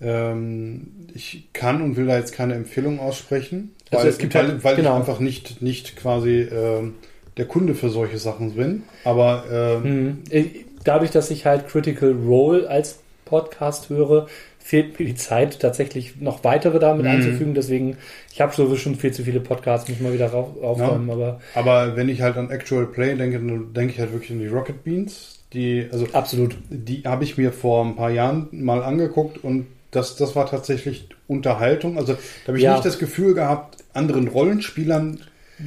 Ähm, 0.00 0.88
ich 1.14 1.48
kann 1.52 1.82
und 1.82 1.96
will 1.96 2.06
da 2.06 2.18
jetzt 2.18 2.32
keine 2.32 2.54
Empfehlung 2.54 3.00
aussprechen, 3.00 3.74
Also 3.90 4.04
weil, 4.04 4.10
es 4.10 4.18
gibt 4.18 4.34
weil, 4.34 4.48
halt- 4.48 4.64
weil 4.64 4.76
genau. 4.76 4.92
ich 4.94 5.00
einfach 5.00 5.20
nicht, 5.20 5.62
nicht 5.62 5.96
quasi 5.96 6.42
ähm, 6.42 6.94
der 7.36 7.46
Kunde 7.46 7.74
für 7.74 7.88
solche 7.90 8.18
Sachen 8.18 8.52
bin. 8.54 8.82
Aber 9.04 9.44
ähm, 9.50 9.82
Mhm. 9.82 10.22
Äh, 10.30 10.44
Dadurch, 10.84 11.10
dass 11.10 11.32
ich 11.32 11.46
halt 11.46 11.66
Critical 11.66 12.12
Role 12.12 12.68
als 12.70 13.00
Podcast 13.24 13.88
höre, 13.88 14.28
fehlt 14.66 14.98
mir 14.98 15.06
die 15.06 15.14
Zeit, 15.14 15.60
tatsächlich 15.60 16.20
noch 16.20 16.42
weitere 16.42 16.80
damit 16.80 17.04
Mhm. 17.04 17.10
einzufügen. 17.12 17.54
Deswegen, 17.54 17.96
ich 18.32 18.40
habe 18.40 18.52
sowieso 18.52 18.74
schon 18.76 18.96
viel 18.96 19.12
zu 19.12 19.22
viele 19.22 19.38
Podcasts, 19.38 19.88
muss 19.88 20.00
mal 20.00 20.12
wieder 20.12 20.32
aufräumen, 20.34 21.08
aber 21.08 21.40
aber 21.54 21.94
wenn 21.94 22.08
ich 22.08 22.20
halt 22.20 22.36
an 22.36 22.50
Actual 22.50 22.86
Play 22.86 23.14
denke, 23.14 23.38
dann 23.38 23.72
denke 23.72 23.92
ich 23.92 24.00
halt 24.00 24.12
wirklich 24.12 24.32
an 24.32 24.40
die 24.40 24.48
Rocket 24.48 24.82
Beans. 24.82 25.38
Die, 25.52 25.86
also 25.92 26.08
absolut. 26.12 26.56
Die 26.68 27.02
habe 27.04 27.22
ich 27.22 27.38
mir 27.38 27.52
vor 27.52 27.84
ein 27.84 27.94
paar 27.94 28.10
Jahren 28.10 28.48
mal 28.50 28.82
angeguckt 28.82 29.42
und 29.44 29.66
das, 29.92 30.16
das 30.16 30.34
war 30.34 30.46
tatsächlich 30.50 31.08
Unterhaltung. 31.28 31.96
Also 31.96 32.14
da 32.14 32.48
habe 32.48 32.58
ich 32.58 32.64
Ja. 32.64 32.72
nicht 32.72 32.84
das 32.84 32.98
Gefühl 32.98 33.34
gehabt, 33.34 33.76
anderen 33.94 34.26
Rollenspielern 34.26 35.20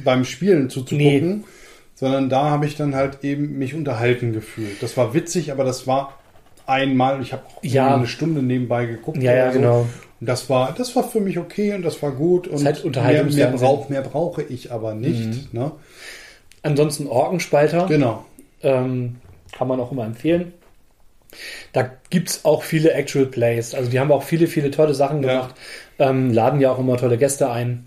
beim 0.04 0.24
Spielen 0.26 0.68
zuzugucken, 0.68 1.44
sondern 1.94 2.28
da 2.28 2.50
habe 2.50 2.66
ich 2.66 2.76
dann 2.76 2.94
halt 2.94 3.24
eben 3.24 3.58
mich 3.58 3.74
unterhalten 3.74 4.34
gefühlt. 4.34 4.82
Das 4.82 4.96
war 4.98 5.14
witzig, 5.14 5.50
aber 5.52 5.64
das 5.64 5.86
war 5.86 6.19
einmal, 6.70 7.20
ich 7.20 7.32
habe 7.32 7.42
auch 7.46 7.62
Ja. 7.62 7.94
eine 7.96 8.06
Stunde 8.06 8.42
nebenbei 8.42 8.86
geguckt. 8.86 9.22
Ja, 9.22 9.34
ja, 9.34 9.52
so. 9.52 9.58
genau. 9.58 9.80
Und 10.20 10.28
das 10.28 10.48
war, 10.50 10.72
das 10.76 10.94
war 10.96 11.04
für 11.04 11.20
mich 11.20 11.38
okay 11.38 11.74
und 11.74 11.82
das 11.82 12.02
war 12.02 12.12
gut. 12.12 12.46
Und 12.46 12.64
halt 12.66 12.84
mehr, 12.84 13.24
mehr, 13.24 13.46
brauch, 13.52 13.88
mehr 13.88 14.02
brauche 14.02 14.42
ich 14.42 14.70
aber 14.70 14.94
nicht. 14.94 15.52
Ne? 15.54 15.72
Ansonsten 16.62 17.06
Orkenspalter. 17.06 17.86
Genau. 17.86 18.24
Ähm, 18.62 19.16
kann 19.52 19.66
man 19.68 19.80
auch 19.80 19.90
immer 19.92 20.04
empfehlen. 20.04 20.52
Da 21.72 21.90
gibt's 22.10 22.44
auch 22.44 22.62
viele 22.64 22.92
Actual 22.92 23.26
Plays. 23.26 23.74
Also 23.74 23.90
die 23.90 23.98
haben 24.00 24.10
auch 24.12 24.22
viele, 24.24 24.46
viele 24.46 24.70
tolle 24.70 24.94
Sachen 24.94 25.22
Ja. 25.22 25.32
gemacht. 25.34 25.54
Ähm, 25.98 26.32
laden 26.32 26.60
ja 26.60 26.70
auch 26.72 26.78
immer 26.78 26.96
tolle 26.96 27.16
Gäste 27.18 27.50
ein. 27.50 27.86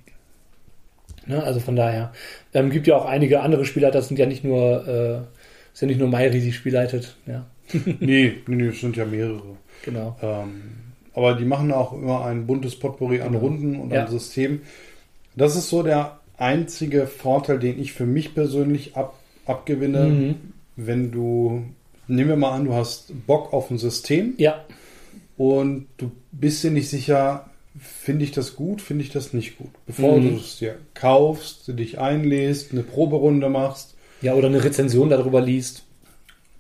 Ne, 1.26 1.42
also 1.44 1.60
von 1.60 1.76
daher. 1.76 2.12
Ähm, 2.54 2.70
gibt 2.70 2.88
ja 2.88 2.96
auch 2.96 3.06
einige 3.06 3.42
andere 3.42 3.64
Spieler, 3.66 3.92
das 3.92 4.08
sind 4.08 4.18
ja 4.20 4.26
nicht 4.26 4.44
nur, 4.44 4.88
äh, 4.88 5.18
ist 5.74 5.82
ja 5.82 5.88
nicht 5.88 6.00
nur 6.00 6.10
Mayri, 6.10 6.40
die 6.42 6.52
spielleitet. 6.52 7.16
Ja, 7.26 7.46
nee, 7.99 8.38
nee, 8.47 8.55
nee, 8.55 8.68
es 8.68 8.82
sind 8.82 8.95
ja 8.97 9.05
mehrere. 9.05 9.57
genau. 9.84 10.18
Ähm, 10.22 10.72
aber 11.14 11.36
die 11.36 11.45
machen 11.45 11.72
auch 11.72 11.93
immer 11.93 12.26
ein 12.26 12.47
buntes 12.47 12.76
Potpourri 12.78 13.22
an 13.22 13.34
Genau. 13.34 13.39
Runden 13.45 13.76
und 13.80 13.91
Ja. 13.91 14.05
an 14.05 14.11
Systemen. 14.11 14.61
Das 15.36 15.55
ist 15.55 15.70
so 15.70 15.84
der 15.84 16.20
einzige 16.38 17.07
Vorteil, 17.07 17.59
den 17.59 17.80
ich 17.80 17.93
für 17.93 18.05
mich 18.05 18.34
persönlich 18.34 18.95
ab, 18.97 19.18
abgewinne, 19.45 20.07
Mhm. 20.07 20.36
wenn 20.76 21.11
du, 21.11 21.64
nehmen 22.07 22.30
wir 22.30 22.36
mal 22.36 22.51
an, 22.51 22.66
du 22.66 22.74
hast 22.74 23.14
Bock 23.28 23.53
auf 23.53 23.70
ein 23.72 23.78
System 23.78 24.34
Ja, 24.38 24.66
und 25.38 25.88
du 25.97 26.11
bist 26.32 26.64
dir 26.64 26.72
nicht 26.72 26.89
sicher, 26.89 27.49
finde 27.80 28.24
ich 28.26 28.32
das 28.32 28.55
gut, 28.55 28.82
finde 28.82 29.03
ich 29.03 29.11
das 29.11 29.34
nicht 29.34 29.57
gut. 29.57 29.70
Bevor 29.86 30.20
Mhm. 30.20 30.30
du 30.30 30.36
es 30.38 30.57
dir 30.57 30.78
kaufst, 30.93 31.68
du 31.68 31.74
dich 31.74 31.99
einlässt, 31.99 32.72
eine 32.72 32.84
Proberunde 32.84 33.49
machst, 33.49 33.95
ja, 34.22 34.34
oder 34.34 34.47
eine 34.47 34.64
Rezension 34.64 35.09
darüber 35.09 35.41
liest. 35.41 35.84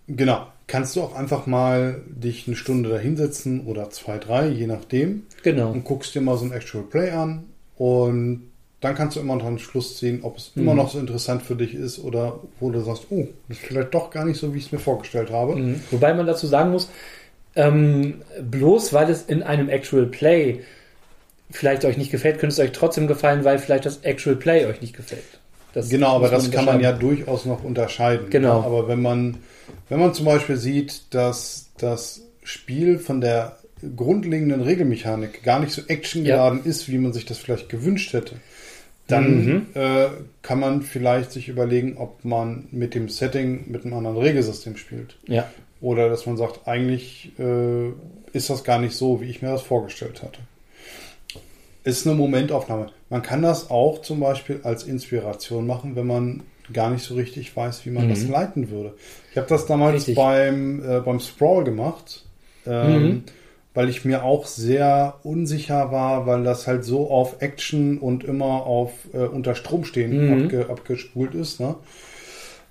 genau, 0.07 0.47
kannst 0.67 0.95
du 0.95 1.01
auch 1.01 1.15
einfach 1.15 1.45
mal 1.45 2.01
dich 2.07 2.47
eine 2.47 2.55
Stunde 2.55 2.89
da 2.89 2.97
hinsetzen 2.97 3.65
oder 3.67 3.89
zwei, 3.89 4.17
drei, 4.17 4.47
je 4.47 4.67
nachdem. 4.67 5.23
Genau. 5.43 5.71
und 5.71 5.83
guckst 5.83 6.15
dir 6.15 6.21
mal 6.21 6.37
so 6.37 6.45
ein 6.45 6.51
Actual 6.51 6.83
Play 6.85 7.11
an 7.11 7.43
und 7.77 8.49
dann 8.81 8.95
kannst 8.95 9.15
du 9.15 9.21
immer 9.21 9.35
noch 9.37 9.45
einen 9.45 9.59
Schluss 9.59 9.97
ziehen, 9.97 10.19
ob 10.23 10.37
es 10.37 10.51
immer 10.55 10.71
Mhm. 10.71 10.77
noch 10.77 10.91
so 10.91 10.99
interessant 10.99 11.41
für 11.41 11.55
dich 11.55 11.73
ist 11.73 11.99
oder 12.03 12.39
wo 12.59 12.69
du 12.69 12.81
sagst, 12.81 13.05
oh, 13.11 13.27
das 13.47 13.57
ist 13.57 13.65
vielleicht 13.65 13.93
doch 13.93 14.09
gar 14.09 14.25
nicht 14.25 14.37
so, 14.39 14.53
wie 14.53 14.57
ich 14.57 14.65
es 14.65 14.71
mir 14.73 14.79
vorgestellt 14.79 15.31
habe. 15.31 15.55
Mhm. 15.55 15.79
Wobei 15.91 16.13
man 16.13 16.27
dazu 16.27 16.47
sagen 16.47 16.71
muss, 16.71 16.89
ähm, 17.55 18.21
bloß 18.41 18.93
weil 18.93 19.09
es 19.09 19.23
in 19.23 19.43
einem 19.43 19.69
Actual 19.69 20.05
Play 20.07 20.61
vielleicht 21.51 21.85
euch 21.85 21.97
nicht 21.97 22.11
gefällt, 22.11 22.39
könnte 22.39 22.53
es 22.53 22.59
euch 22.59 22.71
trotzdem 22.71 23.07
gefallen, 23.07 23.43
weil 23.45 23.59
vielleicht 23.59 23.85
das 23.85 23.97
Actual 24.03 24.35
Play 24.35 24.65
euch 24.65 24.81
nicht 24.81 24.95
gefällt. 24.95 25.23
Das 25.73 25.89
Genau, 25.89 26.15
aber 26.15 26.29
das 26.29 26.51
kann 26.51 26.65
man 26.65 26.79
ja 26.81 26.91
durchaus 26.91 27.45
noch 27.45 27.63
unterscheiden. 27.63 28.29
Genau. 28.29 28.59
Ja, 28.61 28.65
aber 28.65 28.87
wenn 28.87 29.01
man, 29.01 29.37
wenn 29.89 29.99
man 29.99 30.13
zum 30.13 30.25
Beispiel 30.25 30.57
sieht, 30.57 31.13
dass 31.13 31.69
das 31.77 32.21
Spiel 32.43 32.99
von 32.99 33.21
der 33.21 33.57
grundlegenden 33.95 34.61
Regelmechanik 34.61 35.43
gar 35.43 35.59
nicht 35.59 35.71
so 35.73 35.81
actiongeladen 35.87 36.63
ist, 36.65 36.89
wie 36.89 36.97
man 36.97 37.13
sich 37.13 37.25
das 37.25 37.37
vielleicht 37.37 37.69
gewünscht 37.69 38.13
hätte, 38.13 38.35
dann 39.07 39.45
Mhm. 39.45 39.65
äh, 39.73 40.07
kann 40.41 40.59
man 40.59 40.81
vielleicht 40.81 41.31
sich 41.33 41.49
überlegen, 41.49 41.97
ob 41.97 42.23
man 42.23 42.67
mit 42.71 42.95
dem 42.95 43.09
Setting 43.09 43.65
mit 43.69 43.83
einem 43.83 43.93
anderen 43.95 44.17
Regelsystem 44.17 44.77
spielt. 44.77 45.17
Ja, 45.27 45.49
Oder 45.81 46.07
dass 46.09 46.25
man 46.25 46.37
sagt, 46.37 46.65
eigentlich 46.65 47.31
äh, 47.37 47.89
ist 48.31 48.49
das 48.49 48.63
gar 48.63 48.79
nicht 48.79 48.95
so, 48.95 49.19
wie 49.19 49.29
ich 49.29 49.41
mir 49.41 49.49
das 49.49 49.61
vorgestellt 49.61 50.23
hatte. 50.23 50.39
Ist 51.83 52.07
eine 52.07 52.15
Momentaufnahme. 52.15 52.91
Man 53.09 53.21
kann 53.21 53.41
das 53.41 53.69
auch 53.69 54.01
zum 54.01 54.21
Beispiel 54.21 54.61
als 54.63 54.83
Inspiration 54.83 55.67
machen, 55.67 55.97
wenn 55.97 56.07
man 56.07 56.43
gar 56.71 56.89
nicht 56.91 57.03
so 57.03 57.15
richtig 57.15 57.55
weiß, 57.55 57.85
wie 57.85 57.89
man 57.91 58.05
Mhm. 58.05 58.09
das 58.09 58.27
leiten 58.27 58.69
würde. 58.69 58.93
Ich 59.31 59.37
habe 59.37 59.47
das 59.47 59.65
damals 59.65 59.95
Richtig. 59.95 60.15
beim, 60.15 60.83
äh, 60.87 60.99
beim 61.01 61.19
Sprawl 61.19 61.63
gemacht, 61.63 62.25
ähm, 62.65 63.03
Mhm. 63.09 63.23
weil 63.73 63.89
ich 63.89 64.05
mir 64.05 64.23
auch 64.23 64.45
sehr 64.45 65.15
unsicher 65.23 65.91
war, 65.91 66.25
weil 66.27 66.43
das 66.43 66.67
halt 66.67 66.85
so 66.85 67.09
auf 67.09 67.41
Action 67.41 67.97
und 67.97 68.23
immer 68.23 68.65
auf 68.65 68.91
äh, 69.13 69.17
unter 69.25 69.55
Strom 69.55 69.83
stehen 69.83 70.27
Mhm. 70.27 70.43
abge, 70.43 70.69
abgespult 70.69 71.35
ist. 71.35 71.59
Ne? 71.59 71.75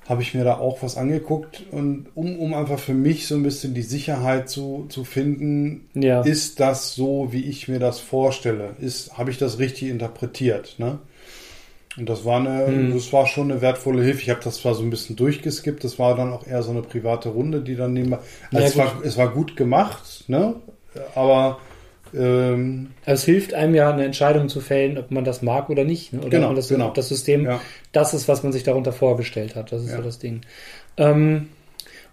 habe 0.08 0.20
ich 0.22 0.34
mir 0.34 0.42
da 0.42 0.58
auch 0.58 0.82
was 0.82 0.96
angeguckt 0.96 1.62
und 1.70 2.08
um, 2.16 2.36
um 2.40 2.54
einfach 2.54 2.80
für 2.80 2.92
mich 2.92 3.28
so 3.28 3.36
ein 3.36 3.44
bisschen 3.44 3.72
die 3.72 3.82
Sicherheit 3.82 4.48
zu, 4.48 4.86
zu 4.88 5.04
finden, 5.04 5.88
ja. 5.94 6.22
ist 6.22 6.58
das 6.58 6.94
so, 6.96 7.28
wie 7.30 7.44
ich 7.44 7.68
mir 7.68 7.78
das 7.78 8.00
vorstelle? 8.00 8.70
Ist, 8.80 9.16
habe 9.16 9.30
ich 9.30 9.38
das 9.38 9.60
richtig 9.60 9.88
interpretiert? 9.88 10.74
Ne? 10.78 10.98
Und 11.98 12.08
das 12.08 12.24
war 12.24 12.40
eine, 12.40 12.66
Hm. 12.66 12.94
das 12.94 13.12
war 13.12 13.26
schon 13.26 13.50
eine 13.50 13.60
wertvolle 13.60 14.02
Hilfe. 14.02 14.22
Ich 14.22 14.30
habe 14.30 14.40
das 14.42 14.56
zwar 14.58 14.74
so 14.74 14.82
ein 14.82 14.90
bisschen 14.90 15.16
durchgeskippt, 15.16 15.84
das 15.84 15.98
war 15.98 16.16
dann 16.16 16.32
auch 16.32 16.46
eher 16.46 16.62
so 16.62 16.70
eine 16.70 16.82
private 16.82 17.28
Runde, 17.28 17.60
die 17.60 17.76
dann 17.76 17.92
nebenbei. 17.92 18.18
Also 18.52 18.58
Ja, 18.58 18.64
es, 18.66 18.76
war, 18.78 19.02
es 19.04 19.16
war 19.18 19.28
gut 19.28 19.56
gemacht, 19.56 20.24
ne? 20.28 20.54
Aber 21.14 21.58
ähm, 22.14 22.90
es 23.04 23.24
hilft 23.24 23.54
einem 23.54 23.74
ja, 23.74 23.90
eine 23.90 24.04
Entscheidung 24.04 24.48
zu 24.48 24.60
fällen, 24.60 24.98
ob 24.98 25.10
man 25.10 25.24
das 25.24 25.42
mag 25.42 25.70
oder 25.70 25.84
nicht. 25.84 26.12
Ne? 26.12 26.20
Oder 26.20 26.30
Genau, 26.30 26.44
ob 26.44 26.48
man 26.50 26.56
das, 26.56 26.68
genau. 26.68 26.86
ob 26.88 26.94
das 26.94 27.08
System 27.08 27.44
ja. 27.46 27.60
das 27.92 28.12
ist, 28.14 28.28
was 28.28 28.42
man 28.42 28.52
sich 28.52 28.62
darunter 28.64 28.92
vorgestellt 28.92 29.56
hat. 29.56 29.72
Das 29.72 29.82
ist 29.82 29.90
Ja. 29.90 29.96
so 29.96 30.02
das 30.02 30.18
Ding. 30.18 30.42
Ähm, 30.96 31.48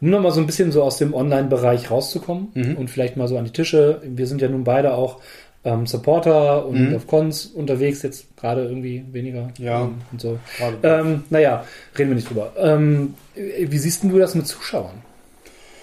um 0.01 0.09
nochmal 0.11 0.32
so 0.32 0.39
ein 0.39 0.45
bisschen 0.45 0.71
so 0.71 0.82
aus 0.84 0.97
dem 0.97 1.13
Online-Bereich 1.13 1.91
rauszukommen 1.91 2.49
Mhm. 2.53 2.77
und 2.77 2.89
vielleicht 2.89 3.17
mal 3.17 3.27
so 3.27 3.38
an 3.38 3.43
die 3.45 3.51
Tische. 3.51 4.01
Wir 4.05 4.27
sind 4.27 4.41
ja 4.41 4.47
nun 4.47 4.63
beide 4.63 4.93
auch 4.93 5.19
ähm, 5.66 5.86
Supporter 5.86 6.66
und 6.66 6.89
Mhm. 6.89 6.95
auf 6.95 7.05
Cons 7.07 7.47
unterwegs, 7.47 8.01
jetzt 8.01 8.36
gerade 8.38 8.64
irgendwie 8.64 9.03
weniger. 9.12 9.51
Ja. 9.57 9.84
ähm, 9.84 9.95
Und 10.12 10.22
so. 10.22 10.39
Ähm, 10.84 11.24
naja, 11.30 11.66
reden 11.97 12.10
wir 12.12 12.16
nicht 12.16 12.30
drüber. 12.30 12.53
Ähm, 12.57 13.16
wie 13.36 13.78
siehst 13.78 14.03
denn 14.03 14.10
du 14.10 14.18
das 14.20 14.36
mit 14.36 14.47
Zuschauern? 14.47 15.01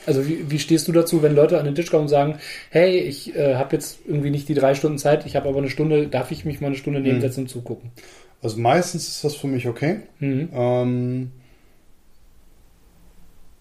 Also 0.07 0.27
wie, 0.27 0.51
wie 0.51 0.59
stehst 0.61 0.87
du 0.87 0.93
dazu, 0.93 1.21
wenn 1.23 1.35
Leute 1.35 1.59
an 1.59 1.65
den 1.65 1.75
Tisch 1.75 1.91
kommen 1.91 2.05
und 2.05 2.09
sagen, 2.09 2.39
hey, 2.71 2.97
ich 3.01 3.35
äh, 3.35 3.57
habe 3.57 3.75
jetzt 3.75 3.99
irgendwie 4.07 4.31
nicht 4.31 4.49
die 4.49 4.55
drei 4.55 4.75
Stunden 4.77 4.99
Zeit, 4.99 5.27
ich 5.27 5.35
habe 5.37 5.49
aber 5.49 5.59
eine 5.59 5.69
Stunde, 5.69 6.07
darf 6.07 6.31
ich 6.31 6.45
mich 6.45 6.61
mal 6.61 6.69
eine 6.69 6.77
Stunde 6.77 7.01
nebensetzen 7.01 7.41
und 7.41 7.49
zugucken? 7.49 7.91
Also 8.41 8.59
meistens 8.59 9.09
ist 9.09 9.25
das 9.25 9.35
für 9.35 9.49
mich 9.49 9.67
okay. 9.67 10.01
Mhm. 10.21 10.49
Ähm, 10.55 11.31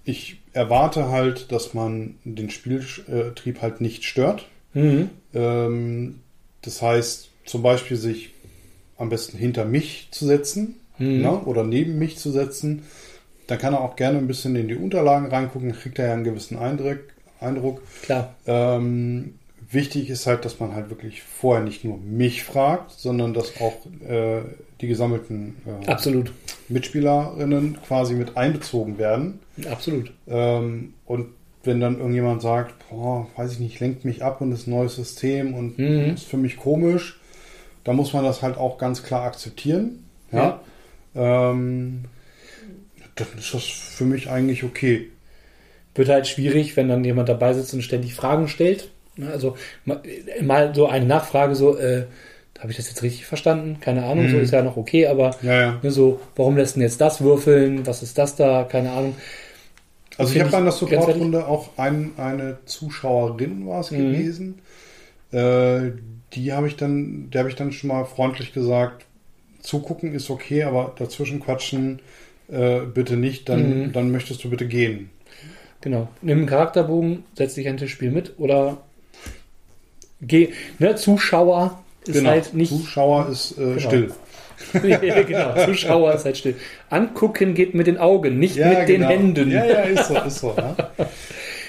ich 0.04 0.40
erwarte 0.54 1.10
halt, 1.10 1.52
dass 1.52 1.74
man 1.74 2.16
den 2.24 2.50
Spieltrieb 2.52 3.62
halt 3.62 3.82
nicht 3.82 4.04
stört. 4.04 4.46
Mhm. 4.74 5.10
Ähm, 5.36 6.22
das 6.62 6.82
heißt, 6.82 7.30
zum 7.46 7.62
Beispiel 7.62 7.98
sich 7.98 8.32
am 8.98 9.10
besten 9.10 9.38
hinter 9.38 9.66
mich 9.66 10.08
zu 10.12 10.26
setzen 10.26 10.76
Mhm. 10.98 11.22
ne, 11.22 11.40
oder 11.46 11.64
neben 11.64 11.98
mich 11.98 12.18
zu 12.18 12.32
setzen. 12.32 12.84
Dann 13.48 13.60
kann 13.60 13.74
er 13.74 13.82
auch 13.82 13.96
gerne 13.96 14.18
ein 14.18 14.28
bisschen 14.28 14.56
in 14.56 14.68
die 14.68 14.76
Unterlagen 14.76 15.28
reingucken, 15.28 15.72
kriegt 15.74 16.00
er 16.00 16.08
ja 16.08 16.14
einen 16.14 16.24
gewissen 16.24 16.58
Eindruck. 16.58 17.00
Eindruck. 17.40 17.82
Klar. 18.02 18.34
Ähm, 18.48 19.36
wichtig 19.70 20.10
ist 20.10 20.26
halt, 20.26 20.46
dass 20.46 20.60
man 20.60 20.74
halt 20.74 20.90
wirklich 20.90 21.22
vorher 21.22 21.64
nicht 21.64 21.84
nur 21.84 21.98
mich 21.98 22.44
fragt, 22.44 22.92
sondern 22.92 23.34
dass 23.34 23.54
auch 23.60 23.86
äh, 24.08 24.42
die 24.82 24.88
gesammelten 24.88 25.58
äh. 25.86 26.24
Mitspielerinnen 26.70 27.78
quasi 27.86 28.16
mit 28.16 28.36
einbezogen 28.36 28.98
werden. 28.98 29.40
Absolut. 29.70 30.12
Ähm, 30.28 30.94
und 31.06 31.28
wenn 31.68 31.80
dann 31.80 31.98
irgendjemand 31.98 32.42
sagt, 32.42 32.74
boah, 32.90 33.28
weiß 33.36 33.54
ich 33.54 33.60
nicht, 33.60 33.80
lenkt 33.80 34.06
mich 34.06 34.24
ab 34.24 34.42
und 34.42 34.52
ist 34.52 34.68
ein 34.68 34.72
neues 34.72 34.96
System 34.96 35.54
und 35.54 35.78
Mhm. 35.80 36.14
ist 36.14 36.26
für 36.26 36.38
mich 36.38 36.58
komisch, 36.58 37.20
dann 37.84 37.96
muss 37.96 38.14
man 38.14 38.24
das 38.24 38.42
halt 38.42 38.58
auch 38.58 38.78
ganz 38.78 39.04
klar 39.04 39.24
akzeptieren. 39.24 40.04
Ja. 40.32 40.60
Ähm, 41.16 42.06
dann 43.16 43.28
ist 43.38 43.54
das 43.54 43.64
für 43.64 44.06
mich 44.06 44.30
eigentlich 44.30 44.64
okay. 44.64 45.10
Wird 45.96 46.10
halt 46.10 46.28
schwierig, 46.28 46.76
wenn 46.78 46.90
dann 46.90 47.04
jemand 47.06 47.30
dabei 47.30 47.54
sitzt 47.54 47.74
und 47.74 47.82
ständig 47.82 48.16
Fragen 48.16 48.48
stellt. 48.48 48.90
Ne, 49.18 49.30
Also 49.32 49.56
ma- 49.86 50.02
mal 50.42 50.76
so 50.76 50.88
eine 50.88 51.06
Nachfrage, 51.06 51.56
so, 51.56 51.78
äh, 51.78 52.06
habe 52.60 52.72
ich 52.72 52.78
das 52.78 52.88
jetzt 52.90 53.04
richtig 53.04 53.26
verstanden? 53.26 53.80
Keine 53.82 54.06
Ahnung, 54.06 54.28
so 54.28 54.38
Mhm. 54.38 54.44
ist 54.44 54.52
ja 54.52 54.62
noch 54.62 54.78
okay, 54.78 55.08
aber 55.08 55.32
Ja, 55.42 55.54
ja. 55.62 55.80
ne, 55.82 55.92
so, 55.92 56.20
warum 56.36 56.58
lässt 56.58 56.76
denn 56.76 56.84
jetzt 56.84 57.02
das 57.02 57.22
würfeln? 57.22 57.86
Was 57.88 58.04
ist 58.04 58.18
das 58.18 58.36
da? 58.36 58.64
Keine 58.64 58.92
Ahnung. 58.92 59.16
Also 60.18 60.34
ich 60.34 60.40
habe 60.42 60.52
bei 60.52 60.62
ganz 60.62 60.78
Supportrunde 60.78 61.48
auch 61.48 61.70
ein, 61.78 62.12
eine 62.18 62.58
Zuschauerin 62.66 63.68
war 63.68 63.82
es 63.82 63.92
Mhm. 63.92 63.98
gewesen. 63.98 64.60
Äh, 65.32 65.92
die 66.34 66.54
habe 66.54 66.68
ich 66.68 66.76
dann, 66.76 67.30
der 67.32 67.40
habe 67.40 67.50
ich 67.50 67.56
dann 67.56 67.72
schon 67.72 67.90
mal 67.90 68.06
freundlich 68.06 68.54
gesagt, 68.54 69.06
zugucken 69.62 70.14
ist 70.14 70.30
okay, 70.30 70.64
aber 70.64 70.94
dazwischen 70.98 71.40
quatschen 71.40 72.00
äh, 72.52 72.82
bitte 72.82 73.18
nicht, 73.18 73.50
dann, 73.50 73.86
Mhm. 73.88 73.92
dann 73.94 74.12
möchtest 74.12 74.44
du 74.44 74.50
bitte 74.50 74.68
gehen. 74.68 75.10
Genau. 75.82 76.08
Nimm 76.22 76.40
einen 76.40 76.48
Charakterbogen, 76.48 77.24
setz 77.36 77.56
dich 77.56 77.68
ein 77.68 77.78
Tischspiel 77.78 78.12
mit 78.12 78.34
oder 78.38 78.78
geh, 80.22 80.50
ne, 80.80 80.96
Zuschauer 80.96 81.84
ist 82.06 82.24
halt 82.26 82.54
nicht. 82.54 82.70
Zuschauer 82.72 83.28
ist 83.30 83.54
äh, 83.54 83.56
Genau. 83.76 83.80
still. 83.80 84.12
genau, 85.28 85.66
Zuschauer 85.66 86.14
ist 86.16 86.26
halt 86.26 86.38
still. 86.38 86.56
Angucken 86.90 87.54
geht 87.54 87.74
mit 87.76 87.88
den 87.88 87.98
Augen, 87.98 88.40
nicht 88.40 88.56
Ja, 88.56 88.70
mit 88.70 88.88
den 88.90 89.02
genau. 89.02 89.10
Händen. 89.10 89.52
Ja, 89.52 89.66
ja, 89.66 89.80
ist 89.82 90.08
so, 90.08 90.16
ist 90.18 90.40
so. 90.40 90.54
Ja. 90.58 90.76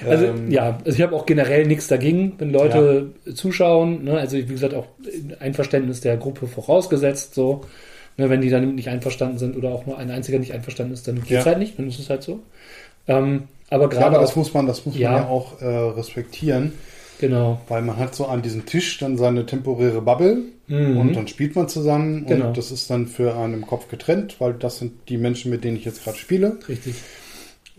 Also 0.06 0.26
Ähm, 0.26 0.50
ja, 0.50 0.76
also 0.84 0.94
ich 0.98 1.00
habe 1.02 1.16
auch 1.16 1.24
generell 1.24 1.64
nichts 1.66 1.88
dagegen, 1.88 2.34
wenn 2.36 2.50
Leute 2.52 3.12
zuschauen. 3.34 4.04
Ne? 4.04 4.18
Also 4.18 4.36
wie 4.36 4.44
gesagt, 4.44 4.74
auch 4.74 4.84
Einverständnis 5.40 6.02
der 6.02 6.18
Gruppe 6.18 6.46
vorausgesetzt. 6.48 7.34
So, 7.34 7.62
ne? 8.18 8.28
wenn 8.28 8.42
die 8.42 8.50
dann 8.50 8.74
nicht 8.74 8.88
einverstanden 8.90 9.38
sind 9.38 9.56
oder 9.56 9.70
auch 9.70 9.86
nur 9.86 9.96
ein 9.96 10.10
einziger 10.10 10.38
nicht 10.38 10.52
einverstanden 10.52 10.92
ist, 10.92 11.08
dann 11.08 11.16
geht's 11.16 11.30
Ja. 11.30 11.44
halt 11.46 11.58
nicht. 11.60 11.78
Dann 11.78 11.88
ist 11.88 11.98
es 11.98 12.10
halt 12.10 12.22
so. 12.22 12.40
Ähm, 13.08 13.44
aber 13.70 13.84
Ja, 13.84 13.88
gerade 13.88 14.06
aber 14.06 14.18
das 14.18 14.36
muss 14.36 14.52
man, 14.52 14.66
das 14.66 14.84
muss 14.84 14.98
Ja. 14.98 15.12
man 15.12 15.22
ja 15.22 15.28
auch 15.28 15.62
äh, 15.62 15.64
respektieren, 15.66 16.72
genau. 17.18 17.60
weil 17.68 17.82
man 17.82 17.96
hat 17.96 18.14
so 18.14 18.26
an 18.26 18.42
diesem 18.42 18.66
Tisch 18.66 18.98
dann 18.98 19.16
seine 19.16 19.46
temporäre 19.46 20.02
Bubble 20.02 20.38
Mhm. 20.68 20.96
und 20.96 21.12
dann 21.16 21.28
spielt 21.28 21.54
man 21.54 21.68
zusammen 21.68 22.26
Genau. 22.26 22.48
und 22.48 22.56
das 22.58 22.70
ist 22.72 22.90
dann 22.90 23.06
für 23.06 23.36
einen 23.36 23.54
im 23.54 23.66
Kopf 23.66 23.88
getrennt, 23.88 24.36
weil 24.40 24.52
das 24.54 24.78
sind 24.78 24.92
die 25.08 25.16
Menschen, 25.16 25.50
mit 25.50 25.62
denen 25.62 25.76
ich 25.76 25.84
jetzt 25.84 26.02
gerade 26.02 26.16
spiele. 26.18 26.58
Richtig. 26.68 26.96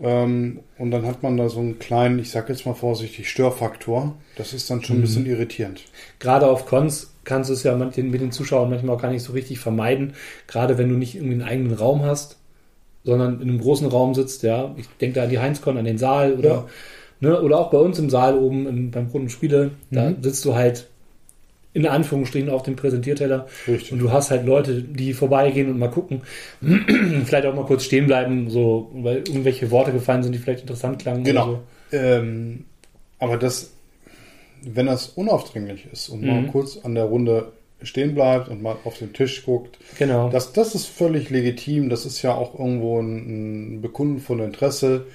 Ähm, 0.00 0.60
und 0.78 0.90
dann 0.92 1.04
hat 1.06 1.22
man 1.22 1.36
da 1.36 1.48
so 1.48 1.58
einen 1.58 1.78
kleinen, 1.80 2.18
ich 2.20 2.30
sag 2.30 2.48
jetzt 2.48 2.64
mal 2.66 2.74
vorsichtig, 2.74 3.28
Störfaktor. 3.28 4.14
Das 4.36 4.52
ist 4.54 4.70
dann 4.70 4.82
schon 4.82 4.96
Mhm. 4.96 5.02
ein 5.02 5.06
bisschen 5.06 5.26
irritierend. 5.26 5.82
Gerade 6.20 6.46
auf 6.46 6.66
Cons 6.66 7.12
kannst 7.24 7.50
du 7.50 7.54
es 7.54 7.62
ja 7.64 7.74
mit 7.76 7.96
den, 7.96 8.10
mit 8.10 8.20
den 8.20 8.30
Zuschauern 8.32 8.70
manchmal 8.70 8.94
auch 8.96 9.02
gar 9.02 9.10
nicht 9.10 9.24
so 9.24 9.32
richtig 9.32 9.58
vermeiden. 9.58 10.12
Gerade 10.46 10.78
wenn 10.78 10.88
du 10.88 10.94
nicht 10.94 11.16
irgendwie 11.16 11.34
einen 11.34 11.42
eigenen 11.42 11.74
Raum 11.74 12.02
hast, 12.04 12.36
sondern 13.04 13.40
in 13.42 13.48
einem 13.48 13.60
großen 13.60 13.88
Raum 13.88 14.14
sitzt, 14.14 14.42
ja. 14.44 14.74
Ich 14.76 14.86
denke 15.00 15.16
da 15.16 15.24
an 15.24 15.30
die 15.30 15.40
Heinzcon, 15.40 15.76
an 15.78 15.84
den 15.84 15.98
Saal 15.98 16.34
oder, 16.34 16.48
Ja. 16.48 16.66
Ne, 17.20 17.40
oder 17.40 17.58
auch 17.58 17.70
bei 17.70 17.78
uns 17.78 17.98
im 17.98 18.10
Saal 18.10 18.36
oben 18.38 18.66
im, 18.66 18.90
beim 18.90 19.06
Runden 19.08 19.28
Spiele. 19.30 19.72
Da 19.90 20.10
Mhm. 20.10 20.22
sitzt 20.22 20.44
du 20.44 20.54
halt 20.54 20.86
in 21.74 21.86
Anführungsstrichen 21.86 22.48
auf 22.50 22.62
dem 22.62 22.76
Präsentierteller 22.76 23.46
Richtig. 23.68 23.92
und 23.92 23.98
du 24.00 24.10
hast 24.10 24.30
halt 24.30 24.46
Leute, 24.46 24.82
die 24.82 25.12
vorbeigehen 25.12 25.70
und 25.70 25.78
mal 25.78 25.90
gucken, 25.90 26.22
vielleicht 27.24 27.46
auch 27.46 27.54
mal 27.54 27.66
kurz 27.66 27.84
stehen 27.84 28.06
bleiben, 28.06 28.50
so, 28.50 28.90
weil 28.94 29.18
irgendwelche 29.18 29.70
Worte 29.70 29.92
gefallen 29.92 30.22
sind, 30.22 30.32
die 30.32 30.38
vielleicht 30.38 30.62
interessant 30.62 30.98
klangen. 31.00 31.24
Genau. 31.24 31.48
Oder 31.50 31.60
Ähm, 31.92 32.64
aber 33.18 33.36
das, 33.36 33.70
wenn 34.62 34.86
das 34.86 35.06
unaufdringlich 35.08 35.86
ist 35.92 36.08
und 36.08 36.24
mal 36.24 36.40
Mhm. 36.42 36.48
kurz 36.48 36.78
an 36.82 36.94
der 36.94 37.04
Runde 37.04 37.52
stehen 37.82 38.14
bleibt 38.14 38.48
und 38.48 38.60
mal 38.60 38.76
auf 38.84 38.98
den 38.98 39.12
Tisch 39.12 39.44
guckt, 39.44 39.78
so. 39.80 39.96
Genau. 39.98 40.30
das, 40.30 40.52
das 40.52 40.74
ist 40.74 40.86
völlig 40.86 41.30
legitim. 41.30 41.90
Das 41.90 42.06
ist 42.06 42.22
ja 42.22 42.34
auch 42.34 42.58
irgendwo 42.58 42.98
ein, 43.00 43.76
ein 43.76 43.82
Bekunden 43.82 44.18
von 44.20 44.40
Interesse. 44.40 45.06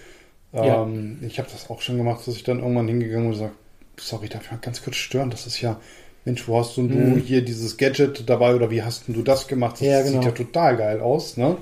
Ja. 0.53 0.83
Ähm, 0.83 1.19
Ich 1.27 1.39
habe 1.39 1.49
das 1.51 1.69
auch 1.69 1.81
schon 1.81 1.97
gemacht, 1.97 2.25
dass 2.27 2.35
ich 2.35 2.43
dann 2.43 2.59
irgendwann 2.59 2.87
hingegangen 2.87 3.27
und 3.27 3.33
gesagt, 3.33 3.55
sorry, 3.99 4.29
darf 4.29 4.43
ich 4.45 4.51
mal 4.51 4.57
ganz 4.61 4.83
kurz 4.83 4.95
stören? 4.97 5.29
Das 5.29 5.47
ist 5.47 5.61
ja, 5.61 5.79
Mensch, 6.25 6.47
wo 6.47 6.57
hast 6.59 6.77
du 6.77 6.81
Mhm. 6.83 7.17
hier 7.17 7.43
dieses 7.43 7.77
Gadget 7.77 8.29
dabei 8.29 8.55
oder 8.55 8.69
wie 8.71 8.83
hast 8.83 9.07
denn 9.07 9.15
du 9.15 9.23
das 9.23 9.47
gemacht? 9.47 9.75
Das 9.79 9.87
Ja, 9.87 10.01
genau. 10.01 10.21
sieht 10.21 10.25
ja 10.25 10.31
total 10.31 10.77
geil 10.77 11.01
aus, 11.01 11.37
ne? 11.37 11.57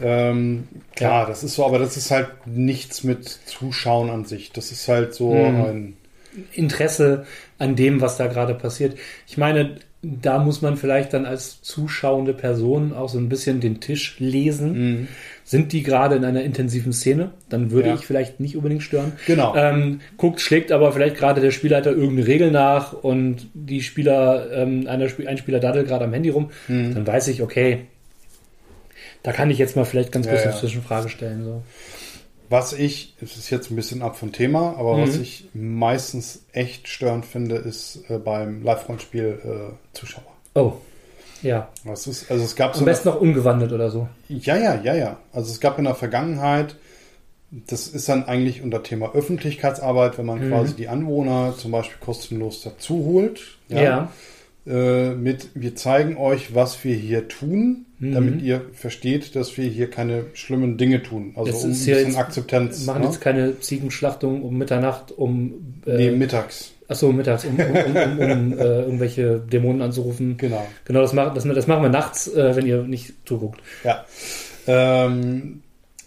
Ähm, 0.00 0.68
klar, 0.94 1.26
das 1.26 1.42
ist 1.42 1.54
so, 1.54 1.66
aber 1.66 1.78
das 1.78 1.96
ist 1.96 2.10
halt 2.10 2.28
nichts 2.46 3.02
mit 3.04 3.28
Zuschauen 3.28 4.10
an 4.10 4.24
sich. 4.24 4.52
Das 4.52 4.70
ist 4.72 4.86
halt 4.88 5.14
so 5.14 5.32
Mhm. 5.32 5.56
ein, 5.56 5.96
Interesse 6.52 7.26
an 7.58 7.74
dem, 7.74 8.00
was 8.00 8.16
da 8.16 8.26
gerade 8.26 8.54
passiert. 8.54 8.96
Ich 9.26 9.38
meine, 9.38 9.76
da 10.02 10.38
muss 10.38 10.62
man 10.62 10.76
vielleicht 10.76 11.12
dann 11.12 11.26
als 11.26 11.62
zuschauende 11.62 12.34
Person 12.34 12.92
auch 12.92 13.08
so 13.08 13.18
ein 13.18 13.28
bisschen 13.28 13.60
den 13.60 13.80
Tisch 13.80 14.16
lesen. 14.20 14.72
Mhm. 15.00 15.08
Sind 15.50 15.72
die 15.72 15.82
gerade 15.82 16.14
in 16.16 16.26
einer 16.26 16.42
intensiven 16.42 16.92
Szene? 16.92 17.30
Dann 17.48 17.70
würde 17.70 17.88
Ja. 17.88 17.94
ich 17.94 18.04
vielleicht 18.04 18.38
nicht 18.38 18.54
unbedingt 18.54 18.82
stören. 18.82 19.12
Genau. 19.26 19.54
Ähm, 19.56 20.00
guckt, 20.18 20.42
schlägt 20.42 20.70
aber 20.72 20.92
vielleicht 20.92 21.16
gerade 21.16 21.40
der 21.40 21.52
Spielleiter 21.52 21.90
irgendeine 21.90 22.26
Regel 22.26 22.50
nach 22.50 22.92
und 22.92 23.46
die 23.54 23.80
Spieler, 23.80 24.52
ähm, 24.52 24.86
einer 24.86 25.08
Spiel, 25.08 25.26
ein 25.26 25.38
Spieler 25.38 25.58
daddelt 25.58 25.88
gerade 25.88 26.04
am 26.04 26.12
Handy 26.12 26.28
rum, 26.28 26.50
Mhm. 26.68 26.92
dann 26.94 27.06
weiß 27.06 27.28
ich, 27.28 27.40
okay, 27.40 27.86
da 29.22 29.32
kann 29.32 29.50
ich 29.50 29.56
jetzt 29.56 29.74
mal 29.74 29.84
vielleicht 29.86 30.12
ganz 30.12 30.28
kurz 30.28 30.44
ja. 30.44 30.50
eine 30.50 30.58
Zwischenfrage 30.60 31.08
stellen. 31.08 31.42
So. 31.44 31.62
Was 32.50 32.74
ich, 32.74 33.14
es 33.22 33.36
ist 33.38 33.48
jetzt 33.48 33.70
ein 33.70 33.76
bisschen 33.76 34.02
ab 34.02 34.18
vom 34.18 34.32
Thema, 34.32 34.76
aber 34.78 34.98
Mhm. 34.98 35.02
was 35.02 35.16
ich 35.16 35.48
meistens 35.54 36.44
echt 36.52 36.88
störend 36.88 37.24
finde, 37.24 37.56
ist 37.56 38.04
äh, 38.10 38.18
beim 38.18 38.62
Live-Rollenspiel 38.62 39.38
äh, 39.44 39.96
Zuschauer. 39.96 40.24
Oh, 40.54 40.74
ja. 41.42 41.68
Das 41.84 42.06
ist, 42.06 42.30
also 42.30 42.44
es 42.44 42.56
gab 42.56 42.74
so 42.74 42.80
Am 42.80 42.84
besten 42.86 43.08
noch 43.08 43.20
ungewandelt 43.20 43.72
oder 43.72 43.90
so. 43.90 44.08
ja, 44.28 44.56
ja, 44.56 44.80
ja, 44.82 44.94
ja. 44.94 45.16
Also 45.32 45.50
es 45.52 45.60
gab 45.60 45.78
in 45.78 45.84
der 45.84 45.94
Vergangenheit, 45.94 46.76
das 47.50 47.88
ist 47.88 48.08
dann 48.08 48.24
eigentlich 48.24 48.62
unter 48.62 48.82
Thema 48.82 49.14
Öffentlichkeitsarbeit, 49.14 50.18
wenn 50.18 50.26
man 50.26 50.44
Mhm. 50.46 50.50
quasi 50.50 50.74
die 50.74 50.88
Anwohner 50.88 51.54
zum 51.56 51.70
Beispiel 51.72 51.96
kostenlos 52.00 52.62
dazu 52.62 53.04
holt. 53.06 53.40
Ja. 53.68 54.10
Äh, 54.66 55.14
mit, 55.14 55.48
wir 55.54 55.74
zeigen 55.76 56.18
euch, 56.18 56.54
was 56.54 56.84
wir 56.84 56.94
hier 56.94 57.26
tun, 57.28 57.86
Mhm. 58.00 58.12
damit 58.12 58.42
ihr 58.42 58.60
versteht, 58.74 59.34
dass 59.34 59.56
wir 59.56 59.64
hier 59.66 59.88
keine 59.88 60.26
schlimmen 60.34 60.76
Dinge 60.76 61.02
tun. 61.02 61.32
Also 61.36 61.52
Das 61.52 61.64
um 61.64 61.70
ein 61.70 61.72
ja 61.72 61.78
bisschen 61.94 62.06
jetzt- 62.08 62.18
Akzeptanz. 62.18 62.84
machen 62.84 63.00
ne? 63.00 63.06
jetzt 63.06 63.20
keine 63.22 63.58
Ziegenschlachtung 63.60 64.42
um 64.42 64.58
Mitternacht, 64.58 65.12
um 65.16 65.54
äh, 65.86 65.96
nee, 65.96 66.10
mittags. 66.10 66.72
Achso, 66.88 67.12
mittags, 67.12 67.44
um, 67.44 67.58
um, 67.58 67.66
um, 67.66 68.18
um, 68.18 68.52
äh, 68.58 68.80
irgendwelche 68.82 69.38
Dämonen 69.40 69.82
anzurufen. 69.82 70.36
Genau. 70.38 70.66
Genau, 70.84 71.00
das 71.00 71.12
machen, 71.12 71.34
das, 71.34 71.44
das 71.44 71.66
machen 71.66 71.82
wir 71.82 71.90
nachts, 71.90 72.28
äh, 72.28 72.56
wenn 72.56 72.66
ihr 72.66 72.82
nicht 72.82 73.12
zuguckt. 73.26 73.60
Ja. 73.84 74.04
Ähm, 74.66 75.62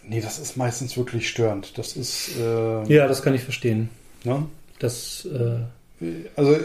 nee, 0.07 0.21
das 0.21 0.39
ist 0.39 0.57
meistens 0.57 0.97
wirklich 0.97 1.29
störend. 1.29 1.77
Das 1.77 1.95
ist, 1.95 2.31
äh, 2.39 2.83
Ja, 2.93 3.07
das 3.07 3.21
kann 3.23 3.33
ich 3.33 3.41
verstehen. 3.41 3.89
ne? 4.23 4.45
Das, 4.79 5.27
äh, 5.31 6.05
Also, 6.35 6.57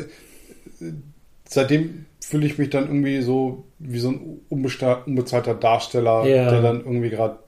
seitdem 1.48 2.06
fühle 2.20 2.46
ich 2.46 2.58
mich 2.58 2.70
dann 2.70 2.86
irgendwie 2.86 3.20
so 3.22 3.64
wie 3.78 3.98
so 3.98 4.10
ein 4.10 4.40
unbezahlter 4.48 5.54
Darsteller, 5.54 6.26
Ja. 6.26 6.50
der 6.50 6.62
dann 6.62 6.78
irgendwie 6.84 7.10
gerade 7.10 7.38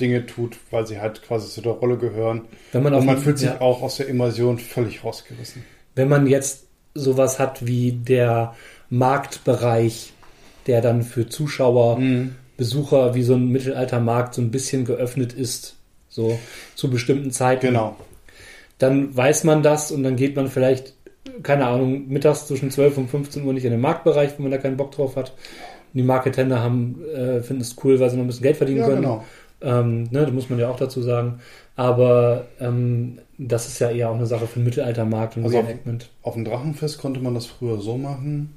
Dinge 0.00 0.26
tut, 0.26 0.56
weil 0.70 0.86
sie 0.86 1.00
halt 1.00 1.22
quasi 1.22 1.48
zu 1.48 1.60
der 1.60 1.72
Rolle 1.72 1.98
gehören. 1.98 2.42
wenn 2.72 2.82
man 2.82 2.94
Und 2.94 3.04
man 3.06 3.18
fühlt 3.18 3.38
sich 3.38 3.48
ja. 3.48 3.60
auch 3.60 3.82
aus 3.82 3.96
der 3.96 4.08
Immersion 4.08 4.58
völlig 4.58 5.04
rausgerissen. 5.04 5.62
Wenn 5.98 6.08
man 6.08 6.26
jetzt 6.26 6.64
sowas 6.94 7.38
hat 7.38 7.66
wie 7.66 7.92
der 7.92 8.54
Marktbereich, 8.88 10.12
der 10.66 10.80
dann 10.80 11.02
für 11.02 11.28
Zuschauer, 11.28 11.98
Mhm. 11.98 12.34
Besucher 12.56 13.14
wie 13.14 13.22
so 13.22 13.34
ein 13.34 13.48
Mittelaltermarkt 13.50 14.34
so 14.34 14.42
ein 14.42 14.50
bisschen 14.50 14.84
geöffnet 14.84 15.32
ist, 15.32 15.76
so 16.08 16.38
zu 16.74 16.90
bestimmten 16.90 17.30
Zeiten. 17.30 17.66
Genau. 17.68 17.96
dann 18.78 19.16
weiß 19.16 19.42
man 19.44 19.62
das 19.64 19.90
und 19.90 20.02
dann 20.04 20.14
geht 20.16 20.36
man 20.36 20.46
vielleicht, 20.48 20.94
keine 21.42 21.66
Ahnung, 21.66 22.06
mittags 22.08 22.46
zwischen 22.46 22.70
12 22.70 22.96
und 22.98 23.10
15 23.10 23.44
Uhr 23.44 23.52
nicht 23.52 23.64
in 23.64 23.72
den 23.72 23.80
Marktbereich, 23.80 24.30
wenn 24.36 24.44
man 24.44 24.52
da 24.52 24.58
keinen 24.58 24.76
Bock 24.76 24.92
drauf 24.92 25.16
hat. 25.16 25.32
Die 25.94 26.02
Markettender 26.02 26.60
haben, 26.62 27.02
äh, 27.12 27.40
finden 27.42 27.62
es 27.62 27.74
cool, 27.82 27.98
weil 27.98 28.08
sie 28.10 28.16
noch 28.16 28.22
ein 28.24 28.28
bisschen 28.28 28.42
Geld 28.44 28.56
verdienen 28.56 28.80
Ja, 28.80 28.86
können. 28.86 29.02
genau. 29.02 29.24
Ähm, 29.60 30.04
ne, 30.04 30.24
das 30.24 30.32
muss 30.32 30.48
man 30.50 30.58
ja 30.58 30.68
auch 30.68 30.76
dazu 30.78 31.02
sagen. 31.02 31.40
Aber 31.76 32.46
ähm, 32.60 33.18
das 33.38 33.66
ist 33.68 33.78
ja 33.80 33.90
eher 33.90 34.10
auch 34.10 34.14
eine 34.16 34.26
Sache 34.26 34.46
für 34.46 34.58
den 34.60 34.64
Mittelaltermarkt 34.64 35.36
und 35.36 35.44
Also- 35.44 35.58
Reenactment. 35.58 36.10
Auf 36.22 36.34
dem 36.34 36.44
Drachenfest 36.44 36.98
konnte 36.98 37.20
man 37.20 37.34
das 37.34 37.46
früher 37.46 37.78
so 37.80 37.96
machen. 37.96 38.54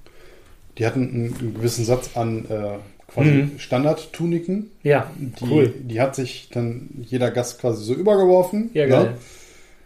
Die 0.77 0.85
hatten 0.85 1.01
einen, 1.01 1.35
einen 1.39 1.53
gewissen 1.55 1.85
Satz 1.85 2.11
an 2.15 2.45
äh, 2.49 2.77
quasi 3.11 3.29
Mhm. 3.29 3.51
Standard-Tuniken. 3.59 4.71
Ja, 4.83 5.11
Die, 5.17 5.45
cool. 5.51 5.73
die 5.83 5.99
hat 6.01 6.15
sich 6.15 6.49
dann 6.51 6.89
jeder 7.01 7.29
Gast 7.29 7.59
quasi 7.59 7.83
so 7.83 7.93
übergeworfen. 7.93 8.69
Ja, 8.73 8.83
ne? 8.85 8.89
geil. 8.89 9.13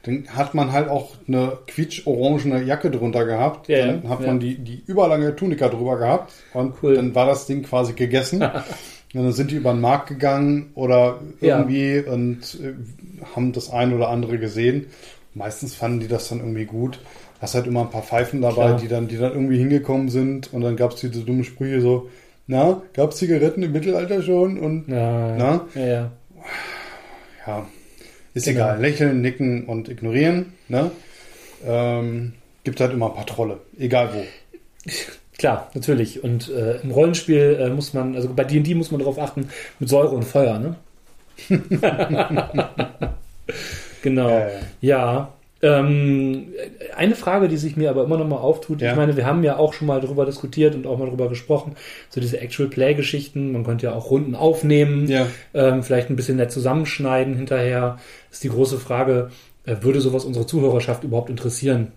Dann 0.03 0.27
hat 0.35 0.53
man 0.53 0.71
halt 0.71 0.87
auch 0.87 1.15
eine 1.27 1.57
quietsch-orangene 1.65 2.61
Jacke 2.63 2.91
drunter 2.91 3.25
gehabt. 3.25 3.67
Ja, 3.67 3.87
dann 3.87 4.07
hat 4.07 4.21
ja. 4.21 4.27
man 4.27 4.39
die, 4.39 4.59
die 4.59 4.83
überlange 4.85 5.35
Tunika 5.35 5.67
drüber 5.69 5.97
gehabt. 5.97 6.31
Und 6.53 6.75
Cool. 6.83 6.93
dann 6.95 7.15
war 7.15 7.25
das 7.25 7.47
Ding 7.47 7.63
quasi 7.63 7.93
gegessen. 7.93 8.43
und 9.15 9.23
dann 9.23 9.33
sind 9.33 9.51
die 9.51 9.55
über 9.55 9.71
den 9.71 9.81
Markt 9.81 10.07
gegangen 10.09 10.71
oder 10.75 11.19
Ja. 11.41 11.59
irgendwie 11.59 11.99
und 11.99 12.59
äh, 12.61 12.73
haben 13.35 13.51
das 13.53 13.69
ein 13.71 13.93
oder 13.93 14.09
andere 14.09 14.37
gesehen. 14.37 14.87
Meistens 15.33 15.75
fanden 15.75 15.99
die 16.01 16.07
das 16.07 16.29
dann 16.29 16.39
irgendwie 16.39 16.65
gut. 16.65 16.99
Hast 17.41 17.55
halt 17.55 17.67
immer 17.67 17.81
ein 17.81 17.89
paar 17.89 18.03
Pfeifen 18.03 18.41
dabei, 18.41 18.53
Klar. 18.67 18.79
die 18.79 18.87
dann, 18.87 19.07
die 19.07 19.17
dann 19.17 19.33
irgendwie 19.33 19.57
hingekommen 19.57 20.09
sind. 20.09 20.53
Und 20.53 20.61
dann 20.61 20.75
gab 20.77 20.93
es 20.93 21.01
diese 21.01 21.23
dummen 21.23 21.43
Sprüche 21.43 21.81
so, 21.81 22.09
na, 22.47 22.81
gab 22.93 23.11
es 23.11 23.17
Zigaretten 23.17 23.61
im 23.63 23.71
Mittelalter 23.73 24.21
schon? 24.21 24.57
Und 24.57 24.87
Ja, 24.87 25.35
Na? 25.37 25.67
ja, 25.75 25.85
ja. 25.85 26.11
ja, 27.47 27.67
ist 28.33 28.45
Genau. 28.45 28.57
egal. 28.59 28.81
Lächeln, 28.81 29.21
nicken 29.21 29.65
und 29.65 29.89
ignorieren. 29.89 30.53
Ne? 30.69 30.91
Ähm, 31.65 32.33
gibt 32.63 32.79
halt 32.79 32.93
immer 32.93 33.07
ein 33.07 33.15
paar 33.15 33.25
Trolle. 33.25 33.59
Egal 33.79 34.09
wo. 34.13 34.23
Klar, 35.37 35.69
natürlich. 35.73 36.23
Und 36.23 36.49
äh, 36.49 36.77
im 36.81 36.91
Rollenspiel 36.91 37.57
äh, 37.59 37.69
muss 37.69 37.93
man, 37.93 38.15
also 38.15 38.29
bei 38.33 38.43
D&D 38.45 38.73
muss 38.75 38.91
man 38.91 38.99
darauf 38.99 39.19
achten, 39.19 39.49
mit 39.79 39.89
Säure 39.89 40.15
und 40.15 40.23
Feuer, 40.23 40.59
ne? 40.59 40.75
genau. 44.01 44.29
Äh, 44.29 44.49
Ja. 44.81 45.31
Ähm, 45.61 46.49
eine 46.95 47.15
Frage, 47.15 47.47
die 47.47 47.57
sich 47.57 47.75
mir 47.75 47.89
aber 47.89 48.03
immer 48.03 48.17
noch 48.17 48.27
mal 48.27 48.37
auftut, 48.37 48.81
Ja. 48.81 48.91
ich 48.91 48.97
meine, 48.97 49.17
wir 49.17 49.25
haben 49.25 49.41
ja 49.43 49.57
auch 49.57 49.73
schon 49.73 49.87
mal 49.87 49.99
darüber 49.99 50.25
diskutiert 50.25 50.75
und 50.75 50.85
auch 50.85 50.99
mal 50.99 51.05
darüber 51.07 51.27
gesprochen, 51.27 51.75
so 52.09 52.21
diese 52.21 52.39
Actual 52.39 52.69
Play-Geschichten, 52.69 53.51
man 53.51 53.63
könnte 53.63 53.87
ja 53.87 53.93
auch 53.93 54.11
Runden 54.11 54.35
aufnehmen, 54.35 55.07
ja. 55.07 55.25
ähm, 55.55 55.81
vielleicht 55.81 56.09
ein 56.09 56.17
bisschen 56.17 56.37
nett 56.37 56.51
zusammenschneiden 56.51 57.35
hinterher, 57.35 57.97
ist 58.31 58.43
die 58.43 58.49
große 58.49 58.77
Frage, 58.77 59.31
äh, 59.65 59.77
würde 59.81 60.01
sowas 60.01 60.25
unsere 60.25 60.45
Zuhörerschaft 60.45 61.03
überhaupt 61.03 61.29
interessieren? 61.31 61.93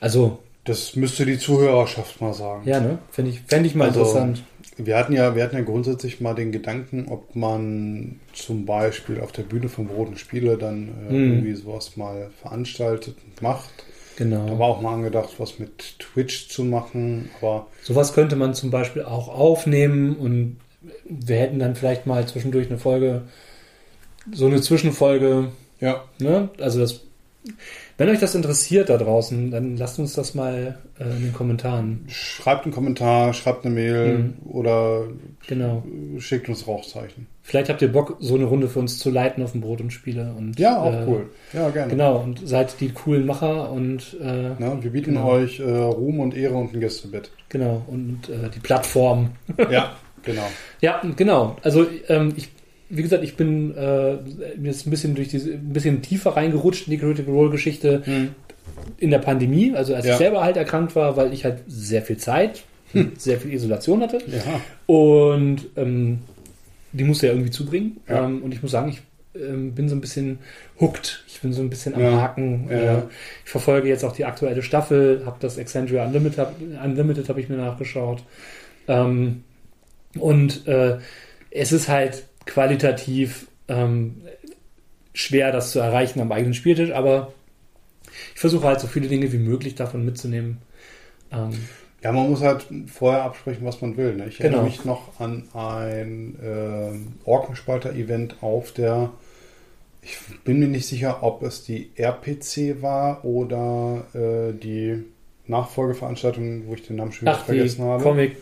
Also, 0.00 0.38
Das 0.68 0.94
müsste 0.96 1.24
die 1.26 1.38
Zuhörerschaft 1.38 2.20
mal 2.20 2.34
sagen. 2.34 2.62
ja, 2.68 2.78
ne? 2.80 2.98
Fände 3.10 3.30
ich, 3.32 3.40
fänd 3.40 3.66
ich 3.66 3.74
mal 3.74 3.88
Also, 3.88 4.00
interessant. 4.00 4.44
Wir 4.76 4.96
hatten 4.96 5.12
ja, 5.12 5.34
wir 5.34 5.42
hatten 5.42 5.56
ja 5.56 5.62
grundsätzlich 5.62 6.20
mal 6.20 6.34
den 6.34 6.52
Gedanken, 6.52 7.06
ob 7.08 7.34
man 7.34 8.20
zum 8.32 8.64
Beispiel 8.64 9.20
auf 9.20 9.32
der 9.32 9.42
Bühne 9.42 9.68
vom 9.68 9.88
Roten 9.88 10.16
Spiele 10.16 10.56
dann 10.56 10.88
äh, 11.08 11.12
Mhm. 11.12 11.30
irgendwie 11.32 11.54
sowas 11.54 11.96
mal 11.96 12.30
veranstaltet 12.40 13.16
und 13.26 13.42
macht. 13.42 13.70
Da 14.18 14.24
Genau. 14.24 14.58
war 14.58 14.66
auch 14.68 14.80
mal 14.80 14.94
angedacht, 14.94 15.30
was 15.38 15.58
mit 15.58 15.98
Twitch 16.00 16.48
zu 16.48 16.64
machen, 16.64 17.30
aber 17.40 17.66
Sowas 17.82 18.12
könnte 18.12 18.36
man 18.36 18.52
zum 18.54 18.70
Beispiel 18.70 19.02
auch 19.02 19.28
aufnehmen 19.28 20.16
und 20.16 20.58
wir 21.08 21.36
hätten 21.36 21.58
dann 21.58 21.74
vielleicht 21.76 22.06
mal 22.06 22.26
zwischendurch 22.28 22.68
eine 22.68 22.78
Folge, 22.78 23.22
so 24.32 24.46
eine 24.46 24.60
Zwischenfolge, 24.60 25.48
ja, 25.80 26.04
ne? 26.18 26.50
Also 26.60 26.80
das, 26.80 27.00
wenn 27.98 28.08
euch 28.08 28.20
das 28.20 28.34
interessiert 28.34 28.88
da 28.88 28.96
draußen, 28.96 29.50
dann 29.50 29.76
lasst 29.76 29.98
uns 29.98 30.14
das 30.14 30.34
mal 30.34 30.78
äh, 30.98 31.04
in 31.04 31.22
den 31.24 31.32
Kommentaren. 31.34 32.04
schreibt 32.08 32.64
einen 32.64 32.72
Kommentar, 32.72 33.34
schreibt 33.34 33.64
eine 33.66 33.74
Mail 33.74 34.18
Mhm. 34.18 34.34
oder 34.50 35.02
Genau. 35.46 35.82
schickt 36.18 36.48
uns 36.48 36.66
Rauchzeichen. 36.66 37.26
Vielleicht 37.42 37.68
habt 37.70 37.80
ihr 37.82 37.90
Bock, 37.90 38.16
so 38.20 38.34
eine 38.34 38.44
Runde 38.44 38.68
für 38.68 38.78
uns 38.78 38.98
zu 38.98 39.10
leiten 39.10 39.42
auf 39.42 39.52
dem 39.52 39.60
Brot 39.62 39.80
und 39.80 39.90
Spiele. 39.92 40.32
Und, 40.36 40.58
Ja, 40.60 40.78
auch 40.80 40.92
äh, 40.92 41.04
cool. 41.06 41.26
Ja, 41.52 41.70
gerne. 41.70 41.90
Genau, 41.90 42.18
und 42.18 42.46
seid 42.46 42.78
die 42.80 42.90
coolen 42.90 43.26
Macher 43.26 43.70
und 43.72 44.16
äh, 44.20 44.50
Na, 44.58 44.82
wir 44.82 44.90
bieten 44.90 45.14
Genau. 45.14 45.28
euch 45.30 45.58
äh, 45.60 45.64
Ruhm 45.64 46.20
und 46.20 46.36
Ehre 46.36 46.54
und 46.54 46.72
ein 46.74 46.80
Gästebett. 46.80 47.30
genau, 47.48 47.82
und 47.88 48.28
äh, 48.28 48.48
die 48.54 48.60
Plattform. 48.60 49.30
ja, 49.70 49.96
genau. 50.22 50.46
Ja, 50.80 51.00
genau. 51.16 51.56
Also 51.62 51.86
ähm, 52.08 52.34
ich, 52.36 52.50
wie 52.90 53.02
gesagt, 53.02 53.22
ich 53.24 53.36
bin 53.36 53.76
äh, 53.76 54.14
jetzt 54.62 54.86
ein 54.86 54.90
bisschen 54.90 55.14
durch 55.14 55.28
diese, 55.28 55.52
ein 55.52 55.72
bisschen 55.72 56.02
tiefer 56.02 56.30
reingerutscht 56.36 56.86
in 56.86 56.92
die 56.92 56.98
Critical 56.98 57.34
Role 57.34 57.50
Geschichte 57.50 58.02
in 58.98 59.10
der 59.10 59.18
Pandemie, 59.18 59.74
also 59.74 59.94
als 59.94 60.06
Ja. 60.06 60.12
ich 60.12 60.18
selber 60.18 60.42
halt 60.44 60.56
erkrankt 60.56 60.94
war, 60.96 61.16
weil 61.16 61.32
ich 61.32 61.44
halt 61.44 61.58
sehr 61.66 62.02
viel 62.02 62.16
Zeit, 62.16 62.64
sehr 63.18 63.38
viel 63.38 63.52
Isolation 63.52 64.00
hatte 64.02 64.18
Ja. 64.26 64.60
und 64.86 65.66
ähm, 65.76 66.20
die 66.92 67.04
musste 67.04 67.26
ja 67.26 67.32
irgendwie 67.34 67.50
zubringen. 67.50 67.98
Ja. 68.08 68.24
Ähm, 68.24 68.42
und 68.42 68.52
ich 68.54 68.62
muss 68.62 68.70
sagen, 68.72 68.88
ich 68.88 69.02
ähm, 69.38 69.74
bin 69.74 69.88
so 69.90 69.94
ein 69.94 70.00
bisschen 70.00 70.38
hooked. 70.80 71.22
Ich 71.28 71.40
bin 71.40 71.52
so 71.52 71.60
ein 71.60 71.68
bisschen 71.70 71.94
am. 71.94 72.02
Haken. 72.02 72.68
Äh, 72.70 72.98
ich 73.44 73.50
verfolge 73.50 73.88
jetzt 73.88 74.04
auch 74.04 74.12
die 74.12 74.24
aktuelle 74.24 74.62
Staffel, 74.62 75.22
habe 75.26 75.36
das 75.40 75.58
Exandria 75.58 76.06
Unlimited, 76.06 76.46
Unlimited 76.82 77.28
habe 77.28 77.40
ich 77.40 77.48
mir 77.50 77.56
nachgeschaut. 77.58 78.22
Ähm, 78.88 79.44
und 80.18 80.66
äh, 80.66 80.96
es 81.50 81.72
ist 81.72 81.88
halt 81.88 82.24
qualitativ 82.48 83.46
ähm, 83.68 84.22
schwer, 85.12 85.52
das 85.52 85.70
zu 85.70 85.78
erreichen 85.78 86.20
am 86.20 86.32
eigenen 86.32 86.54
Spieltisch, 86.54 86.90
aber 86.90 87.32
ich 88.34 88.40
versuche 88.40 88.66
halt 88.66 88.80
so 88.80 88.86
viele 88.86 89.08
Dinge 89.08 89.32
wie 89.32 89.38
möglich 89.38 89.74
davon 89.74 90.04
mitzunehmen. 90.04 90.58
Ähm, 91.30 91.50
Ja, 92.02 92.12
man 92.12 92.30
muss 92.30 92.40
halt 92.42 92.66
vorher 92.86 93.22
absprechen, 93.24 93.66
was 93.66 93.80
man 93.80 93.96
will. 93.96 94.14
Ne? 94.14 94.26
Ich 94.28 94.38
Genau. 94.38 94.58
erinnere 94.58 94.64
mich 94.70 94.84
noch 94.84 95.20
an 95.20 95.44
ein 95.52 96.38
ähm, 96.42 97.06
Orkenspalter-Event 97.24 98.36
auf 98.40 98.72
der, 98.72 99.10
ich 100.02 100.16
bin 100.44 100.60
mir 100.60 100.68
nicht 100.68 100.86
sicher, 100.86 101.22
ob 101.22 101.42
es 101.42 101.64
die 101.64 101.90
RPC 101.96 102.80
war 102.82 103.24
oder 103.24 104.06
äh, 104.14 104.52
die 104.56 105.04
Nachfolgeveranstaltung, 105.48 106.66
wo 106.66 106.74
ich 106.74 106.86
den 106.86 106.96
Namen 106.96 107.12
schon 107.12 107.22
wieder 107.26 107.38
ach, 107.38 107.44
vergessen 107.44 107.84
habe. 107.84 108.02
Comic, 108.02 108.36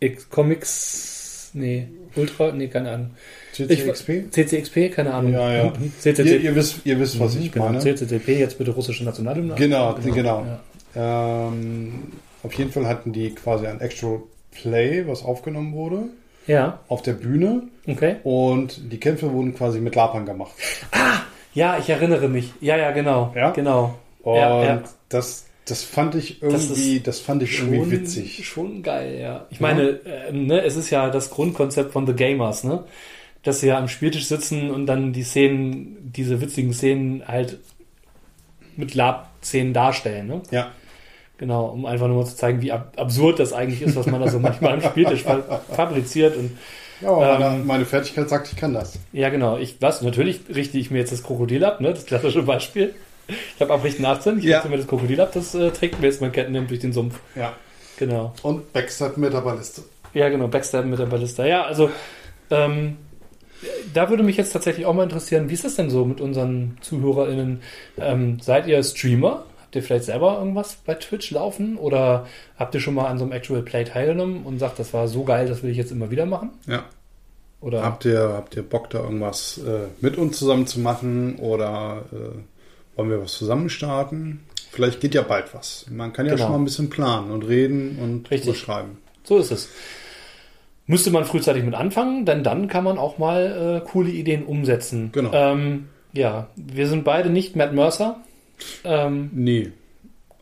X, 0.00 0.28
Comics, 0.28 1.50
nee, 1.54 1.88
Ultra, 2.16 2.52
nee, 2.52 2.68
keine 2.68 2.90
Ahnung. 2.92 3.10
CCXP? 3.52 4.30
CCXP, 4.30 4.94
keine 4.94 5.14
Ahnung. 5.14 5.32
Ja, 5.32 5.52
ja. 5.52 5.72
CCXP. 5.98 6.26
Ihr, 6.26 6.40
ihr, 6.40 6.54
wisst, 6.54 6.80
ihr 6.84 6.98
wisst, 6.98 7.18
was 7.20 7.36
ich 7.36 7.52
genau, 7.52 7.66
meine. 7.66 7.78
CCCP, 7.80 8.38
jetzt 8.38 8.58
bitte 8.58 8.70
russische 8.72 9.04
Nationalhymne. 9.04 9.54
Genau, 9.56 9.94
genau. 10.02 10.46
Ja. 10.94 11.48
Ähm, 11.48 12.04
auf 12.42 12.52
jeden 12.54 12.72
Fall 12.72 12.86
hatten 12.86 13.12
die 13.12 13.34
quasi 13.34 13.66
ein 13.66 13.80
Actual 13.80 14.22
Play, 14.52 15.06
was 15.06 15.24
aufgenommen 15.24 15.74
wurde, 15.74 16.04
ja, 16.46 16.80
auf 16.88 17.02
der 17.02 17.12
Bühne. 17.12 17.62
okay. 17.86 18.16
Und 18.24 18.92
die 18.92 18.98
Kämpfe 18.98 19.32
wurden 19.32 19.54
quasi 19.54 19.80
mit 19.80 19.94
Lapern 19.94 20.26
gemacht. 20.26 20.52
Ja, 21.52 21.78
ich 21.78 21.88
erinnere 21.90 22.28
mich. 22.28 22.52
Ja, 22.60 22.76
ja, 22.76 22.92
genau. 22.92 23.32
Ja? 23.34 23.50
Genau. 23.50 23.98
Und 24.22 24.36
Ja, 24.36 24.64
ja. 24.64 24.82
Das, 25.08 25.46
das 25.64 25.82
fand 25.82 26.14
ich 26.14 26.40
Das 26.40 26.68
irgendwie, 26.70 27.00
das, 27.00 27.20
fand 27.20 27.42
ich 27.42 27.58
irgendwie 27.58 27.90
witzig. 27.90 28.46
Schon 28.46 28.82
geil, 28.82 29.18
ja. 29.20 29.46
Ich 29.50 29.60
meine, 29.60 30.00
äh, 30.04 30.32
ne, 30.32 30.62
es 30.62 30.76
ist 30.76 30.90
ja 30.90 31.10
das 31.10 31.30
Grundkonzept 31.30 31.92
von 31.92 32.06
The 32.06 32.14
Gamers, 32.14 32.64
ne? 32.64 32.84
Dass 33.42 33.60
sie 33.60 33.68
ja 33.68 33.78
am 33.78 33.88
Spieltisch 33.88 34.26
sitzen 34.26 34.70
und 34.70 34.86
dann 34.86 35.12
die 35.12 35.22
Szenen, 35.22 36.12
diese 36.12 36.40
witzigen 36.40 36.72
Szenen 36.72 37.26
halt 37.26 37.58
mit 38.76 38.94
Lab-Szenen 38.94 39.72
darstellen, 39.72 40.26
ne? 40.26 40.42
Ja, 40.50 40.72
Genau, 41.40 41.68
um 41.68 41.86
einfach 41.86 42.06
nur 42.06 42.18
mal 42.18 42.26
zu 42.26 42.36
zeigen, 42.36 42.60
wie 42.60 42.70
ab 42.70 42.92
absurd 42.96 43.38
das 43.38 43.54
eigentlich 43.54 43.80
ist, 43.80 43.96
was 43.96 44.04
man 44.04 44.20
da 44.20 44.28
so 44.28 44.38
manchmal 44.40 44.74
am 44.74 44.82
Spieltisch 44.82 45.22
fa 45.22 45.62
fabriziert 45.72 46.36
und 46.36 46.58
ja 47.00 47.08
aber 47.08 47.32
Ähm, 47.36 47.40
meine, 47.40 47.64
meine 47.64 47.84
Fertigkeit 47.86 48.28
sagt, 48.28 48.52
ich 48.52 48.56
kann 48.56 48.74
das. 48.74 48.98
Ja, 49.12 49.30
genau. 49.30 49.56
Ich 49.56 49.80
was, 49.80 50.02
natürlich 50.02 50.40
richte 50.54 50.76
ich 50.76 50.90
mir 50.90 50.98
jetzt 50.98 51.12
das 51.12 51.22
Krokodil 51.22 51.64
ab, 51.64 51.80
ne? 51.80 51.94
Das 51.94 52.04
klassische 52.04 52.42
Beispiel. 52.42 52.94
Ich 53.54 53.60
habe 53.60 53.72
Abrichten 53.72 54.04
18, 54.04 54.38
ich 54.38 54.44
Ja. 54.44 54.64
mir 54.68 54.76
das 54.76 54.86
Krokodil 54.86 55.20
ab, 55.20 55.30
das 55.34 55.54
äh, 55.54 55.70
trägt 55.70 56.00
mir 56.00 56.06
jetzt 56.06 56.20
mein 56.20 56.32
Kettenhemd 56.32 56.70
durch 56.70 56.80
den 56.80 56.92
Sumpf. 56.92 57.18
Ja. 57.36 57.54
Genau. 57.98 58.32
Und 58.42 58.72
Backstab 58.72 59.16
mit 59.16 59.32
der 59.32 59.40
Balliste. 59.42 59.82
Ja, 60.14 60.28
genau, 60.28 60.48
Backstabben 60.48 60.90
mit 60.90 60.98
der 60.98 61.06
Ballista. 61.06 61.44
Ja, 61.44 61.64
also 61.64 61.90
ähm, 62.50 62.96
da 63.92 64.08
würde 64.08 64.22
mich 64.22 64.36
jetzt 64.36 64.52
tatsächlich 64.52 64.86
auch 64.86 64.94
mal 64.94 65.02
interessieren, 65.04 65.50
wie 65.50 65.54
ist 65.54 65.64
das 65.64 65.74
denn 65.76 65.90
so 65.90 66.04
mit 66.04 66.20
unseren 66.20 66.78
ZuhörerInnen? 66.80 67.60
Ähm, 67.98 68.38
seid 68.40 68.66
ihr 68.66 68.82
Streamer? 68.82 69.44
Habt 69.62 69.76
ihr 69.76 69.82
vielleicht 69.82 70.04
selber 70.06 70.38
irgendwas 70.38 70.76
bei 70.84 70.94
Twitch 70.94 71.30
laufen? 71.30 71.76
Oder 71.76 72.26
habt 72.58 72.74
ihr 72.74 72.80
schon 72.80 72.94
mal 72.94 73.06
an 73.06 73.18
so 73.18 73.24
einem 73.24 73.32
Actual 73.32 73.62
Play 73.62 73.84
teilgenommen 73.84 74.44
und 74.44 74.58
sagt, 74.58 74.78
das 74.78 74.92
war 74.94 75.06
so 75.06 75.22
geil, 75.24 75.46
das 75.46 75.62
will 75.62 75.70
ich 75.70 75.76
jetzt 75.76 75.92
immer 75.92 76.10
wieder 76.10 76.26
machen? 76.26 76.50
Ja. 76.66 76.84
Oder 77.60 77.82
Habt 77.84 78.06
ihr, 78.06 78.18
habt 78.34 78.56
ihr 78.56 78.62
Bock, 78.62 78.88
da 78.88 79.00
irgendwas 79.00 79.58
äh, 79.58 79.88
mit 80.00 80.16
uns 80.16 80.38
zusammen 80.38 80.66
zu 80.66 80.80
machen 80.80 81.36
oder 81.36 82.04
äh, 82.10 82.38
wollen 83.00 83.10
wir 83.10 83.22
was 83.22 83.32
zusammen 83.32 83.70
starten? 83.70 84.40
Vielleicht 84.70 85.00
geht 85.00 85.14
ja 85.14 85.22
bald 85.22 85.54
was. 85.54 85.86
Man 85.90 86.12
kann 86.12 86.26
ja 86.26 86.32
Genau. 86.34 86.44
schon 86.44 86.52
mal 86.52 86.58
ein 86.58 86.64
bisschen 86.64 86.90
planen 86.90 87.30
und 87.30 87.42
reden 87.44 87.98
und 87.98 88.30
Richtig. 88.30 88.50
beschreiben. 88.52 88.98
So 89.24 89.38
ist 89.38 89.50
es. 89.50 89.68
Müsste 90.86 91.10
man 91.10 91.24
frühzeitig 91.24 91.64
mit 91.64 91.74
anfangen, 91.74 92.26
denn 92.26 92.44
dann 92.44 92.68
kann 92.68 92.84
man 92.84 92.98
auch 92.98 93.16
mal 93.16 93.80
äh, 93.82 93.88
coole 93.88 94.10
Ideen 94.10 94.44
umsetzen. 94.44 95.10
Genau. 95.12 95.30
Ähm, 95.32 95.88
Ja, 96.12 96.48
wir 96.56 96.88
sind 96.88 97.04
beide 97.04 97.30
nicht 97.30 97.56
Matt 97.56 97.72
Mercer. 97.72 98.20
Ähm, 98.84 99.30
Nee. 99.32 99.72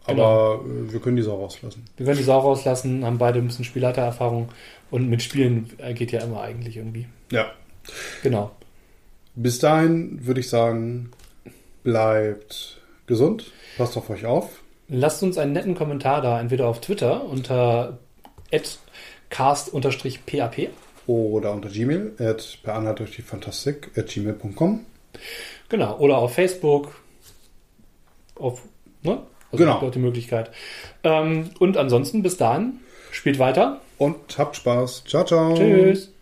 Aber 0.06 0.60
äh, 0.64 0.92
wir 0.92 0.98
können 1.00 1.16
die 1.16 1.22
Sau 1.22 1.36
rauslassen. 1.36 1.84
wir 1.96 2.06
können 2.06 2.18
die 2.18 2.24
Sau 2.24 2.38
rauslassen, 2.40 3.04
haben 3.04 3.18
beide 3.18 3.38
ein 3.38 3.46
bisschen 3.46 3.64
Spielleitererfahrung 3.66 4.48
und 4.90 5.08
mit 5.08 5.22
Spielen 5.22 5.70
äh, 5.78 5.94
geht 5.94 6.10
ja 6.12 6.22
immer 6.24 6.40
eigentlich 6.40 6.76
irgendwie. 6.78 7.06
Ja. 7.30 7.52
Genau. 8.24 8.50
Bis 9.36 9.58
dahin 9.58 10.26
würde 10.26 10.40
ich 10.40 10.48
sagen, 10.48 11.10
bleibt 11.82 12.80
gesund, 13.06 13.52
passt 13.76 13.96
auf 13.96 14.10
euch 14.10 14.26
auf. 14.26 14.60
Lasst 14.88 15.22
uns 15.22 15.36
einen 15.38 15.52
netten 15.52 15.74
Kommentar 15.74 16.22
da, 16.22 16.40
entweder 16.40 16.66
auf 16.66 16.80
Twitter 16.80 17.24
unter 17.24 17.98
cast-pap 19.30 20.70
Oder 21.06 21.52
unter 21.52 21.68
Gmail, 21.68 22.12
at 22.18 22.58
per 22.62 22.74
Anhalt 22.74 22.98
durch 23.00 23.16
die 23.16 23.22
Fantastik, 23.22 23.90
at 23.96 24.08
gmail.com. 24.08 24.84
Genau, 25.68 25.98
oder 25.98 26.18
auf 26.18 26.34
Facebook. 26.34 26.94
Auf, 28.36 28.62
ne? 29.02 29.22
Also 29.50 29.64
Genau. 29.64 29.78
auch 29.78 29.90
die 29.90 29.98
Möglichkeit. 29.98 30.50
Ähm, 31.04 31.50
und 31.58 31.76
ansonsten 31.76 32.22
bis 32.22 32.36
dahin, 32.36 32.80
spielt 33.10 33.38
weiter. 33.38 33.80
Und 33.98 34.38
habt 34.38 34.56
Spaß. 34.56 35.04
Ciao, 35.06 35.24
ciao. 35.24 35.54
Tschüss. 35.54 36.12